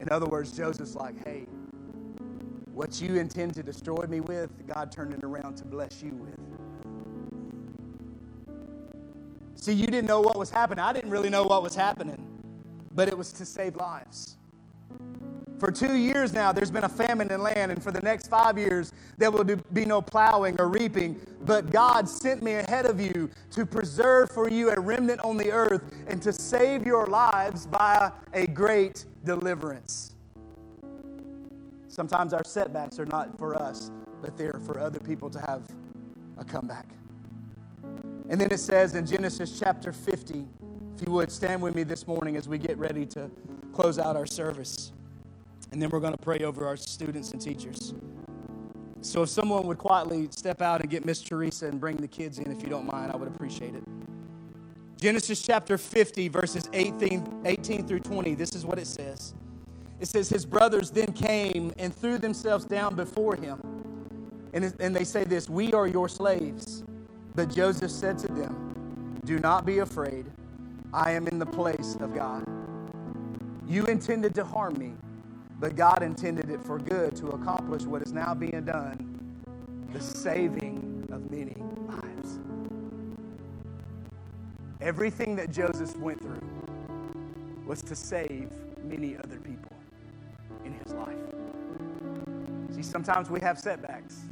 In 0.00 0.10
other 0.10 0.26
words, 0.26 0.56
Joseph's 0.56 0.94
like, 0.94 1.26
hey, 1.26 1.46
what 2.72 3.00
you 3.00 3.16
intend 3.16 3.54
to 3.54 3.62
destroy 3.62 4.06
me 4.08 4.20
with, 4.20 4.50
God 4.66 4.90
turned 4.90 5.14
it 5.14 5.22
around 5.22 5.56
to 5.56 5.64
bless 5.64 6.02
you 6.02 6.10
with. 6.10 6.53
See, 9.64 9.72
you 9.72 9.86
didn't 9.86 10.04
know 10.04 10.20
what 10.20 10.38
was 10.38 10.50
happening. 10.50 10.84
I 10.84 10.92
didn't 10.92 11.08
really 11.08 11.30
know 11.30 11.44
what 11.44 11.62
was 11.62 11.74
happening, 11.74 12.22
but 12.94 13.08
it 13.08 13.16
was 13.16 13.32
to 13.32 13.46
save 13.46 13.76
lives. 13.76 14.36
For 15.58 15.70
two 15.72 15.96
years 15.96 16.34
now, 16.34 16.52
there's 16.52 16.70
been 16.70 16.84
a 16.84 16.88
famine 16.90 17.32
in 17.32 17.42
land, 17.42 17.72
and 17.72 17.82
for 17.82 17.90
the 17.90 18.02
next 18.02 18.28
five 18.28 18.58
years, 18.58 18.92
there 19.16 19.30
will 19.30 19.42
be 19.42 19.86
no 19.86 20.02
plowing 20.02 20.60
or 20.60 20.68
reaping. 20.68 21.18
But 21.46 21.70
God 21.70 22.06
sent 22.06 22.42
me 22.42 22.56
ahead 22.56 22.84
of 22.84 23.00
you 23.00 23.30
to 23.52 23.64
preserve 23.64 24.30
for 24.32 24.50
you 24.50 24.70
a 24.70 24.78
remnant 24.78 25.22
on 25.22 25.38
the 25.38 25.50
earth 25.50 25.94
and 26.08 26.20
to 26.20 26.30
save 26.30 26.86
your 26.86 27.06
lives 27.06 27.66
by 27.66 28.12
a 28.34 28.46
great 28.46 29.06
deliverance. 29.24 30.14
Sometimes 31.88 32.34
our 32.34 32.44
setbacks 32.44 32.98
are 32.98 33.06
not 33.06 33.38
for 33.38 33.54
us, 33.54 33.90
but 34.20 34.36
they're 34.36 34.60
for 34.66 34.78
other 34.78 35.00
people 35.00 35.30
to 35.30 35.38
have 35.40 35.62
a 36.36 36.44
comeback. 36.44 36.86
And 38.28 38.40
then 38.40 38.50
it 38.50 38.60
says 38.60 38.94
in 38.94 39.06
Genesis 39.06 39.58
chapter 39.58 39.92
50, 39.92 40.46
if 40.96 41.06
you 41.06 41.12
would 41.12 41.30
stand 41.30 41.60
with 41.60 41.74
me 41.74 41.82
this 41.82 42.06
morning 42.06 42.36
as 42.36 42.48
we 42.48 42.58
get 42.58 42.78
ready 42.78 43.04
to 43.06 43.30
close 43.72 43.98
out 43.98 44.16
our 44.16 44.26
service. 44.26 44.92
And 45.72 45.82
then 45.82 45.90
we're 45.90 46.00
going 46.00 46.14
to 46.14 46.22
pray 46.22 46.38
over 46.38 46.66
our 46.66 46.76
students 46.76 47.32
and 47.32 47.40
teachers. 47.40 47.94
So 49.00 49.22
if 49.22 49.28
someone 49.28 49.66
would 49.66 49.78
quietly 49.78 50.28
step 50.30 50.62
out 50.62 50.80
and 50.80 50.88
get 50.88 51.04
Miss 51.04 51.20
Teresa 51.20 51.66
and 51.66 51.78
bring 51.78 51.96
the 51.96 52.08
kids 52.08 52.38
in, 52.38 52.50
if 52.50 52.62
you 52.62 52.68
don't 52.68 52.86
mind, 52.86 53.12
I 53.12 53.16
would 53.16 53.28
appreciate 53.28 53.74
it. 53.74 53.82
Genesis 54.96 55.42
chapter 55.42 55.76
50, 55.76 56.28
verses 56.28 56.68
18, 56.72 57.42
18 57.44 57.86
through 57.86 58.00
20, 58.00 58.34
this 58.34 58.54
is 58.54 58.64
what 58.64 58.78
it 58.78 58.86
says. 58.86 59.34
It 60.00 60.08
says, 60.08 60.30
His 60.30 60.46
brothers 60.46 60.90
then 60.90 61.12
came 61.12 61.72
and 61.78 61.94
threw 61.94 62.16
themselves 62.16 62.64
down 62.64 62.94
before 62.94 63.36
him. 63.36 63.60
And, 64.54 64.74
and 64.80 64.96
they 64.96 65.04
say 65.04 65.24
this 65.24 65.50
We 65.50 65.72
are 65.74 65.86
your 65.86 66.08
slaves. 66.08 66.84
But 67.34 67.54
Joseph 67.54 67.90
said 67.90 68.18
to 68.18 68.28
them, 68.28 69.20
Do 69.24 69.38
not 69.38 69.66
be 69.66 69.78
afraid. 69.78 70.26
I 70.92 71.12
am 71.12 71.26
in 71.28 71.38
the 71.38 71.46
place 71.46 71.96
of 72.00 72.14
God. 72.14 72.46
You 73.66 73.84
intended 73.86 74.34
to 74.36 74.44
harm 74.44 74.78
me 74.78 74.94
but 75.60 75.76
God 75.76 76.02
intended 76.02 76.50
it 76.50 76.62
for 76.62 76.78
good 76.78 77.16
to 77.16 77.28
accomplish 77.28 77.84
what 77.84 78.02
is 78.02 78.12
now 78.12 78.34
being 78.34 78.64
done 78.64 79.10
the 79.92 80.00
saving 80.00 81.08
of 81.12 81.30
many 81.30 81.56
lives. 81.88 82.40
Everything 84.80 85.36
that 85.36 85.52
Joseph 85.52 85.96
went 85.98 86.20
through 86.20 86.40
was 87.64 87.80
to 87.82 87.94
save 87.96 88.50
many 88.82 89.16
other 89.16 89.38
people 89.38 89.72
in 90.64 90.74
his 90.74 90.92
life. 90.92 91.16
See, 92.74 92.82
sometimes 92.82 93.30
we 93.30 93.40
have 93.40 93.58
setbacks 93.58 94.22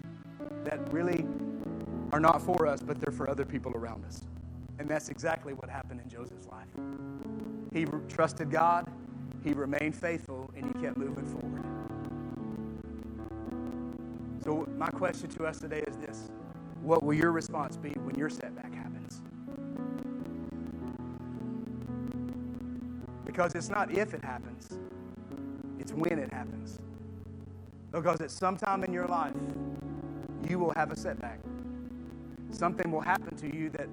that 0.64 0.92
really 0.92 1.24
are 2.12 2.20
not 2.20 2.42
for 2.42 2.66
us, 2.66 2.80
but 2.80 3.00
they're 3.00 3.12
for 3.12 3.28
other 3.28 3.44
people 3.44 3.72
around 3.74 4.04
us. 4.04 4.22
And 4.78 4.88
that's 4.88 5.08
exactly 5.08 5.54
what 5.54 5.70
happened 5.70 6.00
in 6.00 6.08
Joseph's 6.08 6.46
life. 6.46 6.66
He 7.72 7.86
trusted 8.08 8.50
God, 8.50 8.86
he 9.42 9.52
remained 9.54 9.96
faithful 9.96 10.50
and 10.54 10.66
he 10.66 10.82
kept 10.82 10.96
moving 10.96 11.26
forward. 11.26 11.64
So, 14.44 14.68
my 14.76 14.88
question 14.88 15.28
to 15.30 15.46
us 15.46 15.58
today 15.58 15.84
is 15.86 15.96
this 15.96 16.30
What 16.82 17.02
will 17.02 17.14
your 17.14 17.32
response 17.32 17.76
be 17.76 17.90
when 17.90 18.14
your 18.16 18.28
setback 18.28 18.74
happens? 18.74 19.22
Because 23.24 23.54
it's 23.54 23.70
not 23.70 23.90
if 23.90 24.14
it 24.14 24.24
happens, 24.24 24.78
it's 25.78 25.92
when 25.92 26.18
it 26.18 26.32
happens. 26.32 26.78
Because 27.90 28.20
at 28.20 28.30
some 28.30 28.56
time 28.56 28.84
in 28.84 28.92
your 28.92 29.06
life, 29.06 29.34
you 30.48 30.58
will 30.58 30.72
have 30.72 30.90
a 30.90 30.96
setback. 30.96 31.31
Something 32.52 32.92
will 32.92 33.00
happen 33.00 33.34
to 33.36 33.54
you 33.54 33.70
that, 33.70 33.88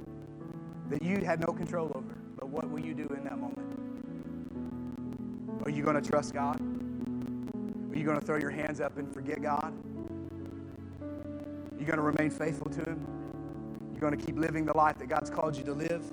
that 0.90 1.02
you 1.02 1.24
had 1.26 1.40
no 1.40 1.48
control 1.54 1.92
over. 1.96 2.16
But 2.38 2.50
what 2.50 2.70
will 2.70 2.80
you 2.80 2.94
do 2.94 3.08
in 3.08 3.24
that 3.24 3.40
moment? 3.40 3.80
Are 5.66 5.72
you 5.72 5.84
going 5.84 6.00
to 6.02 6.08
trust 6.08 6.34
God? 6.34 6.60
Are 6.60 7.98
you 7.98 8.06
going 8.06 8.20
to 8.20 8.26
throw 8.26 8.38
your 8.38 8.52
hands 8.52 8.80
up 8.80 8.98
and 8.98 9.12
forget 9.12 9.42
God? 9.42 9.74
Are 11.02 11.80
you 11.80 11.86
going 11.86 11.98
to 11.98 12.04
remain 12.04 12.30
faithful 12.30 12.70
to 12.70 12.82
Him? 12.82 13.06
Are 13.08 13.92
You're 13.92 14.02
going 14.02 14.18
to 14.18 14.26
keep 14.26 14.38
living 14.38 14.66
the 14.66 14.76
life 14.78 14.98
that 15.00 15.08
God's 15.08 15.30
called 15.30 15.56
you 15.58 15.64
to 15.64 15.74
live? 15.74 16.04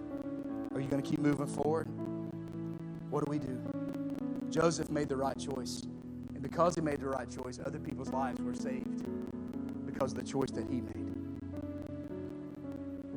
Are 0.74 0.80
you 0.80 0.88
going 0.88 1.02
to 1.02 1.08
keep 1.08 1.20
moving 1.20 1.46
forward? 1.46 1.88
What 3.10 3.24
do 3.24 3.30
we 3.30 3.38
do? 3.38 3.60
Joseph 4.50 4.90
made 4.90 5.08
the 5.08 5.16
right 5.16 5.38
choice. 5.38 5.82
And 6.34 6.42
because 6.42 6.74
he 6.74 6.80
made 6.80 7.00
the 7.00 7.08
right 7.08 7.28
choice, 7.30 7.58
other 7.64 7.78
people's 7.78 8.10
lives 8.10 8.40
were 8.40 8.54
saved 8.54 9.04
because 9.86 10.12
of 10.12 10.18
the 10.18 10.24
choice 10.24 10.50
that 10.52 10.66
he 10.68 10.80
made. 10.80 10.95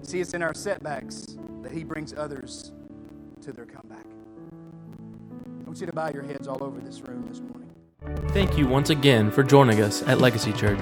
See, 0.02 0.20
it's 0.20 0.34
in 0.34 0.42
our 0.42 0.54
setbacks 0.54 1.38
that 1.62 1.72
he 1.72 1.84
brings 1.84 2.14
others 2.14 2.72
to 3.42 3.52
their 3.52 3.66
comeback. 3.66 4.06
I 4.06 5.64
want 5.66 5.80
you 5.80 5.86
to 5.86 5.94
bow 5.94 6.10
your 6.10 6.24
heads 6.24 6.48
all 6.48 6.64
over 6.64 6.80
this 6.80 7.02
room 7.02 7.28
this 7.28 7.42
morning. 7.42 7.70
Thank 8.30 8.58
you 8.58 8.68
once 8.68 8.90
again 8.90 9.30
for 9.30 9.44
joining 9.44 9.82
us 9.82 10.02
at 10.04 10.20
Legacy 10.20 10.54
Church. 10.54 10.80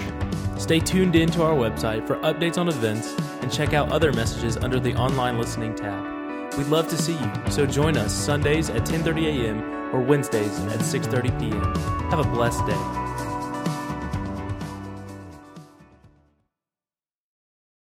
Stay 0.58 0.80
tuned 0.80 1.16
in 1.16 1.30
to 1.32 1.44
our 1.44 1.56
website 1.56 2.08
for 2.08 2.16
updates 2.18 2.58
on 2.58 2.68
events 2.68 3.14
and 3.42 3.52
check 3.52 3.74
out 3.74 3.90
other 3.90 4.14
messages 4.14 4.58
under 4.58 4.80
the 4.80 4.94
online 4.96 5.38
listening 5.38 5.76
tab. 5.76 6.18
We'd 6.58 6.68
love 6.68 6.88
to 6.90 6.98
see 6.98 7.14
you, 7.14 7.32
so 7.50 7.66
join 7.66 7.98
us 7.98 8.14
Sundays 8.14 8.70
at 8.70 8.84
10:30 8.86 9.26
a.m. 9.26 9.96
or 9.96 10.00
Wednesdays 10.00 10.58
at 10.66 10.80
6:30 10.80 11.40
p.m. 11.40 11.76
Have 12.10 12.20
a 12.20 12.30
blessed 12.30 12.66
day. 12.66 13.07